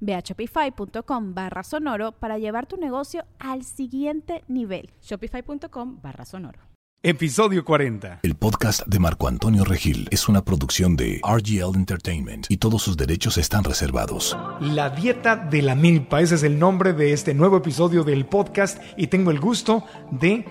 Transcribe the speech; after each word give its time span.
Ve 0.00 0.14
a 0.14 0.20
shopify.com 0.20 1.34
barra 1.34 1.62
sonoro 1.62 2.12
para 2.12 2.38
llevar 2.38 2.66
tu 2.66 2.76
negocio 2.76 3.24
al 3.38 3.64
siguiente 3.64 4.44
nivel. 4.48 4.90
Shopify.com 5.02 6.00
barra 6.02 6.24
sonoro. 6.24 6.68
Episodio 7.00 7.64
40. 7.64 8.20
El 8.24 8.34
podcast 8.34 8.84
de 8.84 8.98
Marco 8.98 9.28
Antonio 9.28 9.64
Regil 9.64 10.08
es 10.10 10.28
una 10.28 10.44
producción 10.44 10.96
de 10.96 11.20
RGL 11.22 11.76
Entertainment 11.76 12.46
y 12.48 12.56
todos 12.56 12.82
sus 12.82 12.96
derechos 12.96 13.38
están 13.38 13.62
reservados. 13.62 14.36
La 14.60 14.90
dieta 14.90 15.36
de 15.36 15.62
la 15.62 15.76
milpa, 15.76 16.20
ese 16.20 16.34
es 16.34 16.42
el 16.42 16.58
nombre 16.58 16.94
de 16.94 17.12
este 17.12 17.34
nuevo 17.34 17.58
episodio 17.58 18.02
del 18.02 18.26
podcast 18.26 18.82
y 18.96 19.06
tengo 19.06 19.30
el 19.30 19.38
gusto 19.38 19.84
de 20.10 20.44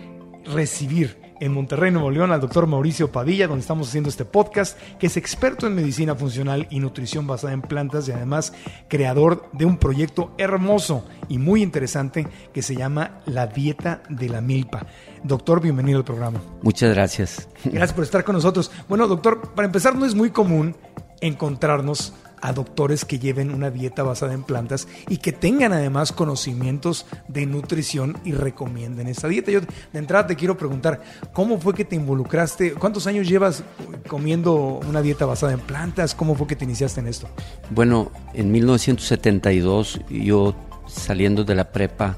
recibir 0.46 1.27
en 1.40 1.54
Monterrey, 1.54 1.92
Nuevo 1.92 2.12
León, 2.12 2.32
al 2.32 2.42
doctor 2.42 2.68
Mauricio 2.68 3.12
Padilla, 3.12 3.48
donde 3.48 3.62
estamos 3.62 3.90
haciendo 3.90 4.10
este 4.10 4.26
podcast, 4.26 4.78
que 5.00 5.08
es 5.08 5.18
experto 5.18 5.68
en 5.68 5.76
medicina 5.76 6.16
funcional 6.16 6.68
y 6.70 6.80
nutrición 6.80 7.28
basada 7.28 7.54
en 7.54 7.62
plantas 7.62 8.08
y 8.08 8.12
además 8.12 8.54
creador 8.88 9.50
de 9.54 9.66
un 9.66 9.78
proyecto 9.78 10.34
hermoso 10.38 11.06
y 11.30 11.38
muy 11.38 11.62
interesante 11.62 12.28
que 12.54 12.62
se 12.62 12.76
llama 12.76 13.22
La 13.26 13.48
Dieta 13.48 14.02
de 14.10 14.30
la 14.30 14.42
Milpa. 14.42 14.86
Doctor, 15.24 15.62
bienvenido 15.62 15.98
al 16.00 16.06
programa. 16.06 16.42
Muchas 16.62 16.94
gracias. 16.94 17.48
Gracias 17.66 17.94
por 17.94 18.04
estar 18.04 18.24
con 18.24 18.36
nosotros. 18.36 18.72
Bueno, 18.88 19.08
doctor, 19.08 19.54
para 19.54 19.66
empezar, 19.66 19.96
no 19.96 20.06
es 20.06 20.16
muy 20.16 20.32
común 20.32 20.76
encontrarnos 21.22 22.14
a 22.42 22.54
doctores 22.54 23.06
que 23.06 23.20
lleven 23.20 23.54
una 23.54 23.72
dieta 23.72 24.04
basada 24.04 24.34
en 24.34 24.44
plantas 24.44 24.88
y 25.08 25.18
que 25.18 25.32
tengan 25.32 25.74
además 25.74 26.12
conocimientos 26.12 27.06
de 27.28 27.46
nutrición 27.46 28.18
y 28.24 28.34
recomienden 28.34 29.08
esta 29.08 29.28
dieta. 29.28 29.52
Yo 29.52 29.62
de 29.62 29.68
entrada 30.00 30.28
te 30.28 30.36
quiero 30.36 30.58
preguntar, 30.58 31.02
¿cómo 31.34 31.60
fue 31.60 31.74
que 31.74 31.86
te 31.86 31.96
involucraste? 31.96 32.74
¿Cuántos 32.74 33.08
años 33.08 33.28
llevas 33.28 33.64
comiendo 34.08 34.80
una 34.88 35.02
dieta 35.02 35.26
basada 35.26 35.54
en 35.54 35.60
plantas? 35.60 36.16
¿Cómo 36.16 36.36
fue 36.36 36.48
que 36.48 36.56
te 36.56 36.66
iniciaste 36.66 37.00
en 37.00 37.08
esto? 37.08 37.28
Bueno, 37.70 38.12
en 38.34 38.52
1972 38.52 40.02
yo 40.10 40.56
saliendo 40.88 41.44
de 41.44 41.56
la 41.56 41.72
prepa 41.72 42.18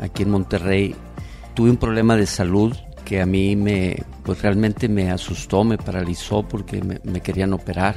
aquí 0.00 0.22
en 0.22 0.30
Monterrey 0.30 0.94
tuve 1.54 1.70
un 1.70 1.76
problema 1.76 2.16
de 2.16 2.26
salud 2.26 2.74
que 3.10 3.20
a 3.20 3.26
mí 3.26 3.56
me, 3.56 3.96
pues 4.22 4.40
realmente 4.40 4.88
me 4.88 5.10
asustó, 5.10 5.64
me 5.64 5.76
paralizó 5.76 6.44
porque 6.44 6.80
me, 6.80 7.20
querían 7.20 7.52
operar. 7.52 7.96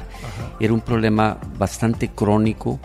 Era 0.58 0.72
un 0.72 0.80
problema 0.80 1.38
bastante 1.56 2.08
crónico 2.08 2.80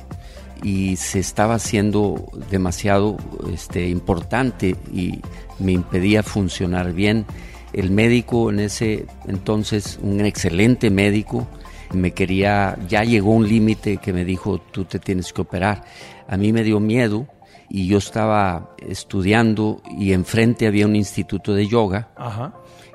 y 0.62 0.96
se 0.98 1.18
estaba 1.18 1.56
haciendo 1.56 2.30
demasiado 2.52 3.18
este, 3.52 3.90
importante 3.90 4.76
y 4.94 5.22
me 5.58 5.72
impedía 5.72 6.22
funcionar 6.22 6.94
bien. 6.94 7.26
El 7.74 7.90
médico 7.90 8.52
en 8.52 8.60
ese 8.60 9.08
entonces, 9.28 9.98
un 10.04 10.24
excelente 10.24 10.92
médico, 10.92 11.48
me 11.94 12.12
quería, 12.12 12.78
ya 12.88 13.04
llegó 13.04 13.32
un 13.32 13.48
límite 13.48 13.98
que 13.98 14.14
me 14.14 14.24
dijo, 14.24 14.60
tú 14.60 14.86
te 14.86 15.00
tienes 15.00 15.34
que 15.34 15.42
operar. 15.42 15.84
A 16.28 16.38
mí 16.38 16.54
me 16.54 16.64
dio 16.64 16.80
miedo 16.80 17.26
y 17.70 17.88
yo 17.88 18.00
estaba 18.00 18.76
estudiando 18.80 19.82
y 19.98 20.14
enfrente 20.14 20.68
había 20.68 20.86
un 20.86 20.96
instituto 20.96 21.54
de 21.54 21.68
yoga. 21.68 22.10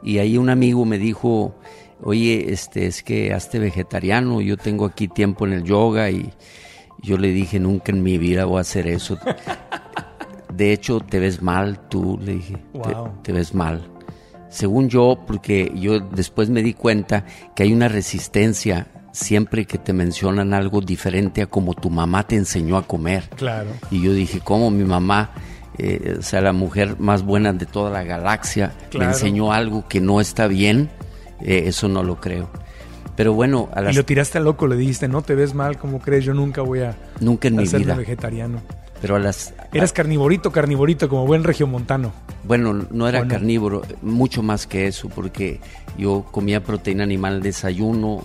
Y 0.03 0.19
ahí 0.19 0.37
un 0.37 0.51
amigo 0.51 0.85
me 0.85 0.99
dijo, 0.99 1.55
oye, 2.03 2.53
este 2.53 2.87
es 2.87 3.03
que 3.03 3.33
hazte 3.33 3.59
vegetariano, 3.59 4.41
yo 4.41 4.57
tengo 4.57 4.85
aquí 4.85 5.09
tiempo 5.09 5.47
en 5.47 5.53
el 5.53 5.65
yoga 5.65 6.11
y 6.11 6.33
yo 7.03 7.19
le 7.19 7.29
dije, 7.29 7.61
nunca 7.61 7.93
en 7.93 8.03
mi 8.03 8.19
vida 8.19 8.45
voy 8.47 8.59
a 8.59 8.63
hacer 8.63 8.87
eso. 8.87 9.19
de 10.53 10.73
hecho, 10.73 11.01
te 11.01 11.19
ves 11.21 11.41
mal 11.41 11.89
tú, 11.89 12.19
le 12.21 12.35
dije, 12.35 12.57
te 13.23 13.33
ves 13.33 13.55
mal. 13.55 13.89
Según 14.49 14.89
yo, 14.89 15.19
porque 15.27 15.73
yo 15.75 16.01
después 16.01 16.51
me 16.51 16.63
di 16.63 16.75
cuenta 16.75 17.25
que 17.55 17.65
hay 17.65 17.73
una 17.73 17.89
resistencia 17.89 18.89
siempre 19.15 19.65
que 19.65 19.79
te 19.79 19.93
mencionan 19.93 20.53
algo 20.53 20.81
diferente 20.81 21.41
a 21.41 21.47
como 21.47 21.75
tu 21.75 21.89
mamá 21.89 22.27
te 22.27 22.35
enseñó 22.35 22.77
a 22.77 22.83
comer. 22.87 23.31
Claro. 23.37 23.71
Y 23.91 24.03
yo 24.03 24.13
dije, 24.13 24.41
¿cómo 24.41 24.73
mi 24.73 24.83
mamá, 24.83 25.31
eh, 25.79 26.17
o 26.19 26.23
sea, 26.23 26.41
la 26.41 26.53
mujer 26.53 26.97
más 26.99 27.23
buena 27.23 27.53
de 27.53 27.65
toda 27.65 27.91
la 27.91 28.03
galaxia, 28.03 28.75
me 28.99 29.05
enseñó 29.05 29.53
algo 29.53 29.87
que 29.87 30.01
no 30.01 30.21
está 30.21 30.49
bien? 30.49 30.91
Eh, 31.41 31.63
eso 31.67 31.89
no 31.89 32.03
lo 32.03 32.21
creo. 32.21 32.51
Pero 33.15 33.33
bueno, 33.35 33.69
a 33.73 33.89
Y 33.89 33.95
lo 33.95 34.05
tiraste 34.05 34.39
a 34.39 34.41
loco, 34.41 34.67
le 34.67 34.77
dijiste, 34.77 35.07
no 35.07 35.23
te 35.23 35.37
ves 35.37 35.55
mal, 35.55 35.79
¿cómo 35.79 36.01
crees? 36.01 36.25
Yo 36.25 36.35
nunca 36.35 36.63
voy 36.63 36.81
a, 36.81 36.97
nunca 37.21 37.47
en 37.47 37.55
mi 37.55 37.69
vida. 37.69 37.95
vegetariano. 37.95 38.63
Pero 39.01 39.15
a 39.15 39.21
las... 39.21 39.55
Eras 39.73 39.93
carnivorito, 39.93 40.51
carnivorito, 40.51 41.09
como 41.09 41.25
buen 41.25 41.45
regiomontano. 41.45 42.11
Bueno, 42.43 42.87
no 42.91 43.07
era 43.07 43.29
carnívoro, 43.29 43.83
mucho 44.03 44.43
más 44.43 44.67
que 44.67 44.89
eso, 44.89 45.09
porque 45.09 45.61
yo 45.97 46.27
comía 46.33 46.65
proteína 46.65 47.05
animal 47.05 47.43
desayuno, 47.43 48.25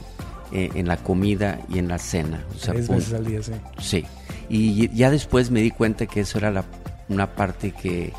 eh, 0.52 0.70
en 0.76 0.88
la 0.88 0.98
comida 0.98 1.60
y 1.70 1.80
en 1.80 1.88
la 1.88 1.98
cena. 1.98 2.44
O 2.56 2.60
sea, 2.60 2.74
veces 2.74 3.14
al 3.14 3.26
día, 3.26 3.42
sí. 3.42 3.54
Sí. 3.80 4.06
Y 4.50 4.90
ya 4.96 5.12
después 5.12 5.52
me 5.52 5.62
di 5.62 5.72
cuenta 5.72 6.06
que 6.06 6.22
eso 6.22 6.38
era 6.38 6.52
la, 6.52 6.66
una 7.08 7.36
parte 7.36 7.72
que 7.72 8.14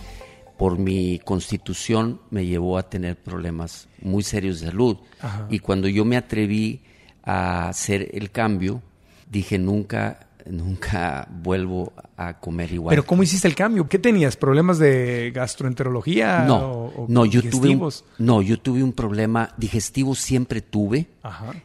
por 0.57 0.79
mi 0.79 1.19
constitución 1.21 2.21
me 2.31 2.45
llevó 2.45 2.77
a 2.77 2.89
tener 2.89 3.17
problemas 3.17 3.89
muy 4.03 4.23
serios 4.23 4.61
de 4.61 4.67
salud. 4.67 4.99
Y 5.49 5.59
cuando 5.61 5.89
yo 5.89 6.05
me 6.05 6.17
atreví 6.17 6.83
a 7.23 7.69
hacer 7.69 8.11
el 8.13 8.31
cambio, 8.31 8.83
dije 9.31 9.59
nunca 9.59 10.29
nunca 10.47 11.27
vuelvo 11.31 11.93
a 12.17 12.39
comer 12.39 12.73
igual. 12.73 12.93
Pero 12.93 13.07
¿cómo 13.07 13.23
hiciste 13.23 13.49
el 13.49 13.55
cambio? 13.55 13.89
¿Qué 13.89 13.99
tenías? 13.99 14.37
¿Problemas 14.37 14.79
de 14.79 15.33
gastroenterología? 15.35 16.45
No, 16.45 16.93
no, 17.09 17.27
yo 17.27 17.43
tuve 17.43 17.75
un, 17.75 17.91
no, 18.19 18.43
yo 18.43 18.59
tuve 18.61 18.83
un 18.83 18.93
problema 18.93 19.55
digestivo, 19.57 20.15
siempre 20.15 20.61
tuve. 20.61 21.09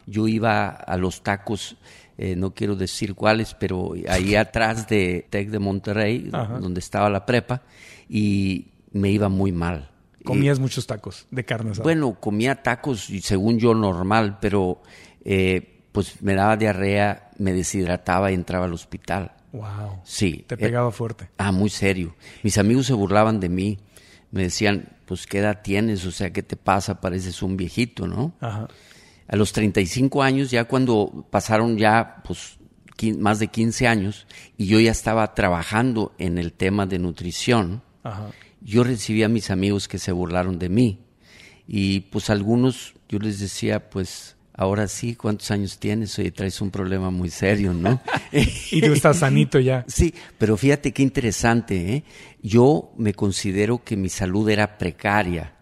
Yo 0.06 0.28
iba 0.28 0.68
a 0.68 0.96
los 0.96 1.22
tacos, 1.22 1.76
eh, 2.18 2.36
no 2.36 2.54
quiero 2.54 2.76
decir 2.76 3.14
cuáles, 3.14 3.54
pero 3.54 3.94
ahí 4.08 4.34
atrás 4.36 4.88
de 4.88 5.26
Tec 5.30 5.50
de 5.50 5.58
Monterrey, 5.58 6.30
donde 6.60 6.80
estaba 6.80 7.10
la 7.10 7.26
prepa, 7.26 7.62
y 8.08 8.66
me 8.92 9.10
iba 9.10 9.28
muy 9.28 9.52
mal. 9.52 9.90
¿Comías 10.24 10.58
muchos 10.58 10.88
tacos 10.88 11.26
de 11.30 11.44
carne 11.44 11.72
Bueno, 11.82 12.18
comía 12.18 12.62
tacos, 12.62 13.08
según 13.22 13.58
yo, 13.58 13.74
normal, 13.74 14.38
pero... 14.40 14.82
Eh, 15.24 15.72
pues 15.96 16.20
me 16.20 16.34
daba 16.34 16.58
diarrea, 16.58 17.25
me 17.38 17.52
deshidrataba 17.52 18.30
y 18.30 18.34
entraba 18.34 18.66
al 18.66 18.72
hospital. 18.72 19.32
Wow. 19.52 20.00
Sí. 20.04 20.44
Te 20.46 20.56
pegaba 20.56 20.90
fuerte. 20.90 21.30
Ah, 21.38 21.52
muy 21.52 21.70
serio. 21.70 22.14
Mis 22.42 22.58
amigos 22.58 22.86
se 22.86 22.92
burlaban 22.92 23.40
de 23.40 23.48
mí. 23.48 23.78
Me 24.30 24.42
decían, 24.42 24.96
pues, 25.06 25.26
¿qué 25.26 25.38
edad 25.38 25.62
tienes? 25.62 26.04
O 26.04 26.10
sea, 26.10 26.32
¿qué 26.32 26.42
te 26.42 26.56
pasa? 26.56 27.00
Pareces 27.00 27.42
un 27.42 27.56
viejito, 27.56 28.06
¿no? 28.06 28.34
Ajá. 28.40 28.68
A 29.28 29.36
los 29.36 29.52
35 29.52 30.22
años, 30.22 30.50
ya 30.50 30.64
cuando 30.64 31.26
pasaron 31.30 31.78
ya, 31.78 32.22
pues, 32.24 32.58
más 33.18 33.38
de 33.38 33.48
15 33.48 33.86
años, 33.88 34.26
y 34.56 34.66
yo 34.66 34.78
ya 34.80 34.90
estaba 34.90 35.34
trabajando 35.34 36.14
en 36.18 36.38
el 36.38 36.52
tema 36.52 36.86
de 36.86 36.98
nutrición, 36.98 37.82
Ajá. 38.02 38.30
yo 38.60 38.84
recibí 38.84 39.22
a 39.22 39.28
mis 39.28 39.50
amigos 39.50 39.88
que 39.88 39.98
se 39.98 40.12
burlaron 40.12 40.58
de 40.58 40.68
mí. 40.68 41.00
Y 41.68 42.00
pues 42.00 42.30
algunos, 42.30 42.94
yo 43.08 43.18
les 43.18 43.40
decía, 43.40 43.90
pues, 43.90 44.35
ahora 44.56 44.88
sí, 44.88 45.14
¿cuántos 45.14 45.50
años 45.50 45.78
tienes? 45.78 46.18
Oye, 46.18 46.30
traes 46.30 46.60
un 46.60 46.70
problema 46.70 47.10
muy 47.10 47.30
serio, 47.30 47.72
¿no? 47.72 48.00
y 48.32 48.80
tú 48.80 48.92
estás 48.92 49.18
sanito 49.18 49.60
ya. 49.60 49.84
Sí, 49.86 50.14
pero 50.38 50.56
fíjate 50.56 50.92
qué 50.92 51.02
interesante, 51.02 51.94
¿eh? 51.94 52.04
Yo 52.42 52.92
me 52.96 53.14
considero 53.14 53.84
que 53.84 53.96
mi 53.96 54.08
salud 54.08 54.48
era 54.48 54.78
precaria. 54.78 55.52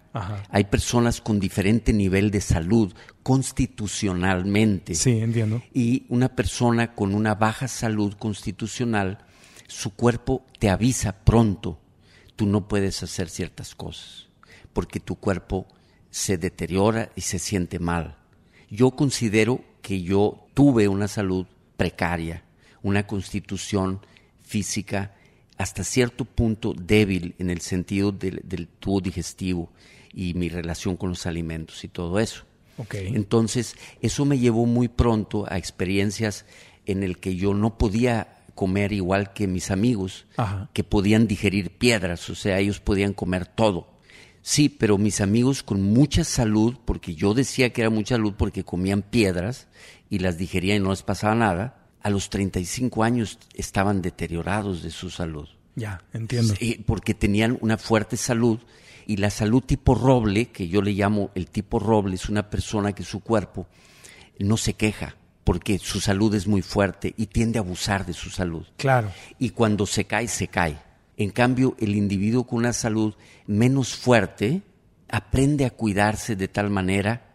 Hay 0.48 0.64
personas 0.64 1.20
con 1.20 1.40
diferente 1.40 1.92
nivel 1.92 2.30
de 2.30 2.40
salud 2.40 2.94
constitucionalmente. 3.24 4.94
Sí, 4.94 5.18
entiendo. 5.18 5.60
Y 5.72 6.06
una 6.08 6.28
persona 6.28 6.94
con 6.94 7.16
una 7.16 7.34
baja 7.34 7.66
salud 7.66 8.14
constitucional, 8.14 9.18
su 9.66 9.90
cuerpo 9.94 10.46
te 10.60 10.70
avisa 10.70 11.24
pronto, 11.24 11.80
tú 12.36 12.46
no 12.46 12.68
puedes 12.68 13.02
hacer 13.02 13.28
ciertas 13.28 13.74
cosas, 13.74 14.28
porque 14.72 15.00
tu 15.00 15.16
cuerpo 15.16 15.66
se 16.10 16.38
deteriora 16.38 17.10
y 17.16 17.22
se 17.22 17.40
siente 17.40 17.80
mal. 17.80 18.16
Yo 18.70 18.92
considero 18.92 19.60
que 19.82 20.02
yo 20.02 20.46
tuve 20.54 20.88
una 20.88 21.08
salud 21.08 21.46
precaria, 21.76 22.44
una 22.82 23.06
constitución 23.06 24.00
física 24.42 25.14
hasta 25.56 25.84
cierto 25.84 26.24
punto 26.24 26.74
débil 26.74 27.34
en 27.38 27.50
el 27.50 27.60
sentido 27.60 28.12
del, 28.12 28.40
del 28.44 28.66
tubo 28.66 29.00
digestivo 29.00 29.70
y 30.12 30.34
mi 30.34 30.48
relación 30.48 30.96
con 30.96 31.10
los 31.10 31.26
alimentos 31.26 31.84
y 31.84 31.88
todo 31.88 32.18
eso. 32.18 32.44
Okay. 32.76 33.08
Entonces, 33.14 33.76
eso 34.00 34.24
me 34.24 34.38
llevó 34.38 34.66
muy 34.66 34.88
pronto 34.88 35.46
a 35.48 35.58
experiencias 35.58 36.44
en 36.86 37.02
el 37.02 37.18
que 37.18 37.36
yo 37.36 37.54
no 37.54 37.78
podía 37.78 38.44
comer 38.54 38.92
igual 38.92 39.32
que 39.32 39.46
mis 39.46 39.70
amigos, 39.70 40.26
Ajá. 40.36 40.70
que 40.72 40.84
podían 40.84 41.26
digerir 41.26 41.70
piedras, 41.70 42.28
o 42.30 42.34
sea, 42.34 42.58
ellos 42.58 42.80
podían 42.80 43.12
comer 43.12 43.46
todo. 43.46 43.88
Sí, 44.46 44.68
pero 44.68 44.98
mis 44.98 45.22
amigos 45.22 45.62
con 45.62 45.80
mucha 45.80 46.22
salud, 46.22 46.76
porque 46.84 47.14
yo 47.14 47.32
decía 47.32 47.72
que 47.72 47.80
era 47.80 47.88
mucha 47.88 48.16
salud 48.16 48.34
porque 48.36 48.62
comían 48.62 49.00
piedras 49.00 49.68
y 50.10 50.18
las 50.18 50.36
digerían 50.36 50.76
y 50.76 50.80
no 50.80 50.90
les 50.90 51.02
pasaba 51.02 51.34
nada, 51.34 51.88
a 52.02 52.10
los 52.10 52.28
35 52.28 53.02
años 53.04 53.38
estaban 53.54 54.02
deteriorados 54.02 54.82
de 54.82 54.90
su 54.90 55.08
salud. 55.08 55.48
Ya, 55.76 56.02
entiendo. 56.12 56.54
Sí, 56.56 56.84
porque 56.86 57.14
tenían 57.14 57.56
una 57.62 57.78
fuerte 57.78 58.18
salud 58.18 58.58
y 59.06 59.16
la 59.16 59.30
salud 59.30 59.62
tipo 59.62 59.94
roble, 59.94 60.50
que 60.50 60.68
yo 60.68 60.82
le 60.82 60.92
llamo 60.92 61.30
el 61.34 61.48
tipo 61.48 61.78
roble, 61.78 62.16
es 62.16 62.28
una 62.28 62.50
persona 62.50 62.92
que 62.92 63.02
su 63.02 63.20
cuerpo 63.20 63.66
no 64.38 64.58
se 64.58 64.74
queja 64.74 65.16
porque 65.42 65.78
su 65.78 66.00
salud 66.00 66.34
es 66.34 66.46
muy 66.46 66.60
fuerte 66.60 67.14
y 67.16 67.28
tiende 67.28 67.58
a 67.58 67.62
abusar 67.62 68.04
de 68.04 68.12
su 68.12 68.28
salud. 68.28 68.66
Claro. 68.76 69.10
Y 69.38 69.50
cuando 69.50 69.86
se 69.86 70.04
cae, 70.04 70.28
se 70.28 70.48
cae. 70.48 70.78
En 71.16 71.30
cambio, 71.30 71.76
el 71.78 71.94
individuo 71.94 72.44
con 72.44 72.58
una 72.58 72.72
salud 72.72 73.14
menos 73.46 73.94
fuerte 73.94 74.62
aprende 75.08 75.64
a 75.64 75.70
cuidarse 75.70 76.36
de 76.36 76.48
tal 76.48 76.70
manera 76.70 77.34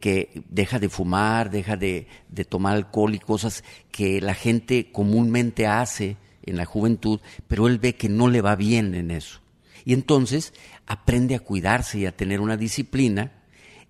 que 0.00 0.42
deja 0.48 0.78
de 0.78 0.88
fumar, 0.88 1.50
deja 1.50 1.76
de, 1.76 2.08
de 2.28 2.44
tomar 2.44 2.74
alcohol 2.74 3.14
y 3.14 3.18
cosas 3.18 3.62
que 3.90 4.20
la 4.20 4.34
gente 4.34 4.90
comúnmente 4.90 5.66
hace 5.66 6.16
en 6.42 6.56
la 6.56 6.64
juventud, 6.64 7.20
pero 7.46 7.68
él 7.68 7.78
ve 7.78 7.94
que 7.94 8.08
no 8.08 8.28
le 8.28 8.40
va 8.40 8.56
bien 8.56 8.94
en 8.94 9.10
eso. 9.10 9.40
Y 9.84 9.92
entonces 9.92 10.52
aprende 10.86 11.34
a 11.34 11.40
cuidarse 11.40 11.98
y 11.98 12.06
a 12.06 12.16
tener 12.16 12.40
una 12.40 12.56
disciplina 12.56 13.32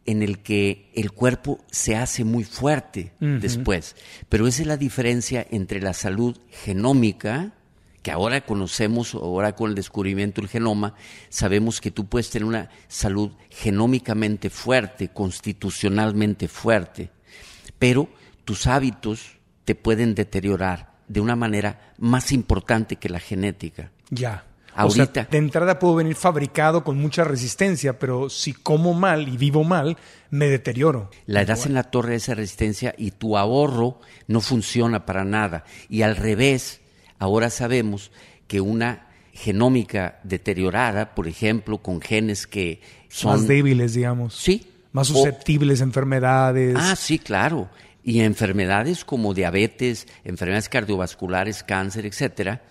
en 0.06 0.22
el 0.22 0.40
que 0.40 0.90
el 0.94 1.12
cuerpo 1.12 1.64
se 1.70 1.96
hace 1.96 2.24
muy 2.24 2.44
fuerte 2.44 3.12
después. 3.20 3.96
Pero 4.28 4.46
esa 4.46 4.62
es 4.62 4.68
la 4.68 4.76
diferencia 4.76 5.46
entre 5.50 5.80
la 5.80 5.92
salud 5.92 6.36
genómica, 6.48 7.54
que 8.02 8.10
ahora 8.10 8.40
conocemos, 8.40 9.14
ahora 9.14 9.54
con 9.54 9.70
el 9.70 9.74
descubrimiento 9.74 10.40
del 10.40 10.50
genoma, 10.50 10.94
sabemos 11.28 11.80
que 11.80 11.90
tú 11.90 12.06
puedes 12.06 12.30
tener 12.30 12.46
una 12.46 12.70
salud 12.88 13.32
genómicamente 13.50 14.50
fuerte, 14.50 15.08
constitucionalmente 15.08 16.48
fuerte, 16.48 17.10
pero 17.78 18.08
tus 18.44 18.66
hábitos 18.66 19.36
te 19.64 19.74
pueden 19.74 20.14
deteriorar 20.14 20.90
de 21.08 21.20
una 21.20 21.36
manera 21.36 21.92
más 21.98 22.32
importante 22.32 22.96
que 22.96 23.08
la 23.08 23.20
genética. 23.20 23.90
Ya. 24.10 24.46
Ahorita. 24.74 25.02
O 25.02 25.12
sea, 25.12 25.24
de 25.24 25.38
entrada 25.38 25.78
puedo 25.78 25.96
venir 25.96 26.14
fabricado 26.14 26.84
con 26.84 26.96
mucha 26.96 27.24
resistencia, 27.24 27.98
pero 27.98 28.30
si 28.30 28.52
como 28.52 28.94
mal 28.94 29.28
y 29.28 29.36
vivo 29.36 29.64
mal, 29.64 29.96
me 30.30 30.46
deterioro. 30.46 31.10
La 31.26 31.44
das 31.44 31.66
en 31.66 31.74
la 31.74 31.82
torre 31.82 32.10
de 32.10 32.16
esa 32.16 32.34
resistencia 32.34 32.94
y 32.96 33.10
tu 33.10 33.36
ahorro 33.36 34.00
no 34.28 34.40
funciona 34.40 35.04
para 35.04 35.24
nada. 35.24 35.64
Y 35.88 36.02
al 36.02 36.16
revés, 36.16 36.80
ahora 37.20 37.50
sabemos 37.50 38.10
que 38.48 38.60
una 38.60 39.06
genómica 39.32 40.18
deteriorada, 40.24 41.14
por 41.14 41.28
ejemplo, 41.28 41.78
con 41.78 42.00
genes 42.00 42.46
que 42.48 42.80
son... 43.08 43.32
Más 43.38 43.46
débiles, 43.48 43.94
digamos. 43.94 44.34
Sí. 44.34 44.66
Más 44.92 45.08
O- 45.10 45.14
susceptibles 45.14 45.80
a 45.80 45.84
enfermedades. 45.84 46.74
Ah, 46.78 46.96
sí, 46.96 47.18
claro. 47.20 47.70
Y 48.02 48.20
enfermedades 48.20 49.04
como 49.04 49.34
diabetes, 49.34 50.08
enfermedades 50.24 50.68
cardiovasculares, 50.68 51.62
cáncer, 51.62 52.06
etcétera, 52.06 52.62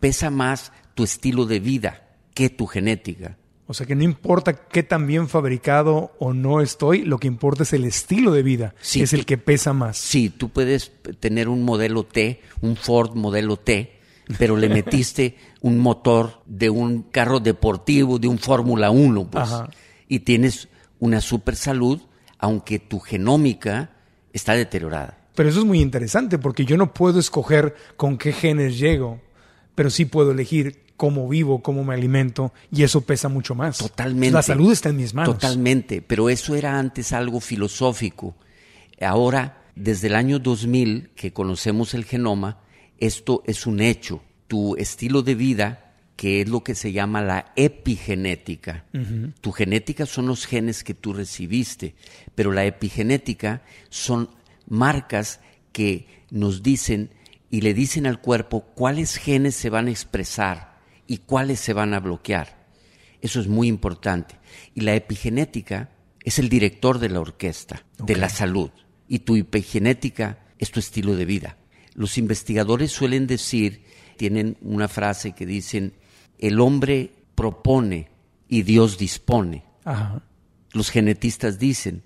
pesa 0.00 0.30
más 0.30 0.72
tu 0.94 1.04
estilo 1.04 1.44
de 1.44 1.60
vida 1.60 2.08
que 2.34 2.48
tu 2.48 2.66
genética. 2.66 3.36
O 3.68 3.74
sea 3.74 3.84
que 3.84 3.96
no 3.96 4.04
importa 4.04 4.54
qué 4.54 4.84
tan 4.84 5.08
bien 5.08 5.28
fabricado 5.28 6.14
o 6.20 6.32
no 6.32 6.60
estoy, 6.60 7.02
lo 7.02 7.18
que 7.18 7.26
importa 7.26 7.64
es 7.64 7.72
el 7.72 7.84
estilo 7.84 8.30
de 8.32 8.44
vida, 8.44 8.74
Sí, 8.80 9.00
que 9.00 9.04
es 9.04 9.12
el 9.12 9.26
que 9.26 9.38
pesa 9.38 9.72
más. 9.72 9.96
Sí, 9.98 10.30
tú 10.30 10.50
puedes 10.50 10.92
tener 11.18 11.48
un 11.48 11.64
modelo 11.64 12.04
T, 12.04 12.40
un 12.60 12.76
Ford 12.76 13.16
modelo 13.16 13.56
T, 13.56 13.95
pero 14.38 14.56
le 14.56 14.68
metiste 14.70 15.36
un 15.60 15.78
motor 15.78 16.42
de 16.46 16.70
un 16.70 17.02
carro 17.02 17.40
deportivo, 17.40 18.18
de 18.18 18.28
un 18.28 18.38
Fórmula 18.38 18.90
1, 18.90 19.30
pues. 19.30 19.44
Ajá. 19.44 19.70
Y 20.08 20.20
tienes 20.20 20.68
una 20.98 21.20
super 21.20 21.56
salud, 21.56 22.00
aunque 22.38 22.78
tu 22.78 23.00
genómica 23.00 23.90
está 24.32 24.54
deteriorada. 24.54 25.18
Pero 25.34 25.48
eso 25.48 25.60
es 25.60 25.64
muy 25.66 25.80
interesante 25.80 26.38
porque 26.38 26.64
yo 26.64 26.76
no 26.76 26.94
puedo 26.94 27.18
escoger 27.20 27.74
con 27.96 28.16
qué 28.16 28.32
genes 28.32 28.78
llego, 28.78 29.20
pero 29.74 29.90
sí 29.90 30.06
puedo 30.06 30.32
elegir 30.32 30.86
cómo 30.96 31.28
vivo, 31.28 31.62
cómo 31.62 31.84
me 31.84 31.94
alimento 31.94 32.52
y 32.72 32.82
eso 32.82 33.02
pesa 33.02 33.28
mucho 33.28 33.54
más. 33.54 33.78
Totalmente. 33.78 34.32
La 34.32 34.42
salud 34.42 34.72
está 34.72 34.88
en 34.88 34.96
mis 34.96 35.12
manos. 35.14 35.34
Totalmente, 35.34 36.00
pero 36.00 36.30
eso 36.30 36.54
era 36.54 36.78
antes 36.78 37.12
algo 37.12 37.40
filosófico. 37.40 38.34
Ahora, 39.00 39.64
desde 39.74 40.06
el 40.06 40.14
año 40.14 40.38
2000 40.38 41.10
que 41.14 41.32
conocemos 41.32 41.92
el 41.92 42.06
genoma, 42.06 42.60
esto 42.98 43.42
es 43.46 43.66
un 43.66 43.80
hecho. 43.80 44.22
Tu 44.48 44.76
estilo 44.76 45.22
de 45.22 45.34
vida, 45.34 45.94
que 46.16 46.40
es 46.40 46.48
lo 46.48 46.62
que 46.64 46.74
se 46.74 46.92
llama 46.92 47.20
la 47.22 47.52
epigenética. 47.56 48.84
Tu 49.40 49.52
genética 49.52 50.06
son 50.06 50.26
los 50.26 50.46
genes 50.46 50.84
que 50.84 50.94
tú 50.94 51.12
recibiste, 51.12 51.94
pero 52.34 52.52
la 52.52 52.64
epigenética 52.64 53.62
son 53.90 54.30
marcas 54.68 55.40
que 55.72 56.06
nos 56.30 56.62
dicen 56.62 57.10
y 57.50 57.60
le 57.60 57.74
dicen 57.74 58.06
al 58.06 58.20
cuerpo 58.20 58.62
cuáles 58.74 59.16
genes 59.16 59.54
se 59.54 59.70
van 59.70 59.86
a 59.86 59.90
expresar 59.90 60.78
y 61.06 61.18
cuáles 61.18 61.60
se 61.60 61.72
van 61.72 61.94
a 61.94 62.00
bloquear. 62.00 62.66
Eso 63.20 63.40
es 63.40 63.46
muy 63.46 63.68
importante. 63.68 64.36
Y 64.74 64.80
la 64.80 64.94
epigenética 64.94 65.90
es 66.24 66.38
el 66.38 66.48
director 66.48 66.98
de 66.98 67.08
la 67.08 67.20
orquesta, 67.20 67.84
de 67.98 68.16
la 68.16 68.28
salud. 68.28 68.70
Y 69.08 69.20
tu 69.20 69.36
epigenética 69.36 70.40
es 70.58 70.70
tu 70.70 70.80
estilo 70.80 71.14
de 71.14 71.24
vida. 71.24 71.56
Los 71.96 72.18
investigadores 72.18 72.92
suelen 72.92 73.26
decir, 73.26 73.82
tienen 74.18 74.58
una 74.60 74.86
frase 74.86 75.32
que 75.32 75.46
dicen, 75.46 75.94
el 76.38 76.60
hombre 76.60 77.10
propone 77.34 78.10
y 78.48 78.62
Dios 78.62 78.98
dispone. 78.98 79.64
Ajá. 79.84 80.22
Los 80.72 80.90
genetistas 80.90 81.58
dicen, 81.58 82.02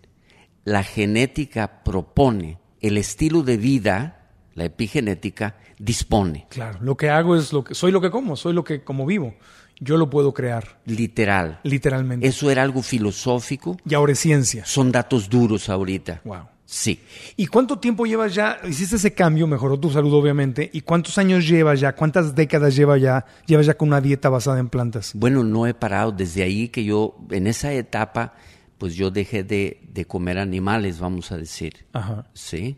la 0.65 0.85
genética 0.85 1.83
propone, 1.83 2.59
el 2.81 2.99
estilo 2.99 3.43
de 3.43 3.57
vida, 3.57 4.31
la 4.55 4.65
epigenética, 4.65 5.57
dispone. 5.79 6.47
Claro, 6.51 6.79
lo 6.83 6.97
que 6.97 7.11
hago 7.11 7.35
es 7.35 7.53
lo 7.53 7.65
que 7.65 7.75
soy 7.75 7.91
lo 7.91 8.01
que 8.01 8.11
como, 8.11 8.37
soy 8.37 8.53
lo 8.53 8.63
que 8.63 8.85
como 8.85 9.07
vivo. 9.07 9.35
Yo 9.81 9.97
lo 9.97 10.09
puedo 10.09 10.33
crear, 10.35 10.79
Literal. 10.85 11.59
literalmente. 11.65 12.27
Eso 12.29 12.49
era 12.51 12.63
algo 12.63 12.83
filosófico. 12.83 13.77
Y 13.89 13.95
ahora 13.95 14.13
es 14.13 14.21
ciencia. 14.21 14.65
Son 14.67 14.93
datos 14.93 15.29
duros 15.29 15.69
ahorita. 15.69 16.21
Wow. 16.25 16.45
Sí. 16.73 17.01
¿Y 17.37 17.47
cuánto 17.49 17.81
tiempo 17.81 18.07
llevas 18.07 18.33
ya? 18.33 18.61
Hiciste 18.69 18.95
ese 18.95 19.13
cambio, 19.13 19.49
mejoró 19.49 19.77
tu 19.81 19.91
salud 19.91 20.15
obviamente. 20.15 20.71
¿Y 20.73 20.83
cuántos 20.83 21.19
años 21.19 21.49
llevas 21.49 21.81
ya? 21.81 21.97
¿Cuántas 21.97 22.37
décadas 22.37 22.77
lleva 22.77 22.97
ya? 22.97 23.27
Llevas 23.47 23.67
ya 23.67 23.75
con 23.75 23.89
una 23.89 24.01
dieta 24.01 24.29
basada 24.29 24.61
en 24.61 24.69
plantas. 24.69 25.11
Bueno, 25.15 25.43
no 25.43 25.67
he 25.67 25.75
parado. 25.75 26.13
Desde 26.13 26.45
ahí 26.45 26.69
que 26.69 26.85
yo, 26.85 27.17
en 27.33 27.49
esa 27.49 27.73
etapa, 27.73 28.35
pues 28.79 28.95
yo 28.95 29.11
dejé 29.11 29.43
de, 29.43 29.81
de 29.93 30.05
comer 30.05 30.39
animales, 30.39 31.01
vamos 31.01 31.33
a 31.33 31.39
decir. 31.39 31.87
Ajá. 31.93 32.29
Sí. 32.35 32.77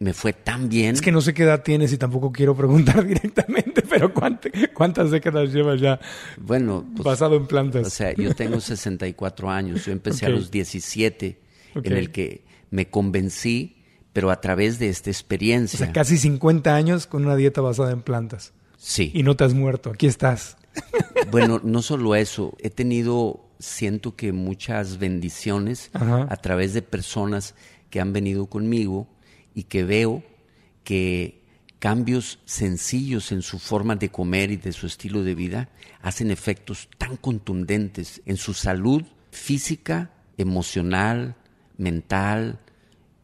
Me 0.00 0.14
fue 0.14 0.32
tan 0.32 0.68
bien. 0.68 0.94
Es 0.96 1.00
que 1.00 1.12
no 1.12 1.20
sé 1.20 1.32
qué 1.32 1.44
edad 1.44 1.62
tienes 1.62 1.92
y 1.92 1.96
tampoco 1.96 2.32
quiero 2.32 2.56
preguntar 2.56 3.04
directamente, 3.06 3.82
pero 3.82 4.12
¿cuánta- 4.12 4.48
¿cuántas 4.74 5.12
décadas 5.12 5.52
llevas 5.52 5.80
ya 5.80 6.00
Bueno, 6.38 6.84
pues, 6.92 7.04
basado 7.04 7.36
en 7.36 7.46
plantas? 7.46 7.86
O 7.86 7.90
sea, 7.90 8.12
yo 8.14 8.34
tengo 8.34 8.60
64 8.60 9.48
años. 9.48 9.84
Yo 9.84 9.92
empecé 9.92 10.26
a 10.26 10.28
los 10.28 10.50
17, 10.50 11.38
Ok. 11.76 11.86
en 11.86 11.92
el 11.92 12.10
que 12.10 12.47
me 12.70 12.88
convencí, 12.88 13.84
pero 14.12 14.30
a 14.30 14.40
través 14.40 14.78
de 14.78 14.88
esta 14.88 15.10
o 15.10 15.12
experiencia. 15.12 15.78
sea, 15.78 15.92
casi 15.92 16.18
50 16.18 16.74
años 16.74 17.06
con 17.06 17.24
una 17.24 17.36
dieta 17.36 17.60
basada 17.60 17.92
en 17.92 18.02
plantas. 18.02 18.52
Sí. 18.76 19.10
Y 19.14 19.22
no 19.22 19.36
te 19.36 19.44
has 19.44 19.54
muerto, 19.54 19.90
aquí 19.90 20.06
estás. 20.06 20.56
Bueno, 21.30 21.60
no 21.62 21.82
solo 21.82 22.14
eso, 22.14 22.56
he 22.60 22.70
tenido, 22.70 23.50
siento 23.58 24.14
que 24.14 24.32
muchas 24.32 24.98
bendiciones 24.98 25.90
Ajá. 25.92 26.26
a 26.30 26.36
través 26.36 26.72
de 26.72 26.80
personas 26.80 27.54
que 27.90 28.00
han 28.00 28.12
venido 28.12 28.46
conmigo 28.46 29.08
y 29.54 29.64
que 29.64 29.84
veo 29.84 30.22
que 30.84 31.42
cambios 31.80 32.38
sencillos 32.44 33.32
en 33.32 33.42
su 33.42 33.58
forma 33.58 33.96
de 33.96 34.08
comer 34.10 34.50
y 34.50 34.56
de 34.56 34.72
su 34.72 34.86
estilo 34.86 35.22
de 35.22 35.34
vida 35.34 35.68
hacen 36.00 36.30
efectos 36.30 36.88
tan 36.98 37.16
contundentes 37.16 38.22
en 38.24 38.36
su 38.36 38.54
salud 38.54 39.02
física, 39.30 40.10
emocional, 40.36 41.36
mental. 41.78 42.58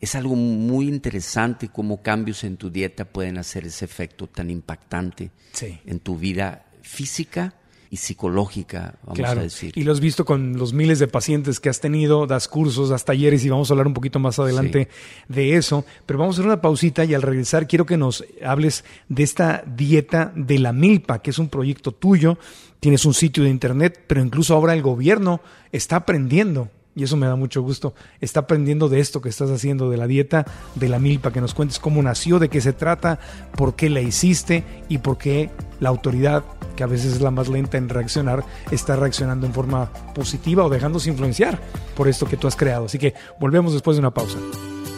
Es 0.00 0.14
algo 0.14 0.34
muy 0.36 0.88
interesante 0.88 1.68
cómo 1.68 2.02
cambios 2.02 2.44
en 2.44 2.56
tu 2.56 2.70
dieta 2.70 3.04
pueden 3.04 3.38
hacer 3.38 3.64
ese 3.66 3.84
efecto 3.84 4.26
tan 4.26 4.50
impactante 4.50 5.30
Sí. 5.52 5.78
en 5.86 6.00
tu 6.00 6.16
vida 6.18 6.66
física 6.82 7.54
y 7.90 7.96
psicológica, 7.96 8.96
vamos 9.04 9.18
Claro. 9.18 9.40
a 9.40 9.44
decir. 9.44 9.72
Y 9.76 9.84
lo 9.84 9.92
has 9.92 10.00
visto 10.00 10.24
con 10.24 10.58
los 10.58 10.72
miles 10.72 10.98
de 10.98 11.06
pacientes 11.06 11.60
que 11.60 11.68
has 11.68 11.80
tenido, 11.80 12.26
das 12.26 12.48
cursos, 12.48 12.88
das 12.88 13.04
talleres 13.04 13.44
y 13.44 13.48
vamos 13.48 13.70
a 13.70 13.74
hablar 13.74 13.86
un 13.86 13.94
poquito 13.94 14.18
más 14.18 14.38
adelante 14.40 14.88
de 15.28 15.54
eso. 15.54 15.84
Pero 16.04 16.18
vamos 16.18 16.34
a 16.36 16.40
hacer 16.40 16.46
una 16.50 16.60
pausita 16.60 17.04
y 17.04 17.14
al 17.14 17.22
regresar 17.22 17.68
quiero 17.68 17.86
que 17.86 17.96
nos 17.96 18.24
hables 18.44 18.84
de 19.08 19.22
esta 19.22 19.62
dieta 19.64 20.32
de 20.34 20.58
la 20.58 20.72
milpa, 20.72 21.22
que 21.22 21.30
es 21.30 21.38
un 21.38 21.48
proyecto 21.48 21.92
tuyo. 21.92 22.36
Tienes 22.80 23.04
un 23.06 23.14
sitio 23.14 23.44
de 23.44 23.50
internet, 23.50 24.02
pero 24.08 24.20
incluso 24.20 24.54
ahora 24.54 24.74
el 24.74 24.82
gobierno 24.82 25.40
está 25.70 25.96
aprendiendo. 25.96 26.70
Y 26.96 27.02
eso 27.04 27.16
me 27.16 27.26
da 27.26 27.36
mucho 27.36 27.62
gusto. 27.62 27.94
Está 28.20 28.40
aprendiendo 28.40 28.88
de 28.88 29.00
esto 29.00 29.20
que 29.20 29.28
estás 29.28 29.50
haciendo, 29.50 29.90
de 29.90 29.96
la 29.96 30.06
dieta 30.06 30.46
de 30.74 30.88
la 30.88 30.98
milpa, 30.98 31.32
que 31.32 31.40
nos 31.40 31.54
cuentes 31.54 31.78
cómo 31.78 32.02
nació, 32.02 32.38
de 32.38 32.48
qué 32.48 32.60
se 32.60 32.72
trata, 32.72 33.18
por 33.56 33.74
qué 33.74 33.90
la 33.90 34.00
hiciste 34.00 34.64
y 34.88 34.98
por 34.98 35.18
qué 35.18 35.50
la 35.80 35.88
autoridad, 35.88 36.44
que 36.76 36.84
a 36.84 36.86
veces 36.86 37.14
es 37.14 37.20
la 37.20 37.30
más 37.30 37.48
lenta 37.48 37.78
en 37.78 37.88
reaccionar, 37.88 38.44
está 38.70 38.96
reaccionando 38.96 39.46
en 39.46 39.52
forma 39.52 39.90
positiva 40.14 40.64
o 40.64 40.68
dejándose 40.68 41.10
influenciar 41.10 41.60
por 41.96 42.08
esto 42.08 42.26
que 42.26 42.36
tú 42.36 42.46
has 42.46 42.56
creado. 42.56 42.86
Así 42.86 42.98
que 42.98 43.14
volvemos 43.40 43.72
después 43.72 43.96
de 43.96 44.00
una 44.00 44.14
pausa. 44.14 44.38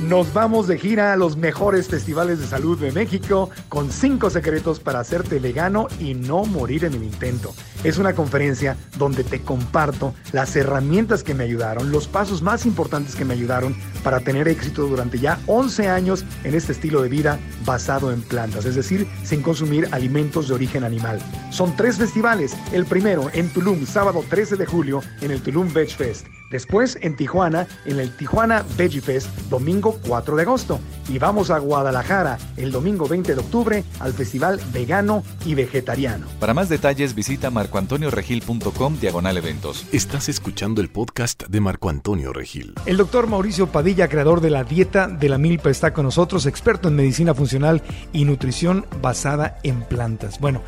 Nos 0.00 0.34
vamos 0.34 0.66
de 0.66 0.78
gira 0.78 1.14
a 1.14 1.16
los 1.16 1.38
mejores 1.38 1.88
festivales 1.88 2.38
de 2.38 2.46
salud 2.46 2.78
de 2.78 2.92
México 2.92 3.48
con 3.70 3.90
cinco 3.90 4.28
secretos 4.28 4.78
para 4.78 5.00
hacerte 5.00 5.38
vegano 5.38 5.88
y 5.98 6.12
no 6.12 6.44
morir 6.44 6.84
en 6.84 6.92
el 6.92 7.02
intento. 7.02 7.54
Es 7.82 7.96
una 7.96 8.14
conferencia 8.14 8.76
donde 8.98 9.24
te 9.24 9.40
comparto 9.40 10.14
las 10.32 10.54
herramientas 10.54 11.22
que 11.22 11.32
me 11.32 11.44
ayudaron, 11.44 11.90
los 11.92 12.08
pasos 12.08 12.42
más 12.42 12.66
importantes 12.66 13.16
que 13.16 13.24
me 13.24 13.32
ayudaron 13.32 13.74
para 14.04 14.20
tener 14.20 14.48
éxito 14.48 14.86
durante 14.86 15.18
ya 15.18 15.40
11 15.46 15.88
años 15.88 16.26
en 16.44 16.54
este 16.54 16.72
estilo 16.72 17.00
de 17.00 17.08
vida 17.08 17.38
basado 17.64 18.12
en 18.12 18.20
plantas, 18.20 18.66
es 18.66 18.74
decir, 18.74 19.08
sin 19.24 19.40
consumir 19.40 19.88
alimentos 19.92 20.48
de 20.48 20.54
origen 20.54 20.84
animal. 20.84 21.20
Son 21.50 21.74
tres 21.74 21.96
festivales, 21.96 22.54
el 22.70 22.84
primero 22.84 23.30
en 23.32 23.48
Tulum, 23.48 23.86
sábado 23.86 24.22
13 24.28 24.56
de 24.56 24.66
julio 24.66 25.00
en 25.22 25.30
el 25.30 25.40
Tulum 25.40 25.72
Veg 25.72 25.88
Fest. 25.88 26.26
Después 26.50 26.98
en 27.02 27.16
Tijuana, 27.16 27.66
en 27.84 27.98
el 27.98 28.16
Tijuana 28.16 28.64
Veggie 28.76 29.00
Fest, 29.00 29.28
domingo 29.50 29.98
4 30.06 30.36
de 30.36 30.42
agosto. 30.42 30.80
Y 31.08 31.18
vamos 31.18 31.50
a 31.50 31.58
Guadalajara 31.58 32.38
el 32.56 32.72
domingo 32.72 33.08
20 33.08 33.34
de 33.34 33.40
octubre 33.40 33.84
al 34.00 34.12
Festival 34.12 34.60
Vegano 34.72 35.22
y 35.44 35.54
Vegetariano. 35.54 36.26
Para 36.40 36.54
más 36.54 36.68
detalles 36.68 37.14
visita 37.14 37.50
marcoantonioregil.com 37.50 38.98
diagonal 39.00 39.36
eventos. 39.36 39.86
Estás 39.92 40.28
escuchando 40.28 40.80
el 40.80 40.88
podcast 40.88 41.44
de 41.48 41.60
Marco 41.60 41.88
Antonio 41.88 42.32
Regil. 42.32 42.74
El 42.86 42.96
doctor 42.96 43.26
Mauricio 43.26 43.68
Padilla, 43.68 44.08
creador 44.08 44.40
de 44.40 44.50
la 44.50 44.64
dieta 44.64 45.08
de 45.08 45.28
la 45.28 45.38
milpa, 45.38 45.70
está 45.70 45.92
con 45.92 46.04
nosotros, 46.04 46.46
experto 46.46 46.88
en 46.88 46.96
medicina 46.96 47.34
funcional 47.34 47.82
y 48.12 48.24
nutrición 48.24 48.86
basada 49.00 49.58
en 49.62 49.82
plantas. 49.82 50.40
Bueno, 50.40 50.62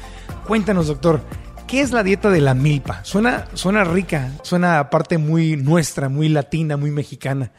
cuéntanos, 0.47 0.87
doctor, 0.87 1.21
¿qué 1.69 1.83
es 1.83 1.93
la 1.93 2.03
dieta 2.03 2.31
de 2.31 2.41
la 2.41 2.55
milpa? 2.55 3.05
Suena, 3.05 3.47
suena 3.55 3.85
rica, 3.85 4.33
suena 4.43 4.81
aparte 4.81 5.19
muy 5.19 5.57
nuestra, 5.57 6.09
muy 6.09 6.29
latina, 6.29 6.77
muy 6.77 6.91
mexicana. 6.91 7.53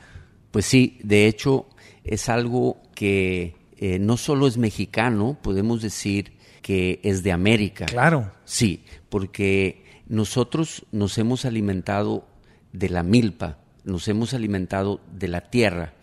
Pues 0.52 0.66
sí, 0.66 1.00
de 1.04 1.28
hecho 1.28 1.68
es 2.04 2.28
algo 2.28 2.82
que 2.96 3.56
eh, 3.78 4.00
no 4.00 4.18
solo 4.18 4.48
es 4.48 4.58
mexicano, 4.58 5.38
podemos 5.42 5.82
decir 5.82 6.34
que 6.62 7.00
es 7.04 7.24
de 7.24 7.32
América. 7.32 7.86
Claro. 7.86 8.32
Sí, 8.46 8.84
porque 9.10 9.86
nosotros 10.08 10.86
nos 10.92 11.18
hemos 11.20 11.46
alimentado 11.46 12.28
de 12.74 12.90
la 12.90 13.04
milpa, 13.04 13.60
nos 13.84 14.08
hemos 14.08 14.34
alimentado 14.34 15.02
de 15.14 15.28
la 15.28 15.50
tierra. 15.52 15.94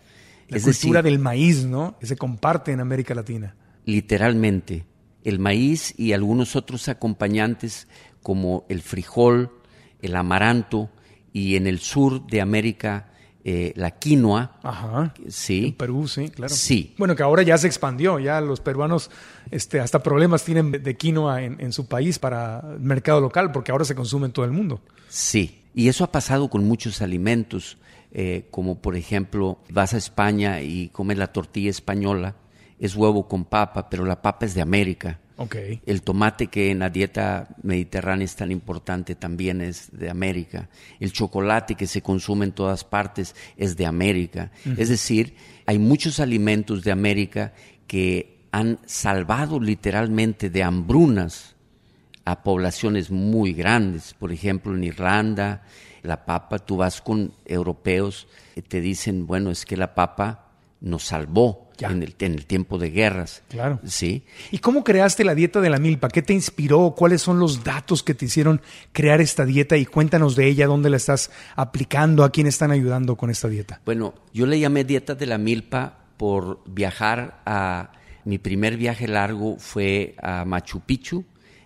La 0.47 0.57
es 0.57 0.63
cultura 0.63 1.01
decir, 1.01 1.11
del 1.11 1.19
maíz, 1.19 1.65
¿no? 1.65 1.97
Que 1.99 2.07
se 2.07 2.15
comparte 2.15 2.71
en 2.71 2.79
América 2.79 3.13
Latina. 3.13 3.55
literalmente, 3.83 4.85
el 5.27 5.39
maíz 5.39 5.93
y 5.97 6.13
algunos 6.13 6.55
otros 6.55 6.87
acompañantes 6.87 7.89
como 8.23 8.65
el 8.69 8.81
frijol, 8.81 9.51
el 10.01 10.15
amaranto 10.15 10.89
y 11.33 11.57
en 11.57 11.67
el 11.67 11.79
sur 11.79 12.25
de 12.27 12.39
América 12.39 13.11
eh, 13.43 13.73
la 13.75 13.91
quinoa. 13.91 14.57
Ajá. 14.63 15.13
Sí. 15.27 15.65
En 15.65 15.73
Perú, 15.73 16.07
sí, 16.07 16.29
claro. 16.29 16.53
Sí. 16.53 16.95
Bueno, 16.97 17.13
que 17.13 17.23
ahora 17.23 17.43
ya 17.43 17.57
se 17.57 17.67
expandió, 17.67 18.19
ya 18.19 18.39
los 18.39 18.61
peruanos 18.61 19.11
este, 19.51 19.81
hasta 19.81 20.01
problemas 20.01 20.45
tienen 20.45 20.71
de 20.71 20.97
quinoa 20.97 21.43
en, 21.43 21.59
en 21.59 21.73
su 21.73 21.87
país 21.87 22.19
para 22.19 22.61
el 22.75 22.79
mercado 22.79 23.19
local, 23.19 23.51
porque 23.51 23.73
ahora 23.73 23.83
se 23.83 23.95
consume 23.95 24.27
en 24.27 24.31
todo 24.31 24.45
el 24.45 24.51
mundo. 24.51 24.81
Sí, 25.09 25.61
y 25.75 25.89
eso 25.89 26.05
ha 26.05 26.11
pasado 26.11 26.49
con 26.49 26.65
muchos 26.65 27.01
alimentos, 27.01 27.77
eh, 28.13 28.47
como 28.49 28.81
por 28.81 28.95
ejemplo, 28.95 29.59
vas 29.69 29.93
a 29.93 29.97
España 29.97 30.61
y 30.61 30.87
comes 30.87 31.17
la 31.17 31.33
tortilla 31.33 31.69
española, 31.69 32.35
es 32.79 32.95
huevo 32.95 33.27
con 33.27 33.45
papa, 33.45 33.89
pero 33.89 34.05
la 34.05 34.21
papa 34.21 34.45
es 34.45 34.53
de 34.53 34.61
América. 34.61 35.19
El 35.85 36.01
tomate 36.01 36.47
que 36.47 36.71
en 36.71 36.79
la 36.79 36.89
dieta 36.89 37.47
mediterránea 37.61 38.25
es 38.25 38.35
tan 38.35 38.51
importante 38.51 39.13
también 39.13 39.61
es 39.61 39.89
de 39.91 40.09
América. 40.09 40.67
El 40.99 41.11
chocolate 41.11 41.75
que 41.75 41.85
se 41.85 42.01
consume 42.01 42.45
en 42.45 42.53
todas 42.53 42.83
partes 42.83 43.35
es 43.55 43.77
de 43.77 43.85
América. 43.85 44.51
Es 44.77 44.89
decir, 44.89 45.35
hay 45.67 45.77
muchos 45.77 46.19
alimentos 46.19 46.83
de 46.83 46.91
América 46.91 47.53
que 47.85 48.47
han 48.51 48.79
salvado 48.85 49.59
literalmente 49.59 50.49
de 50.49 50.63
hambrunas 50.63 51.55
a 52.25 52.41
poblaciones 52.41 53.11
muy 53.11 53.53
grandes. 53.53 54.15
Por 54.15 54.31
ejemplo, 54.31 54.75
en 54.75 54.83
Irlanda, 54.83 55.63
la 56.01 56.25
papa, 56.25 56.57
tú 56.57 56.77
vas 56.77 56.99
con 56.99 57.31
europeos, 57.45 58.27
te 58.67 58.81
dicen, 58.81 59.27
bueno, 59.27 59.51
es 59.51 59.65
que 59.65 59.77
la 59.77 59.93
papa 59.93 60.49
nos 60.81 61.03
salvó 61.03 61.66
Ya. 61.77 61.89
en 61.89 62.03
el, 62.03 62.15
en 62.19 62.33
el 62.33 62.45
tiempo 62.45 62.77
de 62.77 62.89
guerras. 62.89 63.43
Claro. 63.49 63.79
Sí. 63.85 64.23
¿Y 64.51 64.59
cómo 64.59 64.83
creaste 64.83 65.23
la 65.23 65.35
dieta 65.35 65.61
de 65.61 65.69
la 65.69 65.77
milpa? 65.77 66.09
¿Qué 66.09 66.21
te 66.21 66.33
inspiró? 66.33 66.93
¿Cuáles 66.97 67.21
son 67.21 67.39
los 67.39 67.63
datos 67.63 68.03
que 68.03 68.13
te 68.13 68.25
hicieron 68.25 68.61
crear 68.91 69.21
esta 69.21 69.45
dieta? 69.45 69.77
Y 69.77 69.85
cuéntanos 69.85 70.35
de 70.35 70.47
ella, 70.47 70.67
dónde 70.67 70.89
la 70.89 70.97
estás 70.97 71.31
aplicando, 71.55 72.23
a 72.23 72.31
quién 72.31 72.47
están 72.47 72.71
ayudando 72.71 73.15
con 73.15 73.29
esta 73.29 73.47
dieta. 73.47 73.81
Bueno, 73.85 74.13
yo 74.33 74.45
le 74.45 74.59
llamé 74.59 74.83
dieta 74.83 75.15
de 75.15 75.25
la 75.25 75.37
milpa 75.37 75.99
por 76.17 76.61
viajar 76.65 77.41
a... 77.45 77.91
Mi 78.25 78.39
primer 78.39 78.75
viaje 78.75 79.07
largo 79.07 79.55
fue 79.57 80.15
a 80.21 80.43
Machu 80.43 80.81
Picchu 80.81 81.23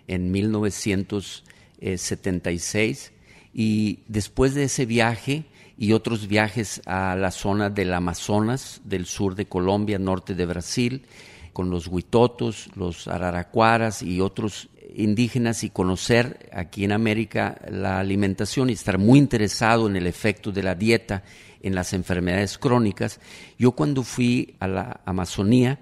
en 0.08 0.32
1976 0.32 3.14
y 3.52 4.00
después 4.08 4.54
de 4.54 4.66
ese 4.66 4.86
viaje 4.86 5.46
y 5.82 5.94
otros 5.94 6.28
viajes 6.28 6.80
a 6.86 7.16
la 7.16 7.32
zona 7.32 7.72
del 7.72 7.92
Amazonas, 7.96 8.82
del 8.84 9.08
sur 9.08 9.34
de 9.34 9.48
Colombia, 9.48 9.98
norte 9.98 10.36
de 10.36 10.46
Brasil, 10.46 11.08
con 11.54 11.72
los 11.72 11.88
huitotos, 11.88 12.70
los 12.76 13.08
araracuaras 13.08 14.04
y 14.04 14.22
otros 14.22 14.70
indígenas 14.96 15.64
y 15.64 15.72
conocer 15.72 16.52
aquí 16.54 16.84
en 16.84 16.92
América 16.92 17.60
la 17.68 18.00
alimentación 18.00 18.70
y 18.70 18.74
estar 18.74 19.00
muy 19.00 19.18
interesado 19.18 19.88
en 19.88 19.96
el 19.96 20.06
efecto 20.06 20.52
de 20.52 20.62
la 20.62 20.76
dieta 20.76 21.24
en 21.64 21.74
las 21.74 21.94
enfermedades 21.94 22.60
crónicas. 22.60 23.20
Yo 23.58 23.72
cuando 23.72 24.04
fui 24.04 24.54
a 24.60 24.68
la 24.68 25.02
Amazonía 25.06 25.80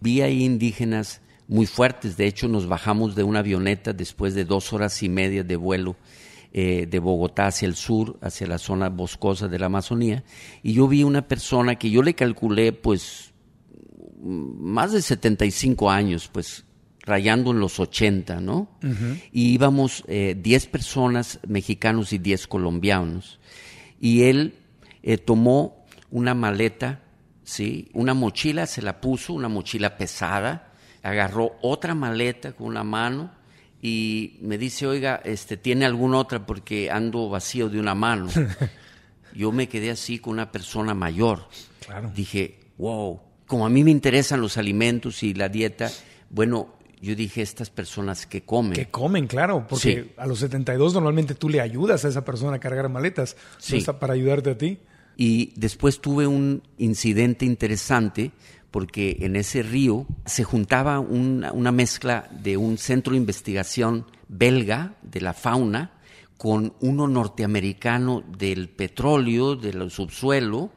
vi 0.00 0.22
ahí 0.22 0.44
indígenas 0.44 1.20
muy 1.46 1.66
fuertes, 1.66 2.16
de 2.16 2.26
hecho 2.26 2.48
nos 2.48 2.66
bajamos 2.66 3.14
de 3.14 3.22
una 3.22 3.40
avioneta 3.40 3.92
después 3.92 4.32
de 4.32 4.46
dos 4.46 4.72
horas 4.72 5.02
y 5.02 5.10
media 5.10 5.44
de 5.44 5.56
vuelo 5.56 5.94
eh, 6.52 6.86
de 6.86 6.98
Bogotá 6.98 7.46
hacia 7.46 7.66
el 7.66 7.74
sur, 7.74 8.18
hacia 8.20 8.46
la 8.46 8.58
zona 8.58 8.90
boscosa 8.90 9.48
de 9.48 9.58
la 9.58 9.66
Amazonía, 9.66 10.22
y 10.62 10.74
yo 10.74 10.86
vi 10.86 11.02
una 11.02 11.26
persona 11.26 11.76
que 11.76 11.90
yo 11.90 12.02
le 12.02 12.14
calculé 12.14 12.72
pues 12.72 13.32
más 14.22 14.92
de 14.92 15.02
75 15.02 15.90
años, 15.90 16.28
pues 16.32 16.64
rayando 17.00 17.50
en 17.50 17.58
los 17.58 17.80
80, 17.80 18.40
¿no? 18.40 18.68
Y 19.32 19.52
íbamos 19.54 20.04
eh, 20.06 20.36
10 20.38 20.66
personas 20.66 21.40
mexicanos 21.46 22.12
y 22.12 22.18
10 22.18 22.46
colombianos. 22.46 23.40
Y 23.98 24.24
él 24.24 24.54
eh, 25.02 25.18
tomó 25.18 25.84
una 26.10 26.34
maleta, 26.34 27.00
¿sí? 27.42 27.88
Una 27.92 28.14
mochila, 28.14 28.66
se 28.66 28.82
la 28.82 29.00
puso, 29.00 29.32
una 29.32 29.48
mochila 29.48 29.96
pesada, 29.96 30.72
agarró 31.02 31.56
otra 31.62 31.94
maleta 31.94 32.52
con 32.52 32.68
una 32.68 32.84
mano 32.84 33.41
y 33.82 34.38
me 34.40 34.56
dice, 34.58 34.86
oiga, 34.86 35.20
este, 35.24 35.56
¿tiene 35.56 35.84
alguna 35.84 36.18
otra? 36.18 36.46
Porque 36.46 36.88
ando 36.90 37.28
vacío 37.28 37.68
de 37.68 37.80
una 37.80 37.94
mano. 37.96 38.28
Yo 39.34 39.50
me 39.50 39.68
quedé 39.68 39.90
así 39.90 40.18
con 40.20 40.34
una 40.34 40.52
persona 40.52 40.94
mayor. 40.94 41.48
Claro. 41.84 42.12
Dije, 42.14 42.60
wow, 42.78 43.20
como 43.46 43.66
a 43.66 43.68
mí 43.68 43.82
me 43.82 43.90
interesan 43.90 44.40
los 44.40 44.56
alimentos 44.56 45.22
y 45.22 45.34
la 45.34 45.48
dieta, 45.48 45.90
bueno, 46.30 46.76
yo 47.00 47.16
dije, 47.16 47.42
estas 47.42 47.68
personas 47.70 48.26
que 48.26 48.42
comen. 48.42 48.74
Que 48.74 48.88
comen, 48.88 49.26
claro, 49.26 49.66
porque 49.68 50.04
Sí. 50.04 50.10
a 50.16 50.26
los 50.26 50.38
72 50.38 50.94
normalmente 50.94 51.34
tú 51.34 51.48
le 51.48 51.60
ayudas 51.60 52.04
a 52.04 52.08
esa 52.08 52.24
persona 52.24 52.56
a 52.56 52.60
cargar 52.60 52.88
maletas. 52.88 53.36
Sí. 53.58 53.72
No 53.72 53.78
está 53.80 53.98
para 53.98 54.12
ayudarte 54.14 54.50
a 54.50 54.58
ti. 54.58 54.78
Y 55.16 55.52
después 55.56 56.00
tuve 56.00 56.26
un 56.28 56.62
incidente 56.78 57.44
interesante 57.44 58.30
porque 58.72 59.18
en 59.20 59.36
ese 59.36 59.62
río 59.62 60.06
se 60.24 60.42
juntaba 60.42 60.98
una, 60.98 61.72
mezcla 61.72 62.28
de 62.30 62.56
un 62.56 62.78
centro 62.78 63.12
de 63.12 63.18
investigación 63.18 64.06
belga 64.28 64.96
de 65.02 65.20
la 65.20 65.34
fauna 65.34 65.92
con 66.38 66.72
uno 66.80 67.06
norteamericano 67.06 68.24
del 68.36 68.70
petróleo, 68.70 69.54
del 69.54 69.90
subsuelo, 69.90 70.72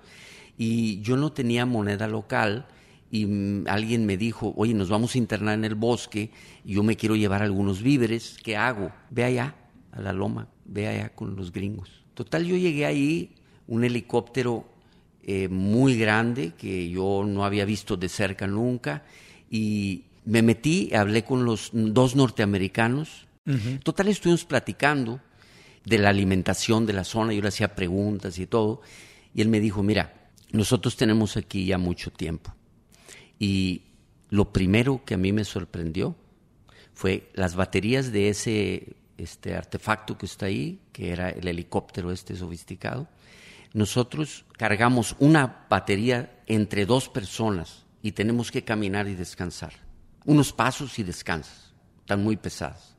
y 0.58 1.02
yo 1.02 1.18
no 1.18 1.32
tenía 1.32 1.66
moneda 1.66 2.08
local 2.08 2.68
y 3.10 3.26
alguien 3.68 4.06
me 4.06 4.18
dijo, 4.18 4.54
oye, 4.58 4.74
nos 4.74 4.90
vamos 4.90 5.16
a 5.16 5.18
internar 5.18 5.56
en 5.56 5.64
el 5.64 5.76
bosque 5.76 6.32
y 6.66 6.74
yo 6.74 6.84
me 6.84 6.98
quiero 6.98 7.16
llevar 7.16 7.42
algunos 7.42 7.82
víveres, 7.82 8.38
¿qué 8.44 8.58
hago? 8.58 8.92
Ve 9.10 9.24
allá 9.24 9.56
a 9.94 10.02
la 10.02 10.12
loma, 10.12 10.50
ve 10.66 10.88
allá 10.88 11.16
con 11.16 11.36
los 11.38 11.54
gringos. 11.54 12.04
Total, 12.14 12.46
yo 12.46 12.58
llegué 12.58 12.86
ahí, 12.86 13.36
un 13.68 13.86
helicóptero 13.86 14.75
eh, 15.26 15.50
muy 15.50 15.98
grande 15.98 16.54
que 16.58 16.90
yo 16.90 17.24
no 17.28 17.44
había 17.44 17.66
visto 17.66 17.98
de 17.98 18.08
cerca 18.08 18.48
nunca 18.48 19.04
y 19.50 20.06
me 20.24 20.42
metí, 20.42 20.94
hablé 20.94 21.24
con 21.24 21.46
los 21.46 21.72
dos 21.74 22.16
norteamericanos. 22.16 23.28
Total, 23.84 24.08
estuvimos 24.08 24.44
platicando 24.44 25.20
de 25.84 26.00
la 26.00 26.10
alimentación 26.10 26.88
de 26.88 26.94
la 26.94 27.04
zona, 27.04 27.34
yo 27.34 27.44
le 27.44 27.50
hacía 27.50 27.76
preguntas 27.76 28.40
y 28.40 28.48
todo, 28.48 28.82
y 29.36 29.42
él 29.42 29.50
me 29.50 29.60
dijo, 29.60 29.84
mira, 29.84 30.32
nosotros 30.52 30.96
tenemos 30.96 31.38
aquí 31.38 31.66
ya 31.66 31.78
mucho 31.78 32.10
tiempo 32.10 32.56
y 33.40 33.84
lo 34.30 34.52
primero 34.52 35.04
que 35.06 35.16
a 35.16 35.18
mí 35.18 35.32
me 35.32 35.44
sorprendió 35.44 36.16
fue 36.94 37.30
las 37.34 37.56
baterías 37.56 38.12
de 38.12 38.30
ese 38.30 38.96
este 39.18 39.56
artefacto 39.56 40.18
que 40.18 40.26
está 40.26 40.48
ahí, 40.48 40.82
que 40.92 41.12
era 41.12 41.30
el 41.30 41.48
helicóptero 41.48 42.12
este 42.12 42.36
sofisticado. 42.36 43.08
Nosotros 43.76 44.46
cargamos 44.54 45.18
una 45.20 45.66
batería 45.70 46.42
entre 46.48 46.86
dos 46.86 47.10
personas 47.10 47.86
y 48.02 48.14
tenemos 48.14 48.50
que 48.50 48.64
caminar 48.64 49.10
y 49.10 49.16
descansar. 49.16 49.74
Unos 50.24 50.54
pasos 50.54 50.98
y 50.98 51.04
descansas. 51.04 51.74
Están 52.00 52.24
muy 52.24 52.38
pesadas. 52.38 52.96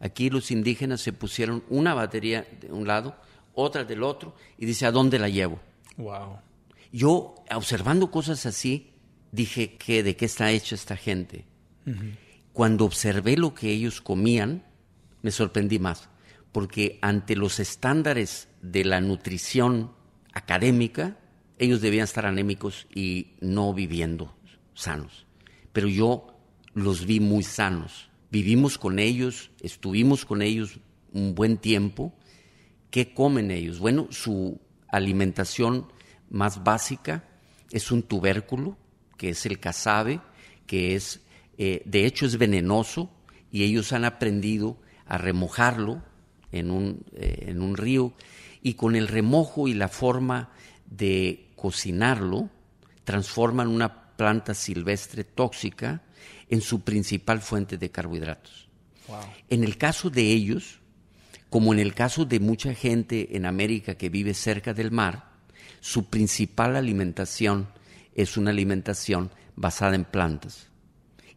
Aquí 0.00 0.28
los 0.28 0.50
indígenas 0.50 1.00
se 1.00 1.12
pusieron 1.12 1.62
una 1.68 1.94
batería 1.94 2.44
de 2.60 2.72
un 2.72 2.88
lado, 2.88 3.14
otra 3.54 3.84
del 3.84 4.02
otro, 4.02 4.34
y 4.58 4.66
dice, 4.66 4.84
¿a 4.84 4.90
dónde 4.90 5.20
la 5.20 5.28
llevo? 5.28 5.60
Wow. 5.96 6.40
Yo, 6.90 7.36
observando 7.54 8.10
cosas 8.10 8.46
así, 8.46 8.94
dije, 9.30 9.76
¿qué, 9.76 10.02
¿de 10.02 10.16
qué 10.16 10.24
está 10.24 10.50
hecha 10.50 10.74
esta 10.74 10.96
gente? 10.96 11.46
Cuando 12.52 12.84
observé 12.84 13.36
lo 13.36 13.54
que 13.54 13.70
ellos 13.70 14.00
comían, 14.00 14.66
me 15.22 15.30
sorprendí 15.30 15.78
más, 15.78 16.08
porque 16.50 16.98
ante 17.00 17.36
los 17.36 17.60
estándares 17.60 18.48
de 18.60 18.84
la 18.84 19.00
nutrición 19.00 19.99
académica, 20.32 21.16
ellos 21.58 21.80
debían 21.80 22.04
estar 22.04 22.26
anémicos 22.26 22.86
y 22.94 23.34
no 23.40 23.74
viviendo 23.74 24.34
sanos. 24.74 25.26
Pero 25.72 25.88
yo 25.88 26.26
los 26.74 27.06
vi 27.06 27.20
muy 27.20 27.42
sanos. 27.42 28.10
Vivimos 28.30 28.78
con 28.78 28.98
ellos, 28.98 29.50
estuvimos 29.60 30.24
con 30.24 30.42
ellos 30.42 30.80
un 31.12 31.34
buen 31.34 31.58
tiempo. 31.58 32.14
¿Qué 32.90 33.12
comen 33.12 33.50
ellos? 33.50 33.78
Bueno, 33.78 34.08
su 34.10 34.60
alimentación 34.88 35.86
más 36.28 36.64
básica 36.64 37.24
es 37.70 37.90
un 37.90 38.02
tubérculo, 38.02 38.76
que 39.16 39.30
es 39.30 39.46
el 39.46 39.60
casabe, 39.60 40.20
que 40.66 40.94
es, 40.94 41.20
eh, 41.58 41.82
de 41.84 42.06
hecho 42.06 42.26
es 42.26 42.38
venenoso, 42.38 43.10
y 43.52 43.64
ellos 43.64 43.92
han 43.92 44.04
aprendido 44.04 44.76
a 45.06 45.18
remojarlo 45.18 46.02
en 46.52 46.70
un, 46.70 47.04
eh, 47.12 47.46
en 47.48 47.62
un 47.62 47.76
río, 47.76 48.14
y 48.62 48.74
con 48.74 48.96
el 48.96 49.08
remojo 49.08 49.68
y 49.68 49.74
la 49.74 49.88
forma 49.88 50.50
de 50.86 51.48
cocinarlo, 51.56 52.50
transforman 53.04 53.68
una 53.68 54.16
planta 54.16 54.54
silvestre 54.54 55.24
tóxica 55.24 56.02
en 56.48 56.60
su 56.60 56.82
principal 56.82 57.40
fuente 57.40 57.78
de 57.78 57.90
carbohidratos. 57.90 58.68
En 59.48 59.64
el 59.64 59.76
caso 59.76 60.10
de 60.10 60.22
ellos, 60.22 60.80
como 61.48 61.72
en 61.72 61.80
el 61.80 61.94
caso 61.94 62.24
de 62.24 62.38
mucha 62.38 62.74
gente 62.74 63.36
en 63.36 63.46
América 63.46 63.96
que 63.96 64.08
vive 64.08 64.34
cerca 64.34 64.72
del 64.72 64.90
mar, 64.90 65.30
su 65.80 66.08
principal 66.08 66.76
alimentación 66.76 67.68
es 68.14 68.36
una 68.36 68.50
alimentación 68.50 69.30
basada 69.56 69.96
en 69.96 70.04
plantas 70.04 70.68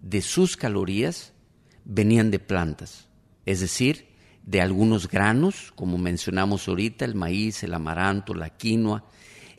de 0.00 0.20
sus 0.20 0.56
calorías 0.56 1.32
venían 1.84 2.30
de 2.30 2.38
plantas. 2.38 3.08
Es 3.46 3.60
decir, 3.60 4.06
de 4.44 4.60
algunos 4.60 5.08
granos, 5.08 5.72
como 5.74 5.98
mencionamos 5.98 6.68
ahorita, 6.68 7.04
el 7.04 7.14
maíz, 7.14 7.62
el 7.62 7.74
amaranto, 7.74 8.34
la 8.34 8.50
quinoa, 8.50 9.04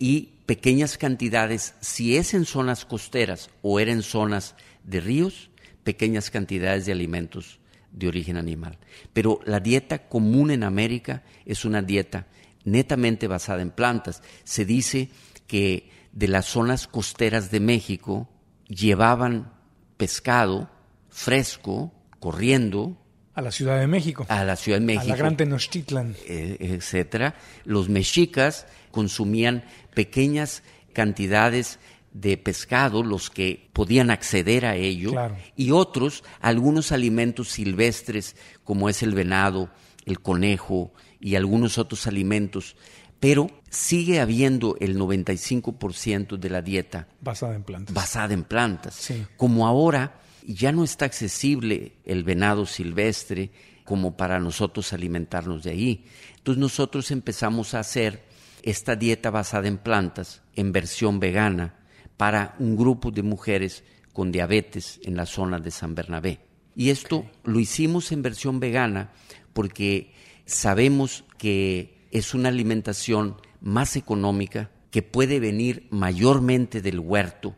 y 0.03 0.33
pequeñas 0.45 0.97
cantidades, 0.97 1.75
si 1.79 2.17
es 2.17 2.33
en 2.33 2.43
zonas 2.43 2.83
costeras 2.83 3.49
o 3.61 3.79
era 3.79 3.93
en 3.93 4.03
zonas 4.03 4.53
de 4.83 4.99
ríos, 4.99 5.49
pequeñas 5.85 6.29
cantidades 6.29 6.85
de 6.85 6.91
alimentos 6.91 7.61
de 7.93 8.09
origen 8.09 8.35
animal. 8.35 8.77
Pero 9.13 9.39
la 9.45 9.61
dieta 9.61 10.09
común 10.09 10.51
en 10.51 10.63
América 10.63 11.23
es 11.45 11.63
una 11.63 11.81
dieta 11.81 12.27
netamente 12.65 13.29
basada 13.29 13.61
en 13.61 13.71
plantas. 13.71 14.21
Se 14.43 14.65
dice 14.65 15.09
que 15.47 15.89
de 16.11 16.27
las 16.27 16.47
zonas 16.47 16.85
costeras 16.85 17.49
de 17.49 17.61
México 17.61 18.27
llevaban 18.67 19.53
pescado 19.95 20.69
fresco, 21.07 21.93
corriendo, 22.19 22.97
a 23.35 23.41
la 23.41 23.51
Ciudad 23.51 23.79
de 23.79 23.87
México. 23.87 24.25
A 24.29 24.43
la 24.43 24.55
Ciudad 24.55 24.79
de 24.79 24.85
México. 24.85 25.05
A 25.05 25.09
la 25.09 25.15
Gran 25.15 25.37
Tenochtitlan. 25.37 26.15
Eh, 26.27 26.57
etcétera. 26.59 27.35
Los 27.65 27.89
mexicas 27.89 28.67
consumían 28.91 29.63
pequeñas 29.93 30.63
cantidades 30.93 31.79
de 32.13 32.37
pescado, 32.37 33.03
los 33.03 33.31
que 33.31 33.69
podían 33.73 34.11
acceder 34.11 34.65
a 34.65 34.75
ello, 34.75 35.13
y 35.55 35.71
otros, 35.71 36.23
algunos 36.41 36.91
alimentos 36.91 37.49
silvestres, 37.49 38.35
como 38.63 38.87
es 38.87 39.01
el 39.01 39.15
venado, 39.15 39.71
el 40.05 40.19
conejo 40.19 40.93
y 41.19 41.35
algunos 41.35 41.79
otros 41.79 42.05
alimentos. 42.05 42.75
Pero 43.19 43.49
sigue 43.69 44.19
habiendo 44.19 44.75
el 44.79 44.99
95% 44.99 46.37
de 46.37 46.49
la 46.49 46.61
dieta 46.61 47.07
basada 47.21 47.55
en 47.55 47.63
plantas. 47.63 47.95
Basada 47.95 48.33
en 48.33 48.43
plantas. 48.43 49.11
Como 49.37 49.65
ahora 49.65 50.19
ya 50.47 50.71
no 50.71 50.83
está 50.83 51.05
accesible 51.05 51.97
el 52.05 52.23
venado 52.23 52.65
silvestre 52.65 53.51
como 53.83 54.15
para 54.17 54.39
nosotros 54.39 54.93
alimentarnos 54.93 55.63
de 55.63 55.71
ahí. 55.71 56.05
Entonces 56.37 56.59
nosotros 56.59 57.11
empezamos 57.11 57.73
a 57.73 57.79
hacer 57.79 58.23
esta 58.63 58.95
dieta 58.95 59.29
basada 59.29 59.67
en 59.67 59.77
plantas 59.77 60.41
en 60.55 60.71
versión 60.71 61.19
vegana 61.19 61.75
para 62.17 62.55
un 62.59 62.77
grupo 62.77 63.11
de 63.11 63.23
mujeres 63.23 63.83
con 64.13 64.31
diabetes 64.31 64.99
en 65.03 65.15
la 65.15 65.25
zona 65.25 65.59
de 65.59 65.71
San 65.71 65.95
Bernabé. 65.95 66.39
Y 66.75 66.89
esto 66.89 67.29
lo 67.43 67.59
hicimos 67.59 68.11
en 68.11 68.21
versión 68.21 68.59
vegana 68.59 69.11
porque 69.53 70.13
sabemos 70.45 71.25
que 71.37 72.07
es 72.11 72.33
una 72.33 72.49
alimentación 72.49 73.37
más 73.59 73.95
económica, 73.95 74.71
que 74.91 75.01
puede 75.01 75.39
venir 75.39 75.87
mayormente 75.89 76.81
del 76.81 76.99
huerto 76.99 77.55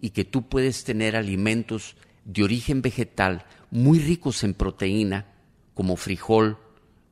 y 0.00 0.10
que 0.10 0.24
tú 0.24 0.48
puedes 0.48 0.84
tener 0.84 1.16
alimentos 1.16 1.96
de 2.24 2.44
origen 2.44 2.82
vegetal 2.82 3.44
muy 3.70 3.98
ricos 3.98 4.44
en 4.44 4.54
proteína, 4.54 5.26
como 5.74 5.96
frijol, 5.96 6.58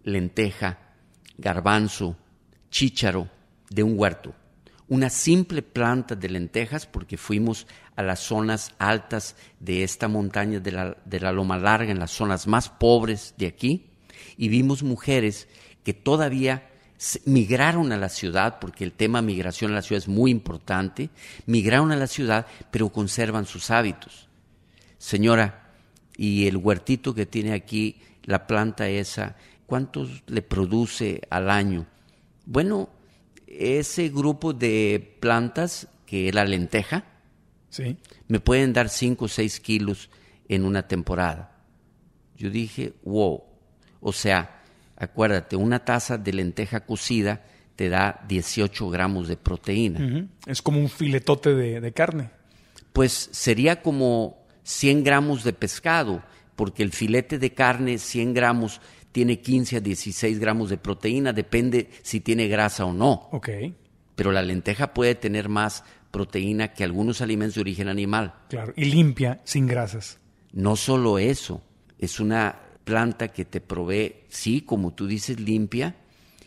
lenteja, 0.03 0.79
garbanzo, 1.37 2.17
chícharo, 2.71 3.29
de 3.71 3.83
un 3.83 3.99
huerto. 3.99 4.35
Una 4.89 5.11
simple 5.11 5.63
planta 5.63 6.15
de 6.15 6.29
lentejas, 6.29 6.87
porque 6.87 7.17
fuimos 7.17 7.67
a 7.95 8.03
las 8.03 8.21
zonas 8.21 8.75
altas 8.79 9.37
de 9.61 9.85
esta 9.85 10.09
montaña 10.09 10.61
de 10.61 10.73
la, 10.73 10.97
de 11.05 11.21
la 11.21 11.33
Loma 11.33 11.59
Larga, 11.59 11.93
en 11.93 11.99
las 11.99 12.11
zonas 12.11 12.47
más 12.47 12.69
pobres 12.69 13.35
de 13.37 13.47
aquí, 13.47 13.91
y 14.37 14.49
vimos 14.49 14.83
mujeres 14.83 15.49
que 15.85 15.93
todavía 15.95 16.71
migraron 17.27 17.93
a 17.93 17.97
la 17.97 18.09
ciudad, 18.09 18.59
porque 18.61 18.83
el 18.83 18.93
tema 18.93 19.23
migración 19.23 19.73
a 19.73 19.77
la 19.77 19.83
ciudad 19.83 20.03
es 20.03 20.09
muy 20.09 20.31
importante, 20.31 21.11
migraron 21.47 21.93
a 21.93 21.97
la 21.97 22.07
ciudad, 22.07 22.47
pero 22.71 22.89
conservan 22.89 23.47
sus 23.47 23.71
hábitos 23.71 24.28
señora, 24.99 25.73
y 26.17 26.47
el 26.49 26.57
huertito 26.57 27.15
que 27.15 27.27
tiene 27.27 27.53
aquí, 27.53 28.01
la 28.25 28.47
planta 28.47 28.89
esa, 28.89 29.37
¿cuántos 29.67 30.23
le 30.27 30.43
produce 30.43 31.23
al 31.31 31.49
año? 31.49 31.87
Bueno, 32.45 32.91
ese 33.47 34.09
grupo 34.09 34.53
de 34.53 35.17
plantas, 35.21 35.89
que 36.05 36.29
es 36.29 36.35
la 36.35 36.45
lenteja, 36.45 37.05
¿Sí? 37.71 37.97
me 38.27 38.41
pueden 38.41 38.73
dar 38.73 38.89
5 38.89 39.25
o 39.25 39.29
6 39.29 39.61
kilos 39.61 40.11
en 40.49 40.65
una 40.65 40.87
temporada. 40.89 41.57
Yo 42.37 42.51
dije, 42.51 42.95
wow, 43.05 43.43
o 44.01 44.13
sea, 44.13 44.63
acuérdate, 44.97 45.57
una 45.57 45.85
taza 45.85 46.19
de 46.19 46.33
lenteja 46.33 46.81
cocida 46.81 47.45
te 47.77 47.89
da 47.89 48.25
18 48.27 48.91
gramos 48.91 49.29
de 49.29 49.37
proteína. 49.37 50.29
Es 50.47 50.63
como 50.63 50.81
un 50.81 50.89
filetote 50.89 51.55
de 51.55 51.93
carne. 51.93 52.31
Pues 52.93 53.29
sería 53.33 53.83
como 53.83 54.38
100 54.69 55.03
gramos 55.03 55.45
de 55.45 55.55
pescado, 55.55 56.23
porque 56.55 56.83
el 56.83 56.93
filete 56.93 57.39
de 57.39 57.55
carne, 57.55 57.97
100 57.97 58.35
gramos, 58.35 58.83
tiene 59.13 59.41
15 59.41 59.79
a 59.79 59.81
16 59.81 60.39
gramos 60.39 60.69
de 60.69 60.77
proteína, 60.77 61.33
depende 61.33 61.89
si 62.03 62.21
tiene 62.21 62.49
grasa 62.49 62.85
o 62.85 62.93
no. 62.93 63.29
Ok, 63.33 63.49
Pero 64.15 64.31
la 64.31 64.43
lenteja 64.43 64.93
puede 64.93 65.15
tener 65.15 65.49
más 65.49 65.85
proteína 66.11 66.75
que 66.75 66.85
algunos 66.85 67.23
alimentos 67.23 67.55
de 67.55 67.61
origen 67.63 67.89
animal. 67.89 68.35
claro. 68.51 68.75
Y 68.77 68.85
limpia, 68.87 69.41
sin 69.45 69.67
grasas. 69.67 70.19
No 70.53 70.77
solo 70.77 71.19
eso, 71.19 71.63
es 71.99 72.21
una 72.21 72.61
planta 72.85 73.29
que 73.29 73.47
te 73.47 73.61
provee, 73.63 74.25
sí, 74.29 74.61
como 74.63 74.93
tú 74.93 75.07
dices, 75.07 75.41
limpia, 75.41 75.95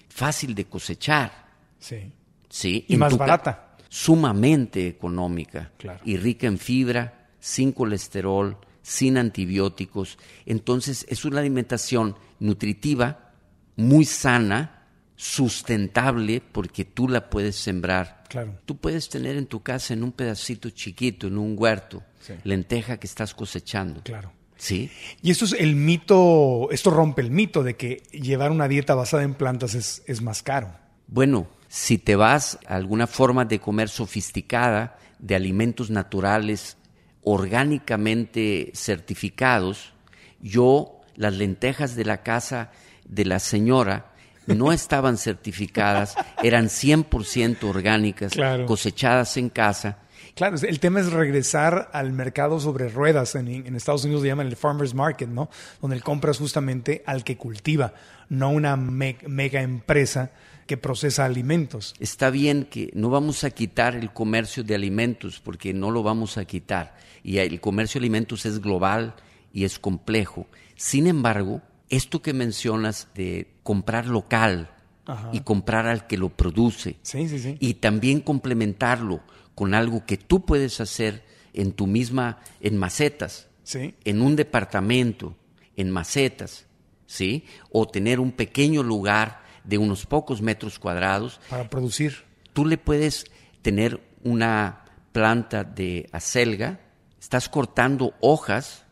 fácil 0.09 0.53
de 0.53 0.65
cosechar, 0.65 1.31
Sí. 1.79 2.11
sí, 2.49 2.85
Y 2.87 2.93
en 2.93 2.99
más 2.99 3.17
barata. 3.17 3.75
sumamente 3.89 4.87
económica 4.87 5.71
Claro. 5.77 6.01
y 6.05 6.17
rica 6.17 6.45
en 6.47 6.57
fibra, 6.59 7.20
sin 7.41 7.73
colesterol, 7.73 8.57
sin 8.81 9.17
antibióticos. 9.17 10.17
Entonces 10.45 11.05
es 11.09 11.25
una 11.25 11.41
alimentación 11.41 12.15
nutritiva, 12.39 13.33
muy 13.75 14.05
sana, 14.05 14.85
sustentable, 15.17 16.41
porque 16.41 16.85
tú 16.85 17.09
la 17.09 17.29
puedes 17.29 17.55
sembrar. 17.55 18.23
Claro. 18.29 18.57
Tú 18.65 18.77
puedes 18.77 19.09
tener 19.09 19.35
en 19.35 19.45
tu 19.47 19.61
casa, 19.61 19.93
en 19.93 20.03
un 20.03 20.13
pedacito 20.13 20.69
chiquito, 20.69 21.27
en 21.27 21.37
un 21.37 21.55
huerto, 21.57 22.03
Sí. 22.21 22.33
lenteja 22.43 22.97
que 22.97 23.07
estás 23.07 23.33
cosechando. 23.33 24.01
Claro. 24.03 24.31
¿Sí? 24.55 24.91
Y 25.23 25.31
esto 25.31 25.45
es 25.45 25.53
el 25.53 25.75
mito, 25.75 26.69
esto 26.71 26.91
rompe 26.91 27.21
el 27.23 27.31
mito 27.31 27.63
de 27.63 27.75
que 27.75 28.03
llevar 28.11 28.51
una 28.51 28.67
dieta 28.67 28.93
basada 28.93 29.23
en 29.23 29.33
plantas 29.33 29.73
es, 29.73 30.03
es 30.05 30.21
más 30.21 30.43
caro. 30.43 30.71
Bueno, 31.07 31.47
si 31.67 31.97
te 31.97 32.15
vas 32.15 32.59
a 32.67 32.75
alguna 32.75 33.07
forma 33.07 33.43
de 33.45 33.59
comer 33.59 33.89
sofisticada, 33.89 34.97
de 35.17 35.35
alimentos 35.35 35.89
naturales, 35.89 36.77
orgánicamente 37.23 38.71
certificados, 38.73 39.93
yo, 40.41 40.99
las 41.15 41.33
lentejas 41.35 41.95
de 41.95 42.05
la 42.05 42.23
casa 42.23 42.71
de 43.07 43.25
la 43.25 43.39
señora 43.39 44.07
no 44.47 44.71
estaban 44.73 45.17
certificadas, 45.17 46.15
eran 46.43 46.65
100% 46.67 47.63
orgánicas, 47.63 48.33
Claro. 48.33 48.65
cosechadas 48.65 49.37
en 49.37 49.49
casa. 49.49 49.97
Claro, 50.33 50.55
el 50.61 50.79
tema 50.79 51.01
es 51.01 51.11
regresar 51.11 51.89
al 51.93 52.13
mercado 52.13 52.59
sobre 52.59 52.87
ruedas. 52.89 53.35
En, 53.35 53.47
en 53.49 53.75
Estados 53.75 54.05
Unidos 54.05 54.23
le 54.23 54.29
llaman 54.29 54.47
el 54.47 54.55
farmer's 54.55 54.93
market, 54.93 55.27
¿no? 55.27 55.49
Donde 55.81 55.97
el 55.97 56.03
compras 56.03 56.37
justamente 56.37 57.03
al 57.05 57.23
que 57.25 57.37
cultiva, 57.37 57.93
no 58.29 58.49
una 58.49 58.77
me- 58.77 59.17
mega 59.27 59.61
empresa 59.61 60.31
que 60.71 60.77
procesa 60.77 61.25
alimentos. 61.25 61.93
Está 61.99 62.29
bien 62.29 62.63
que 62.63 62.91
no 62.93 63.09
vamos 63.09 63.43
a 63.43 63.51
quitar 63.51 63.93
el 63.93 64.13
comercio 64.13 64.63
de 64.63 64.73
alimentos 64.73 65.41
porque 65.41 65.73
no 65.73 65.91
lo 65.91 66.01
vamos 66.01 66.37
a 66.37 66.45
quitar. 66.45 66.95
Y 67.23 67.39
el 67.39 67.59
comercio 67.59 67.99
de 67.99 68.03
alimentos 68.05 68.45
es 68.45 68.61
global 68.61 69.13
y 69.51 69.65
es 69.65 69.79
complejo. 69.79 70.47
Sin 70.77 71.07
embargo, 71.07 71.61
esto 71.89 72.21
que 72.21 72.31
mencionas 72.31 73.09
de 73.15 73.49
comprar 73.63 74.05
local 74.07 74.69
Ajá. 75.07 75.29
y 75.33 75.41
comprar 75.41 75.87
al 75.87 76.07
que 76.07 76.15
lo 76.17 76.29
produce 76.29 76.95
Sí, 77.01 77.27
sí, 77.27 77.39
sí. 77.39 77.57
y 77.59 77.73
también 77.73 78.21
complementarlo 78.21 79.19
con 79.55 79.73
algo 79.73 80.05
que 80.05 80.15
tú 80.15 80.45
puedes 80.45 80.79
hacer 80.79 81.25
en 81.53 81.73
tu 81.73 81.85
misma, 81.85 82.39
en 82.61 82.77
macetas, 82.77 83.49
Sí. 83.63 83.93
en 84.05 84.21
un 84.21 84.37
departamento, 84.37 85.35
en 85.75 85.91
macetas, 85.91 86.65
¿sí? 87.07 87.43
O 87.73 87.89
tener 87.89 88.21
un 88.21 88.31
pequeño 88.31 88.83
lugar 88.83 89.41
de 89.63 89.77
unos 89.77 90.05
pocos 90.05 90.41
metros 90.41 90.79
cuadrados 90.79 91.39
Para 91.49 91.69
producir. 91.69 92.23
tú 92.53 92.65
le 92.65 92.77
puedes 92.77 93.25
tener 93.61 94.01
una 94.23 94.85
planta 95.11 95.63
de 95.63 96.09
acelga, 96.11 96.79
estás 97.19 97.49
cortando 97.49 98.13
hojas 98.21 98.85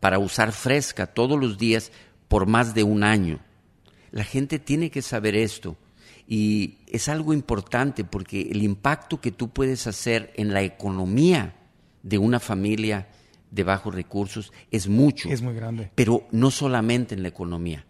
para 0.00 0.18
usar 0.18 0.52
fresca 0.52 1.06
todos 1.06 1.38
los 1.38 1.58
días 1.58 1.92
por 2.28 2.46
más 2.46 2.74
de 2.74 2.82
un 2.82 3.02
año. 3.04 3.40
La 4.10 4.24
gente 4.24 4.58
tiene 4.58 4.90
que 4.90 5.02
saber 5.02 5.34
esto 5.36 5.76
y 6.26 6.78
es 6.86 7.08
algo 7.08 7.32
importante 7.32 8.04
porque 8.04 8.42
el 8.42 8.62
impacto 8.62 9.20
que 9.20 9.30
tú 9.32 9.48
puedes 9.50 9.86
hacer 9.86 10.32
en 10.36 10.52
la 10.52 10.62
economía 10.62 11.54
de 12.02 12.18
una 12.18 12.40
familia 12.40 13.08
de 13.50 13.64
bajos 13.64 13.94
recursos 13.94 14.52
es 14.70 14.88
mucho, 14.88 15.28
Es 15.28 15.42
muy 15.42 15.54
grande. 15.54 15.90
pero 15.94 16.26
no 16.30 16.50
solamente 16.50 17.14
en 17.14 17.22
la 17.22 17.28
economía, 17.28 17.84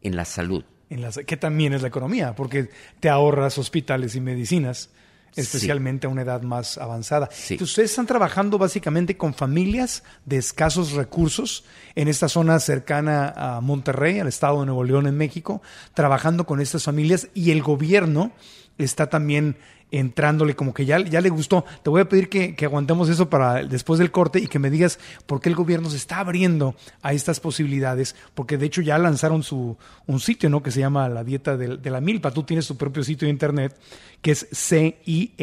en 0.00 0.16
la 0.16 0.24
salud. 0.24 0.64
En 0.92 1.00
las, 1.00 1.18
que 1.18 1.36
también 1.36 1.72
es 1.72 1.82
la 1.82 1.88
economía, 1.88 2.34
porque 2.34 2.68
te 3.00 3.08
ahorras 3.08 3.56
hospitales 3.56 4.14
y 4.14 4.20
medicinas, 4.20 4.90
especialmente 5.34 6.06
a 6.06 6.10
una 6.10 6.22
edad 6.22 6.42
más 6.42 6.76
avanzada. 6.76 7.30
Sí. 7.32 7.54
Entonces, 7.54 7.72
Ustedes 7.72 7.90
están 7.90 8.06
trabajando 8.06 8.58
básicamente 8.58 9.16
con 9.16 9.32
familias 9.32 10.02
de 10.26 10.36
escasos 10.36 10.92
recursos 10.92 11.64
en 11.94 12.08
esta 12.08 12.28
zona 12.28 12.60
cercana 12.60 13.32
a 13.34 13.60
Monterrey, 13.62 14.18
al 14.18 14.28
estado 14.28 14.60
de 14.60 14.66
Nuevo 14.66 14.84
León, 14.84 15.06
en 15.06 15.16
México, 15.16 15.62
trabajando 15.94 16.44
con 16.44 16.60
estas 16.60 16.84
familias 16.84 17.28
y 17.32 17.50
el 17.52 17.62
gobierno 17.62 18.32
está 18.76 19.08
también 19.08 19.56
entrándole 19.92 20.56
como 20.56 20.74
que 20.74 20.84
ya, 20.84 20.98
ya 20.98 21.20
le 21.20 21.28
gustó. 21.28 21.64
Te 21.84 21.90
voy 21.90 22.00
a 22.00 22.08
pedir 22.08 22.28
que, 22.28 22.56
que 22.56 22.64
aguantemos 22.64 23.08
eso 23.08 23.30
para 23.30 23.62
después 23.62 23.98
del 24.00 24.10
corte 24.10 24.40
y 24.40 24.48
que 24.48 24.58
me 24.58 24.70
digas 24.70 24.98
por 25.26 25.40
qué 25.40 25.48
el 25.50 25.54
gobierno 25.54 25.88
se 25.90 25.98
está 25.98 26.18
abriendo 26.18 26.74
a 27.02 27.12
estas 27.12 27.38
posibilidades, 27.38 28.16
porque 28.34 28.58
de 28.58 28.66
hecho 28.66 28.82
ya 28.82 28.98
lanzaron 28.98 29.44
su 29.44 29.76
un 30.06 30.18
sitio, 30.18 30.50
¿no? 30.50 30.62
Que 30.62 30.72
se 30.72 30.80
llama 30.80 31.08
la 31.08 31.22
dieta 31.22 31.56
de, 31.56 31.76
de 31.76 31.90
la 31.90 32.00
milpa. 32.00 32.32
Tú 32.32 32.42
tienes 32.42 32.66
tu 32.66 32.76
propio 32.76 33.04
sitio 33.04 33.26
de 33.26 33.32
internet 33.32 33.78
que 34.22 34.32
es 34.32 34.48
cies.edu.mx, 34.50 35.36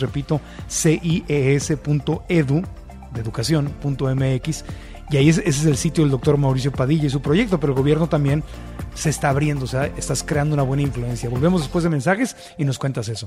repito, 0.00 0.40
cies.edu 0.68 2.62
de 3.12 3.20
educación.mx 3.20 4.64
y 5.10 5.16
ahí 5.16 5.28
es- 5.28 5.38
ese 5.38 5.48
es 5.48 5.64
el 5.66 5.76
sitio 5.76 6.04
del 6.04 6.10
doctor 6.10 6.36
Mauricio 6.38 6.72
Padilla 6.72 7.06
y 7.06 7.10
su 7.10 7.20
proyecto, 7.20 7.58
pero 7.60 7.72
el 7.72 7.78
gobierno 7.78 8.08
también 8.08 8.42
se 8.94 9.10
está 9.10 9.28
abriendo, 9.30 9.64
o 9.64 9.68
sea, 9.68 9.86
estás 9.96 10.22
creando 10.22 10.54
una 10.54 10.62
buena 10.62 10.82
influencia. 10.82 11.28
Volvemos 11.28 11.60
después 11.62 11.84
de 11.84 11.90
mensajes 11.90 12.36
y 12.58 12.64
nos 12.64 12.78
cuentas 12.78 13.08
eso. 13.08 13.26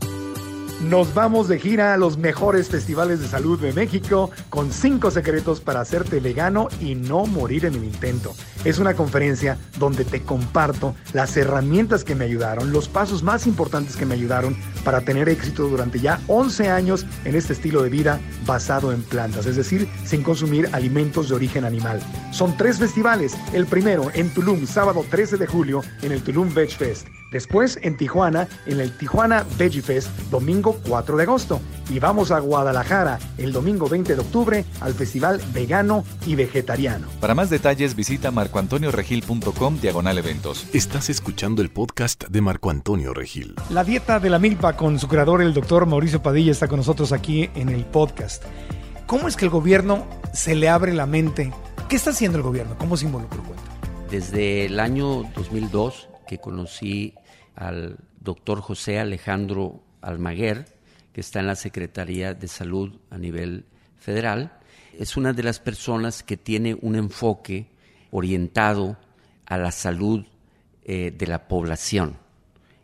Nos 0.82 1.14
vamos 1.14 1.50
de 1.50 1.60
gira 1.60 1.94
a 1.94 1.98
los 1.98 2.18
mejores 2.18 2.70
festivales 2.70 3.20
de 3.20 3.28
salud 3.28 3.60
de 3.60 3.74
México 3.74 4.32
con 4.50 4.72
cinco 4.72 5.12
secretos 5.12 5.60
para 5.60 5.82
hacerte 5.82 6.22
vegano 6.22 6.70
y 6.80 6.96
no 6.96 7.26
morir 7.26 7.66
en 7.66 7.74
el 7.74 7.84
intento. 7.84 8.34
Es 8.64 8.80
una 8.80 8.94
conferencia 8.94 9.58
donde 9.78 10.06
te 10.06 10.22
comparto 10.22 10.96
las 11.12 11.36
herramientas 11.36 12.06
que 12.06 12.16
me 12.16 12.24
ayudaron, 12.24 12.72
los 12.72 12.88
pasos 12.88 13.24
más 13.24 13.46
importantes 13.46 13.98
que 13.98 14.06
me 14.06 14.14
ayudaron 14.14 14.56
para 14.86 15.02
tener 15.02 15.28
éxito 15.28 15.68
durante 15.68 16.00
ya 16.00 16.22
11 16.28 16.70
años 16.70 17.06
en 17.26 17.36
este 17.36 17.52
estilo 17.52 17.84
de 17.84 17.90
vida 17.90 18.22
basado 18.46 18.94
en 18.94 19.02
plantas, 19.02 19.48
es 19.48 19.58
decir, 19.58 19.86
sin 20.06 20.24
consumir 20.24 20.70
alimentos 20.72 21.28
de 21.28 21.36
origen 21.36 21.66
animal. 21.66 22.00
Son 22.32 22.56
tres 22.56 22.80
festivales, 22.80 23.36
el 23.52 23.66
primero 23.66 24.12
en 24.14 24.34
Tulum, 24.34 24.66
sábado 24.66 25.06
13 25.10 25.36
de 25.36 25.46
julio 25.46 25.82
en 26.04 26.14
el 26.14 26.24
Tulum 26.24 26.54
Veg 26.54 26.70
Fest. 26.70 27.08
Después 27.32 27.80
en 27.84 27.96
Tijuana, 27.96 28.48
en 28.66 28.80
el 28.80 28.92
Tijuana 28.92 29.46
Veggie 29.58 29.82
Fest, 29.82 30.10
domingo 30.32 30.80
4 30.88 31.18
de 31.18 31.24
agosto. 31.24 31.62
Y 31.90 32.00
vamos 32.00 32.32
a 32.32 32.40
Guadalajara 32.40 33.20
el 33.38 33.52
domingo 33.52 33.88
20 33.88 34.16
de 34.16 34.22
octubre 34.22 34.66
al 34.82 34.94
Festival 34.94 35.42
Vegano 35.54 36.04
y 36.26 36.36
Vegetariano. 36.36 37.08
Para 37.20 37.36
más 37.36 37.50
detalles 37.50 37.96
visita 37.96 38.32
marcoantonioregil.com 38.32 39.80
diagonal 39.80 40.18
eventos. 40.18 40.68
Estás 40.74 41.10
escuchando 41.10 41.62
el 41.62 41.70
podcast 41.70 42.26
de 42.26 42.42
Marco 42.42 42.70
Antonio 42.70 43.14
Regil. 43.14 43.56
La 43.70 43.84
dieta 43.84 44.20
de 44.20 44.30
la 44.30 44.40
milpa 44.40 44.76
con 44.76 45.00
su 45.00 45.08
creador, 45.08 45.42
el 45.42 45.54
doctor 45.54 45.86
Mauricio 45.86 46.22
Padilla, 46.22 46.52
está 46.52 46.68
con 46.68 46.78
nosotros 46.78 47.12
aquí 47.12 47.50
en 47.56 47.70
el 47.70 47.86
podcast. 47.86 48.44
¿Cómo 49.06 49.28
es 49.28 49.36
que 49.36 49.46
el 49.46 49.52
gobierno 49.52 50.08
se 50.34 50.56
le 50.56 50.70
abre 50.70 50.94
la 50.94 51.06
mente? 51.06 51.52
¿Qué 51.88 51.96
está 51.96 52.12
haciendo 52.12 52.38
el 52.38 52.44
gobierno? 52.44 52.76
¿Cómo 52.78 52.98
se 52.98 53.06
involucró? 53.06 53.44
Cuenta. 53.44 53.64
Desde 54.12 54.66
el 54.66 54.80
año 54.80 55.24
2002 55.36 56.09
que 56.30 56.38
conocí 56.38 57.16
al 57.56 57.98
doctor 58.20 58.62
José 58.62 59.00
Alejandro 59.00 59.82
Almaguer, 60.00 60.68
que 61.12 61.22
está 61.22 61.40
en 61.40 61.48
la 61.48 61.56
Secretaría 61.56 62.36
de 62.36 62.48
Salud 62.48 63.00
a 63.10 63.18
nivel 63.18 63.66
federal, 63.98 64.54
es 64.96 65.18
una 65.18 65.34
de 65.34 65.42
las 65.42 65.60
personas 65.60 66.22
que 66.22 66.38
tiene 66.38 66.78
un 66.82 66.96
enfoque 66.96 67.66
orientado 68.12 68.96
a 69.48 69.58
la 69.58 69.72
salud 69.72 70.24
eh, 70.84 71.12
de 71.18 71.26
la 71.26 71.48
población. 71.48 72.18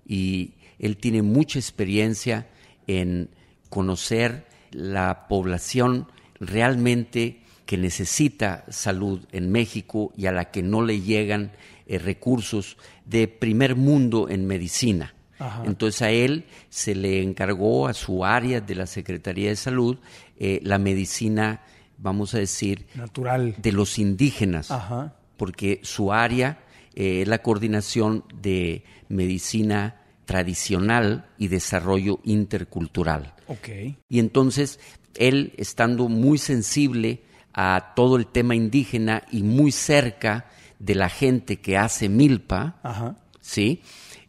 Y 0.08 0.53
él 0.79 0.97
tiene 0.97 1.21
mucha 1.21 1.60
experiencia 1.60 2.47
en 2.88 3.29
conocer 3.69 4.47
la 4.71 5.27
población 5.27 6.08
realmente 6.39 7.43
que 7.67 7.77
necesita 7.77 8.65
salud 8.69 9.23
en 9.31 9.51
México 9.51 10.13
y 10.17 10.25
a 10.25 10.31
la 10.31 10.49
que 10.49 10.63
no 10.63 10.81
le 10.81 11.01
llegan 11.01 11.51
eh, 11.87 11.99
recursos 11.99 12.77
de 13.05 13.27
primer 13.27 13.75
mundo 13.75 14.29
en 14.29 14.45
medicina. 14.47 15.13
Ajá. 15.37 15.63
Entonces 15.65 16.01
a 16.01 16.11
él 16.11 16.45
se 16.69 16.95
le 16.95 17.21
encargó 17.21 17.87
a 17.87 17.93
su 17.93 18.23
área 18.23 18.61
de 18.61 18.75
la 18.75 18.87
Secretaría 18.87 19.49
de 19.49 19.55
Salud 19.55 19.97
eh, 20.37 20.59
la 20.63 20.77
medicina, 20.79 21.61
vamos 21.97 22.33
a 22.33 22.39
decir, 22.39 22.87
Natural. 22.95 23.55
de 23.57 23.71
los 23.71 23.99
indígenas, 23.99 24.71
Ajá. 24.71 25.15
porque 25.37 25.79
su 25.83 26.13
área 26.13 26.59
eh, 26.95 27.21
es 27.21 27.27
la 27.27 27.39
coordinación 27.39 28.23
de 28.41 28.83
medicina 29.09 30.01
tradicional 30.25 31.29
y 31.37 31.49
desarrollo 31.49 32.19
intercultural. 32.23 33.33
Ok. 33.47 33.69
Y 34.09 34.19
entonces, 34.19 34.79
él 35.15 35.53
estando 35.57 36.09
muy 36.09 36.37
sensible 36.37 37.21
a 37.53 37.93
todo 37.95 38.17
el 38.17 38.27
tema 38.27 38.55
indígena 38.55 39.23
y 39.31 39.43
muy 39.43 39.71
cerca 39.71 40.45
de 40.79 40.95
la 40.95 41.09
gente 41.09 41.57
que 41.57 41.77
hace 41.77 42.09
milpa, 42.09 42.79
Ajá. 42.83 43.17
¿sí? 43.41 43.81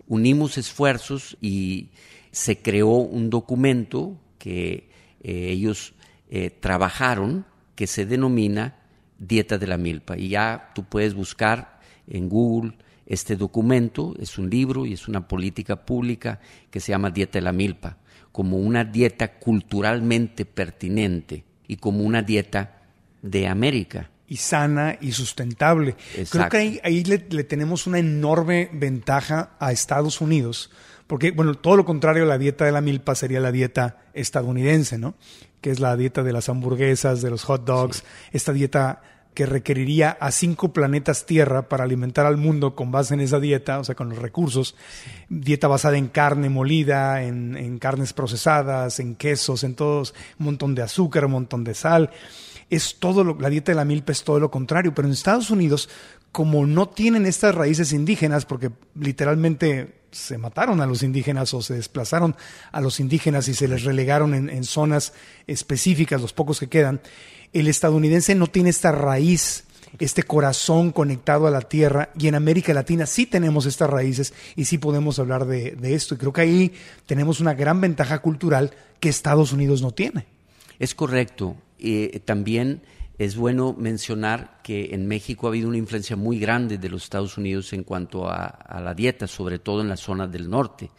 Unimos 0.06 0.58
esfuerzos 0.58 1.36
y 1.40 1.88
se 2.30 2.58
creó 2.58 2.90
un 2.90 3.30
documento 3.30 4.18
que 4.38 4.88
eh, 5.22 5.50
ellos 5.50 5.94
eh, 6.30 6.50
trabajaron 6.50 7.46
que 7.74 7.86
se 7.86 8.06
denomina 8.06 8.76
Dieta 9.18 9.58
de 9.58 9.66
la 9.66 9.78
Milpa. 9.78 10.18
Y 10.18 10.28
ya 10.28 10.70
tú 10.74 10.84
puedes 10.84 11.14
buscar 11.14 11.80
en 12.06 12.28
Google 12.28 12.74
este 13.06 13.36
documento, 13.36 14.14
es 14.18 14.36
un 14.36 14.50
libro 14.50 14.84
y 14.84 14.92
es 14.92 15.08
una 15.08 15.28
política 15.28 15.86
pública 15.86 16.40
que 16.70 16.80
se 16.80 16.92
llama 16.92 17.10
Dieta 17.10 17.38
de 17.38 17.44
la 17.44 17.52
Milpa, 17.52 17.98
como 18.32 18.58
una 18.58 18.84
dieta 18.84 19.38
culturalmente 19.38 20.44
pertinente 20.44 21.44
y 21.68 21.76
como 21.76 22.04
una 22.04 22.22
dieta 22.22 22.82
de 23.22 23.46
América. 23.46 24.10
Y 24.28 24.36
sana 24.36 24.98
y 25.00 25.12
sustentable. 25.12 25.94
Creo 25.94 26.22
Exacto. 26.24 26.50
que 26.50 26.56
ahí, 26.56 26.80
ahí 26.82 27.04
le, 27.04 27.26
le 27.28 27.44
tenemos 27.44 27.86
una 27.86 27.98
enorme 27.98 28.70
ventaja 28.72 29.50
a 29.58 29.72
Estados 29.72 30.20
Unidos, 30.20 30.70
porque, 31.06 31.30
bueno, 31.30 31.54
todo 31.54 31.76
lo 31.76 31.84
contrario 31.84 32.24
a 32.24 32.26
la 32.26 32.38
dieta 32.38 32.64
de 32.64 32.72
la 32.72 32.80
milpa 32.80 33.14
sería 33.14 33.40
la 33.40 33.52
dieta 33.52 33.98
estadounidense, 34.12 34.98
¿no? 34.98 35.14
Que 35.60 35.70
es 35.70 35.78
la 35.78 35.96
dieta 35.96 36.22
de 36.22 36.32
las 36.32 36.48
hamburguesas, 36.48 37.22
de 37.22 37.30
los 37.30 37.44
hot 37.44 37.64
dogs, 37.64 38.04
esta 38.32 38.52
dieta 38.52 39.02
que 39.32 39.44
requeriría 39.44 40.16
a 40.18 40.32
cinco 40.32 40.72
planetas 40.72 41.26
Tierra 41.26 41.68
para 41.68 41.84
alimentar 41.84 42.24
al 42.24 42.38
mundo 42.38 42.74
con 42.74 42.90
base 42.90 43.12
en 43.12 43.20
esa 43.20 43.38
dieta, 43.38 43.78
o 43.78 43.84
sea, 43.84 43.94
con 43.94 44.08
los 44.08 44.18
recursos. 44.18 44.74
Dieta 45.28 45.68
basada 45.68 45.98
en 45.98 46.08
carne 46.08 46.48
molida, 46.48 47.22
en, 47.22 47.54
en 47.54 47.78
carnes 47.78 48.14
procesadas, 48.14 48.98
en 48.98 49.14
quesos, 49.14 49.62
en 49.62 49.74
todos, 49.74 50.14
un 50.38 50.46
montón 50.46 50.74
de 50.74 50.82
azúcar, 50.82 51.26
un 51.26 51.32
montón 51.32 51.64
de 51.64 51.74
sal 51.74 52.10
es 52.70 52.96
todo 52.98 53.24
lo, 53.24 53.38
la 53.38 53.50
dieta 53.50 53.72
de 53.72 53.76
la 53.76 53.84
milpa 53.84 54.12
es 54.12 54.24
todo 54.24 54.40
lo 54.40 54.50
contrario, 54.50 54.94
pero 54.94 55.06
en 55.06 55.12
Estados 55.12 55.50
Unidos, 55.50 55.88
como 56.32 56.66
no 56.66 56.88
tienen 56.88 57.26
estas 57.26 57.54
raíces 57.54 57.92
indígenas, 57.92 58.44
porque 58.44 58.70
literalmente 58.94 60.00
se 60.10 60.38
mataron 60.38 60.80
a 60.80 60.86
los 60.86 61.02
indígenas 61.02 61.52
o 61.54 61.62
se 61.62 61.74
desplazaron 61.74 62.36
a 62.72 62.80
los 62.80 63.00
indígenas 63.00 63.48
y 63.48 63.54
se 63.54 63.68
les 63.68 63.84
relegaron 63.84 64.34
en, 64.34 64.48
en 64.48 64.64
zonas 64.64 65.12
específicas, 65.46 66.20
los 66.20 66.32
pocos 66.32 66.58
que 66.58 66.68
quedan, 66.68 67.00
el 67.52 67.68
estadounidense 67.68 68.34
no 68.34 68.46
tiene 68.46 68.70
esta 68.70 68.92
raíz 68.92 69.64
este 69.98 70.22
corazón 70.22 70.92
conectado 70.92 71.46
a 71.46 71.50
la 71.50 71.62
tierra 71.62 72.10
y 72.18 72.28
en 72.28 72.34
América 72.34 72.74
Latina 72.74 73.06
sí 73.06 73.26
tenemos 73.26 73.66
estas 73.66 73.88
raíces 73.88 74.34
y 74.54 74.66
sí 74.66 74.78
podemos 74.78 75.18
hablar 75.18 75.46
de, 75.46 75.72
de 75.72 75.94
esto 75.94 76.14
y 76.14 76.18
creo 76.18 76.32
que 76.32 76.40
ahí 76.42 76.74
tenemos 77.06 77.40
una 77.40 77.54
gran 77.54 77.80
ventaja 77.80 78.18
cultural 78.20 78.72
que 79.00 79.08
Estados 79.08 79.52
Unidos 79.52 79.82
no 79.82 79.92
tiene. 79.92 80.26
Es 80.78 80.94
correcto. 80.94 81.56
Eh, 81.88 82.20
también 82.24 82.82
es 83.16 83.36
bueno 83.36 83.74
mencionar 83.78 84.58
que 84.64 84.92
en 84.92 85.06
México 85.06 85.46
ha 85.46 85.50
habido 85.50 85.68
una 85.68 85.78
influencia 85.78 86.16
muy 86.16 86.40
grande 86.40 86.78
de 86.78 86.88
los 86.88 87.04
Estados 87.04 87.38
Unidos 87.38 87.72
en 87.72 87.84
cuanto 87.84 88.28
a, 88.28 88.46
a 88.46 88.80
la 88.80 88.92
dieta, 88.92 89.28
sobre 89.28 89.60
todo 89.60 89.82
en 89.82 89.88
la 89.88 89.96
zona 89.96 90.26
del 90.26 90.50
norte. 90.50 90.90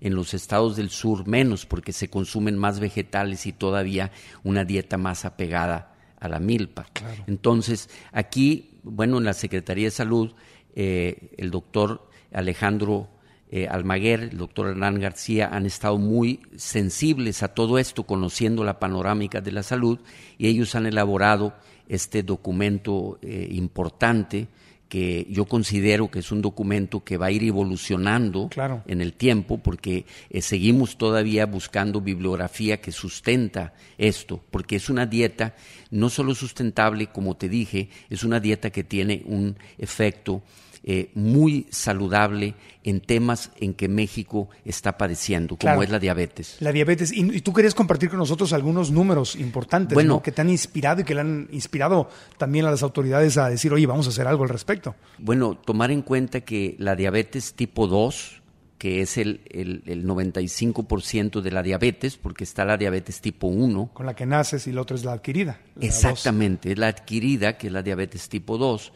En 0.00 0.16
los 0.16 0.34
estados 0.34 0.74
del 0.74 0.90
sur 0.90 1.28
menos, 1.28 1.64
porque 1.64 1.92
se 1.92 2.10
consumen 2.10 2.58
más 2.58 2.80
vegetales 2.80 3.46
y 3.46 3.52
todavía 3.52 4.10
una 4.42 4.64
dieta 4.64 4.98
más 4.98 5.24
apegada 5.24 5.94
a 6.18 6.28
la 6.28 6.40
milpa. 6.40 6.86
Entonces, 7.28 7.88
aquí, 8.10 8.80
bueno, 8.82 9.18
en 9.18 9.24
la 9.24 9.32
Secretaría 9.32 9.86
de 9.86 9.90
Salud, 9.92 10.34
eh, 10.74 11.30
el 11.36 11.52
doctor 11.52 12.08
Alejandro 12.32 13.10
eh, 13.52 13.68
Almaguer, 13.68 14.20
el 14.20 14.38
doctor 14.38 14.68
Hernán 14.68 14.98
García 14.98 15.50
han 15.52 15.66
estado 15.66 15.98
muy 15.98 16.40
sensibles 16.56 17.42
a 17.42 17.48
todo 17.48 17.78
esto, 17.78 18.04
conociendo 18.04 18.64
la 18.64 18.78
panorámica 18.78 19.42
de 19.42 19.52
la 19.52 19.62
salud, 19.62 19.98
y 20.38 20.48
ellos 20.48 20.74
han 20.74 20.86
elaborado 20.86 21.52
este 21.86 22.22
documento 22.22 23.18
eh, 23.20 23.48
importante 23.52 24.48
que 24.88 25.26
yo 25.30 25.44
considero 25.46 26.10
que 26.10 26.18
es 26.20 26.32
un 26.32 26.42
documento 26.42 27.02
que 27.04 27.16
va 27.16 27.26
a 27.26 27.30
ir 27.30 27.42
evolucionando 27.44 28.48
Claro. 28.48 28.82
en 28.86 29.00
el 29.00 29.12
tiempo 29.14 29.58
porque 29.58 30.04
eh, 30.30 30.42
seguimos 30.42 30.96
todavía 30.98 31.46
buscando 31.46 32.00
bibliografía 32.00 32.80
que 32.80 32.92
sustenta 32.92 33.74
esto, 33.98 34.42
porque 34.50 34.76
es 34.76 34.88
una 34.90 35.04
dieta 35.06 35.54
no 35.90 36.08
solo 36.10 36.34
sustentable, 36.34 37.06
como 37.08 37.36
te 37.36 37.48
dije, 37.48 37.88
es 38.10 38.22
una 38.24 38.40
dieta 38.40 38.70
que 38.70 38.84
tiene 38.84 39.22
un 39.26 39.56
efecto 39.78 40.42
eh, 40.84 41.10
muy 41.14 41.66
saludable 41.70 42.54
en 42.82 43.00
temas 43.00 43.52
en 43.60 43.74
que 43.74 43.86
México 43.88 44.48
está 44.64 44.98
padeciendo, 44.98 45.50
como 45.50 45.60
Claro. 45.60 45.82
es 45.84 45.90
la 45.90 46.00
diabetes. 46.00 46.56
La 46.58 46.72
diabetes. 46.72 47.12
Y, 47.12 47.20
y 47.36 47.40
tú 47.40 47.52
querías 47.52 47.74
compartir 47.74 48.10
con 48.10 48.18
nosotros 48.18 48.52
algunos 48.52 48.90
números 48.90 49.36
importantes 49.36 49.94
Bueno. 49.94 50.14
¿no? 50.14 50.22
que 50.22 50.32
te 50.32 50.40
han 50.40 50.50
inspirado 50.50 51.02
y 51.02 51.04
que 51.04 51.14
le 51.14 51.20
han 51.20 51.48
inspirado 51.52 52.08
también 52.38 52.64
a 52.66 52.70
las 52.72 52.82
autoridades 52.82 53.38
a 53.38 53.48
decir, 53.48 53.72
oye, 53.72 53.86
vamos 53.86 54.06
a 54.06 54.10
hacer 54.10 54.26
algo 54.26 54.42
al 54.42 54.48
respecto. 54.48 54.96
Bueno, 55.18 55.54
tomar 55.56 55.92
en 55.92 56.02
cuenta 56.02 56.40
que 56.40 56.74
la 56.78 56.96
diabetes 56.96 57.54
tipo 57.54 57.86
2, 57.86 58.42
que 58.78 59.00
es 59.02 59.16
el, 59.18 59.42
el, 59.52 59.84
el 59.86 60.04
95% 60.04 61.40
de 61.40 61.50
la 61.52 61.62
diabetes, 61.62 62.16
porque 62.16 62.44
está 62.44 62.64
la 62.64 62.76
diabetes 62.76 63.20
tipo 63.20 63.46
1, 63.46 63.90
Con 63.92 64.06
la 64.06 64.14
que 64.14 64.26
naces 64.26 64.66
y 64.66 64.72
la 64.72 64.80
otra 64.82 64.96
es 64.96 65.04
la 65.04 65.12
adquirida. 65.12 65.60
la 65.76 65.86
Exactamente, 65.86 66.72
es 66.72 66.78
la 66.78 66.88
adquirida, 66.88 67.56
que 67.58 67.68
es 67.68 67.72
la 67.72 67.82
diabetes 67.82 68.28
tipo 68.28 68.58
2, 68.58 68.92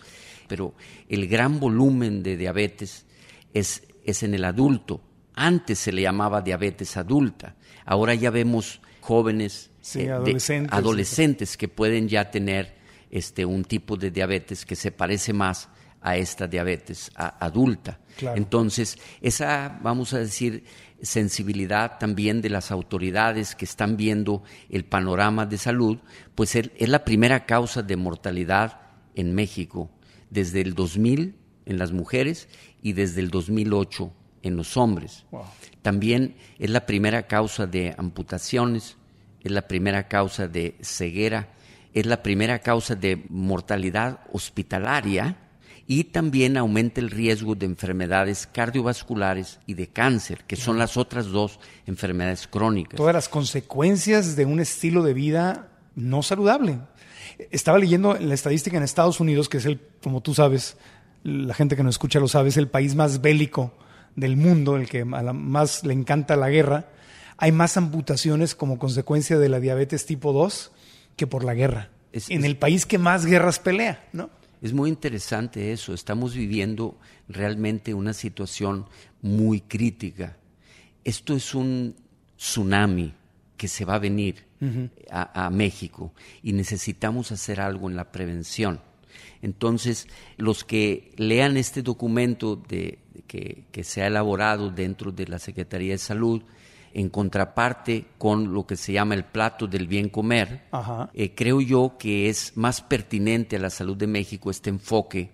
pero 0.49 0.75
el 1.09 1.27
gran 1.29 1.61
volumen 1.61 2.23
de 2.23 2.37
diabetes 2.37 3.07
es, 3.55 3.83
es 4.05 4.23
en 4.23 4.35
el 4.35 4.45
adulto. 4.45 5.01
Antes 5.35 5.79
se 5.79 5.93
le 5.93 6.03
llamaba 6.03 6.41
diabetes 6.43 6.97
adulta, 6.97 7.57
ahora 7.85 8.15
ya 8.15 8.31
vemos 8.31 8.81
jóvenes, 9.01 9.71
Sí, 9.81 10.01
de- 10.05 10.13
adolescentes. 10.13 10.73
adolescentes 10.73 11.57
que 11.57 11.69
pueden 11.69 12.09
ya 12.09 12.31
tener 12.31 12.75
este, 13.11 13.45
un 13.45 13.65
tipo 13.65 13.97
de 13.97 14.11
diabetes 14.11 14.65
que 14.67 14.75
se 14.75 14.91
parece 14.91 15.33
más 15.33 15.69
a 16.01 16.17
esta 16.17 16.47
diabetes 16.49 17.11
a- 17.15 17.45
adulta. 17.45 18.01
Claro. 18.17 18.37
Entonces, 18.37 18.99
esa, 19.21 19.79
vamos 19.83 20.13
a 20.15 20.19
decir, 20.19 20.65
sensibilidad 21.03 21.99
también 21.99 22.41
de 22.43 22.49
las 22.51 22.71
autoridades 22.71 23.55
que 23.55 23.65
están 23.65 23.97
viendo 23.97 24.43
el 24.71 24.85
panorama 24.85 25.47
de 25.47 25.59
salud, 25.59 25.99
pues 26.35 26.57
es, 26.57 26.71
es 26.77 26.89
la 26.89 27.05
primera 27.05 27.47
causa 27.47 27.83
de 27.83 27.97
mortalidad 27.97 28.81
en 29.15 29.35
México 29.35 29.91
desde 30.31 30.61
el 30.61 30.75
2000 30.75 31.35
en 31.67 31.79
las 31.79 31.93
mujeres 31.93 32.49
y 32.83 32.93
desde 32.93 33.21
el 33.21 33.31
2008 33.31 34.13
en 34.43 34.57
los 34.57 34.77
hombres. 34.77 35.25
Wow. 35.31 35.45
También 35.83 36.37
es 36.59 36.71
la 36.71 36.87
primera 36.87 37.27
causa 37.27 37.67
de 37.67 37.95
amputaciones, 37.99 38.97
es 39.43 39.53
la 39.53 39.69
primera 39.69 40.09
causa 40.09 40.49
de 40.49 40.77
ceguera, 40.81 41.53
es 41.93 42.07
la 42.07 42.23
primera 42.23 42.59
causa 42.59 42.95
de 42.95 43.25
mortalidad 43.29 44.21
hospitalaria 44.33 45.39
y 45.87 46.05
también 46.05 46.57
aumenta 46.57 47.01
el 47.01 47.11
riesgo 47.11 47.55
de 47.55 47.67
enfermedades 47.67 48.49
cardiovasculares 48.53 49.61
y 49.67 49.75
de 49.75 49.87
cáncer, 49.87 50.45
que 50.45 50.57
son 50.57 50.79
las 50.79 50.97
otras 50.97 51.27
dos 51.27 51.61
enfermedades 51.87 52.49
crónicas. 52.49 52.97
Todas 52.97 53.15
las 53.15 53.29
consecuencias 53.29 54.37
de 54.37 54.45
un 54.45 54.61
estilo 54.61 55.03
de 55.03 55.15
vida 55.15 55.69
no 55.95 56.23
saludable. 56.23 56.81
Estaba 57.51 57.79
leyendo 57.79 58.15
la 58.19 58.35
estadística 58.35 58.77
en 58.77 58.83
Estados 58.83 59.21
Unidos, 59.21 59.49
que 59.49 59.59
es 59.59 59.67
el, 59.67 59.81
como 60.03 60.21
tú 60.21 60.35
sabes, 60.35 60.77
la 61.23 61.55
gente 61.55 61.77
que 61.77 61.83
nos 61.83 61.95
escucha 61.97 62.21
lo 62.21 62.29
sabe, 62.29 62.49
es 62.51 62.57
el 62.57 62.69
país 62.69 62.95
más 62.95 63.21
bélico 63.21 63.73
del 64.15 64.37
mundo, 64.37 64.77
el 64.77 64.89
que 64.89 65.01
a 65.13 65.23
la 65.23 65.33
más 65.33 65.85
le 65.85 65.93
encanta 65.93 66.37
la 66.37 66.49
guerra. 66.51 66.89
Hay 67.39 67.53
más 67.53 67.77
amputaciones 67.77 68.55
como 68.55 68.79
consecuencia 68.79 69.39
de 69.39 69.49
la 69.49 69.61
diabetes 69.61 70.07
tipo 70.07 70.33
2 70.33 70.73
que 71.17 71.27
por 71.27 71.45
la 71.45 71.55
guerra. 71.55 71.91
Es- 72.13 72.31
en 72.31 72.41
es- 72.41 72.45
el 72.47 72.57
país 72.57 72.87
que 72.87 72.99
más 72.99 73.27
guerras 73.27 73.59
pelea, 73.59 74.09
¿no? 74.13 74.31
Es 74.63 74.73
muy 74.73 74.89
interesante 74.89 75.73
eso. 75.73 75.93
Estamos 75.93 76.35
viviendo 76.35 76.97
realmente 77.29 77.93
una 77.93 78.15
situación 78.15 78.87
muy 79.21 79.61
crítica. 79.61 80.37
Esto 81.05 81.37
es 81.37 81.55
un 81.55 81.95
tsunami 82.39 83.13
que 83.57 83.69
se 83.69 83.85
va 83.85 83.95
a 83.95 83.99
venir 83.99 84.45
a, 85.11 85.47
a 85.47 85.51
México 85.51 86.13
y 86.43 86.53
necesitamos 86.53 87.31
hacer 87.33 87.61
algo 87.61 87.89
en 87.91 87.97
la 87.97 88.11
prevención. 88.13 88.81
Entonces, 89.43 90.09
los 90.37 90.65
que 90.65 91.13
lean 91.17 91.57
este 91.57 91.83
documento 91.83 92.57
de, 92.57 92.99
que, 93.27 93.65
que 93.71 93.85
se 93.85 94.03
ha 94.03 94.07
elaborado 94.07 94.71
dentro 94.71 95.13
de 95.13 95.27
la 95.27 95.39
Secretaría 95.39 95.93
de 95.93 95.99
Salud, 95.99 96.43
en 96.95 97.11
contraparte 97.11 98.07
con 98.17 98.55
lo 98.55 98.67
que 98.67 98.77
se 98.77 98.95
llama 98.95 99.15
el 99.15 99.25
plato 99.25 99.67
del 99.67 99.87
bien 99.87 100.09
comer, 100.09 100.63
Ajá. 100.71 101.11
eh, 101.13 101.35
creo 101.35 101.61
yo 101.61 101.97
que 101.99 102.31
es 102.31 102.57
más 102.57 102.81
pertinente 102.81 103.57
a 103.57 103.59
la 103.59 103.69
salud 103.69 103.97
de 103.97 104.07
México 104.07 104.51
este 104.51 104.71
enfoque 104.71 105.29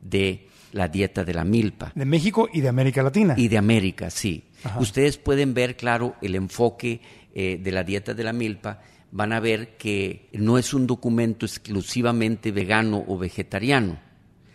de 0.00 0.46
la 0.70 0.86
dieta 0.86 1.24
de 1.24 1.34
la 1.34 1.44
milpa 1.44 1.90
De 1.96 2.04
México 2.04 2.48
y 2.52 2.60
de 2.60 2.68
América 2.68 3.02
Latina. 3.02 3.34
y 3.36 3.48
de 3.48 3.58
América, 3.58 4.10
sí. 4.10 4.44
Ajá. 4.62 4.78
Ustedes 4.78 5.18
pueden 5.18 5.54
ver, 5.54 5.76
claro, 5.76 6.14
el 6.22 6.36
enfoque 6.36 7.00
eh, 7.40 7.56
de 7.56 7.70
la 7.70 7.84
dieta 7.84 8.14
de 8.14 8.24
la 8.24 8.32
milpa, 8.32 8.80
van 9.12 9.32
a 9.32 9.38
ver 9.38 9.76
que 9.76 10.28
no 10.32 10.58
es 10.58 10.74
un 10.74 10.88
documento 10.88 11.46
exclusivamente 11.46 12.50
vegano 12.50 13.04
o 13.06 13.16
vegetariano. 13.16 13.96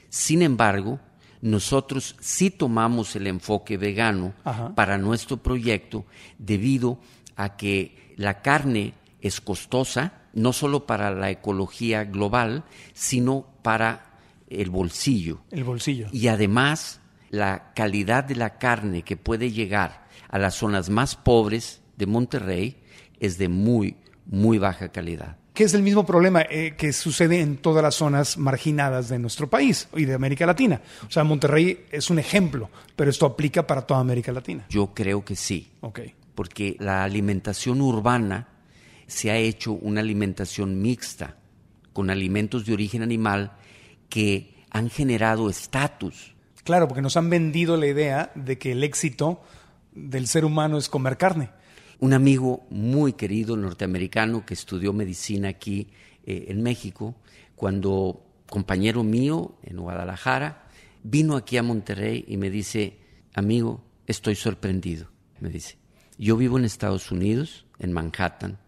Sin 0.09 0.41
embargo, 0.41 0.99
nosotros 1.39 2.17
sí 2.19 2.49
tomamos 2.49 3.15
el 3.15 3.27
enfoque 3.27 3.77
vegano 3.77 4.33
Ajá. 4.43 4.75
para 4.75 4.97
nuestro 4.97 5.37
proyecto 5.37 6.03
debido 6.37 6.99
a 7.37 7.55
que 7.55 8.13
la 8.17 8.41
carne 8.41 8.95
es 9.21 9.39
costosa, 9.39 10.23
no 10.33 10.51
solo 10.51 10.85
para 10.85 11.09
la 11.11 11.31
ecología 11.31 12.03
global, 12.03 12.65
sino 12.93 13.47
para 13.61 14.17
el 14.49 14.69
bolsillo. 14.69 15.39
El 15.51 15.63
bolsillo. 15.63 16.07
Y 16.11 16.27
además, 16.27 16.99
la 17.29 17.71
calidad 17.75 18.25
de 18.25 18.35
la 18.35 18.57
carne 18.57 19.03
que 19.03 19.15
puede 19.15 19.53
llegar 19.53 20.05
a 20.27 20.37
las 20.37 20.55
zonas 20.55 20.89
más 20.89 21.15
pobres 21.15 21.79
de 21.97 22.05
Monterrey 22.05 22.77
es 23.19 23.37
de 23.37 23.49
muy, 23.49 23.95
muy 24.25 24.57
baja 24.57 24.89
calidad. 24.89 25.37
Que 25.53 25.65
es 25.65 25.73
el 25.75 25.83
mismo 25.83 26.05
problema 26.05 26.41
eh, 26.41 26.73
que 26.75 26.91
sucede 26.93 27.39
en 27.39 27.57
todas 27.57 27.83
las 27.83 27.95
zonas 27.95 28.37
marginadas 28.37 29.09
de 29.09 29.19
nuestro 29.19 29.49
país 29.49 29.87
y 29.95 30.05
de 30.05 30.15
América 30.15 30.47
Latina. 30.47 30.81
O 31.07 31.11
sea, 31.11 31.23
Monterrey 31.23 31.85
es 31.91 32.09
un 32.09 32.17
ejemplo, 32.17 32.69
pero 32.95 33.11
esto 33.11 33.27
aplica 33.27 33.67
para 33.67 33.83
toda 33.83 33.99
América 33.99 34.31
Latina. 34.31 34.65
Yo 34.69 34.93
creo 34.95 35.23
que 35.23 35.35
sí. 35.35 35.71
Ok. 35.81 35.99
Porque 36.33 36.75
la 36.79 37.03
alimentación 37.03 37.81
urbana 37.81 38.47
se 39.05 39.29
ha 39.29 39.37
hecho 39.37 39.73
una 39.73 40.01
alimentación 40.01 40.81
mixta 40.81 41.37
con 41.93 42.09
alimentos 42.09 42.65
de 42.65 42.73
origen 42.73 43.03
animal 43.03 43.51
que 44.09 44.55
han 44.71 44.89
generado 44.89 45.49
estatus. 45.49 46.33
Claro, 46.63 46.87
porque 46.87 47.01
nos 47.03 47.15
han 47.15 47.29
vendido 47.29 47.77
la 47.77 47.85
idea 47.85 48.31
de 48.33 48.57
que 48.57 48.71
el 48.71 48.83
éxito 48.83 49.41
del 49.93 50.27
ser 50.27 50.45
humano 50.45 50.77
es 50.77 50.89
comer 50.89 51.17
carne. 51.17 51.51
Un 52.03 52.11
amigo 52.11 52.67
muy 52.69 53.13
querido 53.13 53.55
norteamericano 53.55 54.45
que 54.45 54.55
estudió 54.55 54.91
medicina 54.91 55.47
aquí 55.47 55.87
eh, 56.25 56.47
en 56.49 56.61
México, 56.61 57.15
cuando 57.55 58.25
compañero 58.49 59.05
mío 59.05 59.55
en 59.63 59.77
Guadalajara, 59.77 60.67
vino 61.01 61.37
aquí 61.37 61.55
a 61.55 61.63
Monterrey 61.63 62.25
y 62.27 62.35
me 62.35 62.49
dice, 62.49 62.99
amigo, 63.33 63.85
estoy 64.05 64.35
sorprendido, 64.35 65.11
me 65.39 65.47
dice. 65.47 65.77
Yo 66.17 66.35
vivo 66.35 66.57
en 66.57 66.65
Estados 66.65 67.09
Unidos, 67.09 67.65
en 67.79 67.93
Manhattan. 67.93 68.59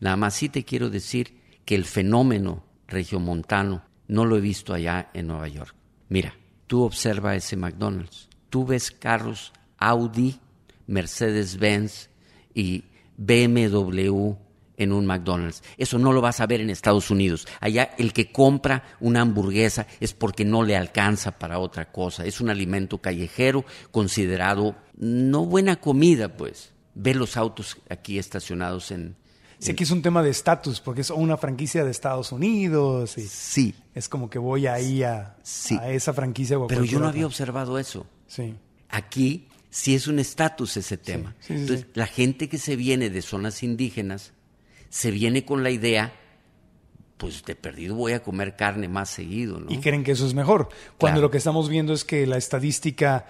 Nada 0.00 0.16
más 0.16 0.34
sí 0.34 0.48
te 0.48 0.64
quiero 0.64 0.90
decir 0.90 1.36
que 1.64 1.76
el 1.76 1.84
fenómeno 1.84 2.64
regiomontano 2.88 3.84
no 4.08 4.24
lo 4.24 4.36
he 4.36 4.40
visto 4.40 4.74
allá 4.74 5.10
en 5.14 5.28
Nueva 5.28 5.46
York. 5.46 5.76
Mira, 6.08 6.34
tú 6.66 6.82
observa 6.82 7.36
ese 7.36 7.56
McDonald's. 7.56 8.28
Tú 8.48 8.66
ves 8.66 8.90
carros 8.90 9.52
Audi, 9.78 10.40
Mercedes-Benz 10.88 12.09
y 12.54 12.84
BMW 13.16 14.32
en 14.76 14.92
un 14.92 15.04
McDonald's. 15.04 15.62
Eso 15.76 15.98
no 15.98 16.12
lo 16.12 16.22
vas 16.22 16.40
a 16.40 16.46
ver 16.46 16.62
en 16.62 16.70
Estados 16.70 17.10
Unidos. 17.10 17.46
Allá 17.60 17.94
el 17.98 18.12
que 18.14 18.32
compra 18.32 18.82
una 19.00 19.20
hamburguesa 19.20 19.86
es 20.00 20.14
porque 20.14 20.44
no 20.46 20.62
le 20.62 20.74
alcanza 20.76 21.38
para 21.38 21.58
otra 21.58 21.92
cosa. 21.92 22.24
Es 22.24 22.40
un 22.40 22.48
alimento 22.48 22.98
callejero 22.98 23.64
considerado 23.90 24.74
no 24.96 25.44
buena 25.44 25.76
comida, 25.80 26.34
pues. 26.34 26.72
Ve 26.94 27.14
los 27.14 27.36
autos 27.36 27.76
aquí 27.90 28.18
estacionados 28.18 28.90
en... 28.90 29.16
Sí, 29.58 29.72
aquí 29.72 29.82
es 29.84 29.90
un 29.90 30.00
tema 30.00 30.22
de 30.22 30.30
estatus, 30.30 30.80
porque 30.80 31.02
es 31.02 31.10
una 31.10 31.36
franquicia 31.36 31.84
de 31.84 31.90
Estados 31.90 32.32
Unidos. 32.32 33.18
Y 33.18 33.26
Sí, 33.28 33.74
Es 33.94 34.08
como 34.08 34.30
que 34.30 34.38
voy 34.38 34.66
ahí 34.66 35.02
a, 35.02 35.36
Sí. 35.42 35.76
a 35.78 35.90
esa 35.90 36.14
franquicia. 36.14 36.56
pero 36.66 36.84
yo 36.84 36.98
no 36.98 37.08
había 37.08 37.26
observado 37.26 37.78
eso. 37.78 38.06
Sí. 38.26 38.54
Aquí 38.88 39.46
sí 39.70 39.94
es 39.94 40.06
un 40.06 40.18
estatus 40.18 40.76
ese 40.76 40.98
tema. 40.98 41.34
sí, 41.40 41.54
sí, 41.54 41.60
Entonces, 41.60 41.86
la 41.94 42.06
gente 42.06 42.48
que 42.48 42.58
se 42.58 42.76
viene 42.76 43.08
de 43.10 43.22
zonas 43.22 43.62
indígenas 43.62 44.32
se 44.88 45.10
viene 45.10 45.44
con 45.44 45.62
la 45.62 45.70
idea, 45.70 46.12
pues 47.16 47.44
de 47.44 47.54
perdido 47.54 47.94
voy 47.94 48.12
a 48.12 48.22
comer 48.22 48.56
carne 48.56 48.88
más 48.88 49.10
seguido, 49.10 49.60
¿no? 49.60 49.70
y 49.70 49.78
creen 49.78 50.04
que 50.04 50.12
eso 50.12 50.26
es 50.26 50.34
mejor. 50.34 50.68
Cuando 50.98 51.16
Claro. 51.16 51.20
lo 51.22 51.30
que 51.30 51.38
estamos 51.38 51.68
viendo 51.68 51.92
es 51.92 52.04
que 52.04 52.26
la 52.26 52.36
estadística 52.36 53.26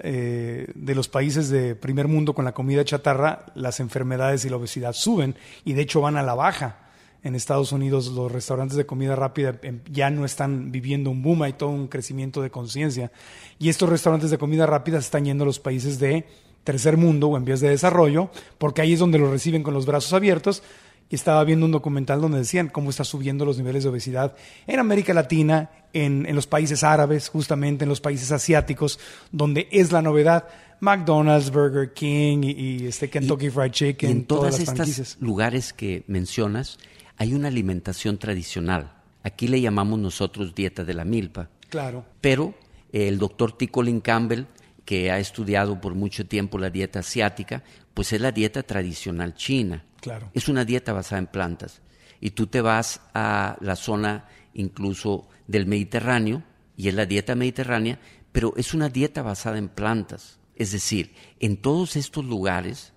eh, 0.00 0.66
de 0.74 0.94
los 0.96 1.08
países 1.08 1.50
de 1.50 1.76
primer 1.76 2.08
mundo 2.08 2.34
con 2.34 2.44
la 2.44 2.52
comida 2.52 2.84
chatarra, 2.84 3.46
las 3.54 3.78
enfermedades 3.78 4.44
y 4.44 4.48
la 4.50 4.56
obesidad 4.56 4.92
suben 4.92 5.36
y 5.64 5.74
de 5.74 5.82
hecho 5.82 6.00
van 6.00 6.16
a 6.16 6.22
la 6.22 6.34
baja. 6.34 6.83
En 7.24 7.34
Estados 7.34 7.72
Unidos 7.72 8.08
los 8.08 8.30
restaurantes 8.30 8.76
de 8.76 8.86
comida 8.86 9.16
rápida 9.16 9.58
em, 9.62 9.80
ya 9.90 10.10
no 10.10 10.24
están 10.24 10.70
viviendo 10.70 11.10
un 11.10 11.22
boom, 11.22 11.42
hay 11.42 11.54
todo 11.54 11.70
un 11.70 11.88
crecimiento 11.88 12.40
de 12.42 12.50
conciencia. 12.50 13.10
Y 13.58 13.70
estos 13.70 13.88
restaurantes 13.88 14.30
de 14.30 14.38
comida 14.38 14.66
rápida 14.66 15.00
se 15.00 15.06
están 15.06 15.24
yendo 15.24 15.42
a 15.44 15.46
los 15.46 15.58
países 15.58 15.98
de 15.98 16.26
tercer 16.62 16.96
mundo 16.96 17.28
o 17.28 17.36
en 17.36 17.44
vías 17.44 17.60
de 17.60 17.68
desarrollo, 17.70 18.30
porque 18.58 18.82
ahí 18.82 18.92
es 18.92 18.98
donde 19.00 19.18
los 19.18 19.30
reciben 19.30 19.62
con 19.62 19.74
los 19.74 19.86
brazos 19.86 20.12
abiertos. 20.12 20.62
Y 21.10 21.16
estaba 21.16 21.44
viendo 21.44 21.66
un 21.66 21.72
documental 21.72 22.20
donde 22.22 22.38
decían 22.38 22.68
cómo 22.68 22.88
está 22.88 23.04
subiendo 23.04 23.44
los 23.44 23.58
niveles 23.58 23.82
de 23.82 23.90
obesidad 23.90 24.34
en 24.66 24.78
América 24.78 25.12
Latina, 25.12 25.70
en, 25.92 26.24
en 26.26 26.34
los 26.34 26.46
países 26.46 26.82
árabes, 26.82 27.28
justamente 27.28 27.84
en 27.84 27.90
los 27.90 28.00
países 28.00 28.32
asiáticos, 28.32 28.98
donde 29.30 29.68
es 29.70 29.92
la 29.92 30.00
novedad. 30.02 30.48
McDonald's, 30.80 31.50
Burger 31.50 31.92
King 31.92 32.38
y, 32.42 32.50
y 32.84 32.86
este 32.86 33.08
Kentucky 33.08 33.48
Fried 33.50 33.70
Chicken, 33.70 34.08
Y 34.08 34.12
en 34.12 34.24
todas 34.24 34.52
las 34.52 34.60
estas 34.60 34.74
franquicias. 34.76 35.16
lugares 35.20 35.72
que 35.72 36.04
mencionas 36.06 36.78
hay 37.16 37.34
una 37.34 37.48
alimentación 37.48 38.18
tradicional. 38.18 38.92
Aquí 39.22 39.48
le 39.48 39.60
llamamos 39.60 39.98
nosotros 39.98 40.54
dieta 40.54 40.84
de 40.84 40.94
la 40.94 41.04
milpa. 41.04 41.48
Claro. 41.68 42.04
Pero 42.20 42.54
eh, 42.92 43.08
el 43.08 43.18
doctor 43.18 43.56
T. 43.56 43.68
Colin 43.68 44.00
Campbell, 44.00 44.44
que 44.84 45.10
ha 45.10 45.18
estudiado 45.18 45.80
por 45.80 45.94
mucho 45.94 46.26
tiempo 46.26 46.58
la 46.58 46.70
dieta 46.70 47.00
asiática, 47.00 47.62
pues 47.94 48.12
es 48.12 48.20
la 48.20 48.32
dieta 48.32 48.62
tradicional 48.62 49.34
china. 49.34 49.84
Claro. 50.00 50.30
Es 50.34 50.48
una 50.48 50.64
dieta 50.64 50.92
basada 50.92 51.20
en 51.20 51.26
plantas. 51.26 51.80
Y 52.20 52.30
tú 52.30 52.46
te 52.46 52.60
vas 52.60 53.00
a 53.14 53.56
la 53.60 53.76
zona 53.76 54.28
incluso 54.52 55.28
del 55.46 55.66
Mediterráneo, 55.66 56.42
y 56.76 56.88
es 56.88 56.94
la 56.94 57.06
dieta 57.06 57.34
mediterránea, 57.34 57.98
pero 58.32 58.54
es 58.56 58.74
una 58.74 58.88
dieta 58.88 59.22
basada 59.22 59.58
en 59.58 59.68
plantas. 59.68 60.38
Es 60.56 60.72
decir, 60.72 61.14
en 61.40 61.56
todos 61.56 61.96
estos 61.96 62.24
lugares, 62.24 62.92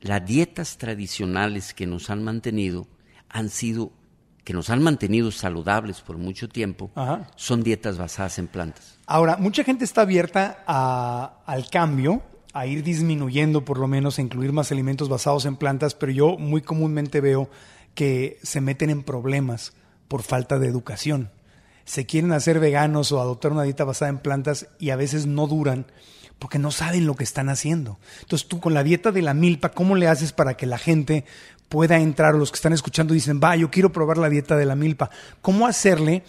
las 0.00 0.24
dietas 0.24 0.78
tradicionales 0.78 1.74
que 1.74 1.86
nos 1.86 2.10
han 2.10 2.22
mantenido 2.22 2.86
han 3.34 3.50
sido, 3.50 3.92
que 4.44 4.52
nos 4.54 4.70
han 4.70 4.82
mantenido 4.82 5.30
saludables 5.30 6.00
por 6.00 6.16
mucho 6.16 6.48
tiempo, 6.48 6.90
Ajá. 6.94 7.28
son 7.36 7.62
dietas 7.62 7.98
basadas 7.98 8.38
en 8.38 8.46
plantas. 8.46 8.98
Ahora, 9.06 9.36
mucha 9.36 9.64
gente 9.64 9.84
está 9.84 10.02
abierta 10.02 10.62
a- 10.66 11.42
al 11.44 11.68
cambio, 11.68 12.22
a 12.52 12.66
ir 12.66 12.84
disminuyendo 12.84 13.64
por 13.64 13.78
lo 13.78 13.88
menos, 13.88 14.18
a 14.18 14.22
incluir 14.22 14.52
más 14.52 14.70
alimentos 14.70 15.08
basados 15.08 15.44
en 15.44 15.56
plantas, 15.56 15.94
pero 15.94 16.12
yo 16.12 16.38
muy 16.38 16.62
comúnmente 16.62 17.20
veo 17.20 17.50
que 17.94 18.38
se 18.42 18.60
meten 18.60 18.90
en 18.90 19.02
problemas 19.02 19.72
por 20.08 20.22
falta 20.22 20.58
de 20.60 20.68
educación. 20.68 21.30
Se 21.84 22.06
quieren 22.06 22.30
hacer 22.32 22.60
veganos 22.60 23.10
o 23.12 23.20
adoptar 23.20 23.50
una 23.52 23.64
dieta 23.64 23.84
basada 23.84 24.08
en 24.10 24.18
plantas 24.18 24.68
y 24.78 24.90
a 24.90 24.96
veces 24.96 25.26
no 25.26 25.46
duran 25.48 25.86
porque 26.38 26.58
no 26.58 26.70
saben 26.70 27.06
lo 27.06 27.14
que 27.14 27.24
están 27.24 27.48
haciendo. 27.48 27.98
Entonces 28.20 28.48
tú 28.48 28.58
con 28.60 28.74
la 28.74 28.82
dieta 28.82 29.12
de 29.12 29.22
la 29.22 29.34
milpa, 29.34 29.70
¿cómo 29.70 29.94
le 29.94 30.08
haces 30.08 30.32
para 30.32 30.56
que 30.56 30.66
la 30.66 30.78
gente 30.78 31.24
pueda 31.68 31.98
entrar 31.98 32.34
o 32.34 32.38
los 32.38 32.50
que 32.50 32.56
están 32.56 32.72
escuchando 32.72 33.14
dicen, 33.14 33.40
va, 33.42 33.56
yo 33.56 33.70
quiero 33.70 33.92
probar 33.92 34.18
la 34.18 34.28
dieta 34.28 34.56
de 34.56 34.66
la 34.66 34.74
milpa? 34.74 35.10
¿Cómo 35.42 35.66
hacerle 35.66 36.24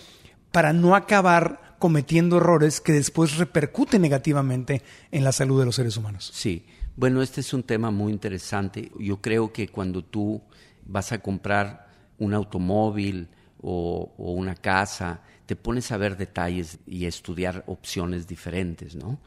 para 0.52 0.74
no 0.74 0.95
acabar 0.95 1.76
cometiendo 1.80 2.38
errores 2.38 2.82
que 2.82 2.93
después 2.93 3.38
repercuten 3.38 4.02
negativamente 4.02 4.82
en 5.12 5.24
la 5.24 5.32
salud 5.32 5.60
de 5.60 5.65
los 5.65 5.76
seres 5.76 5.98
humanos? 5.98 6.32
Sí, 6.34 6.65
bueno, 6.95 7.21
este 7.21 7.41
es 7.41 7.54
un 7.54 7.63
tema 7.63 7.91
muy 7.91 8.12
interesante. 8.13 8.91
Yo 9.00 9.21
creo 9.21 9.52
que 9.52 9.67
cuando 9.67 10.04
tú 10.04 10.41
vas 10.86 11.12
a 11.12 11.19
comprar 11.19 11.88
un 12.17 12.34
automóvil 12.34 13.28
o, 13.62 14.13
o 14.17 14.32
una 14.32 14.56
casa, 14.56 15.21
te 15.45 15.56
pones 15.56 15.91
a 15.91 15.98
ver 15.98 16.17
detalles 16.17 16.80
y 16.88 17.06
a 17.06 17.10
estudiar 17.10 17.63
opciones 17.67 18.28
diferentes, 18.28 18.95
¿no? 18.95 19.19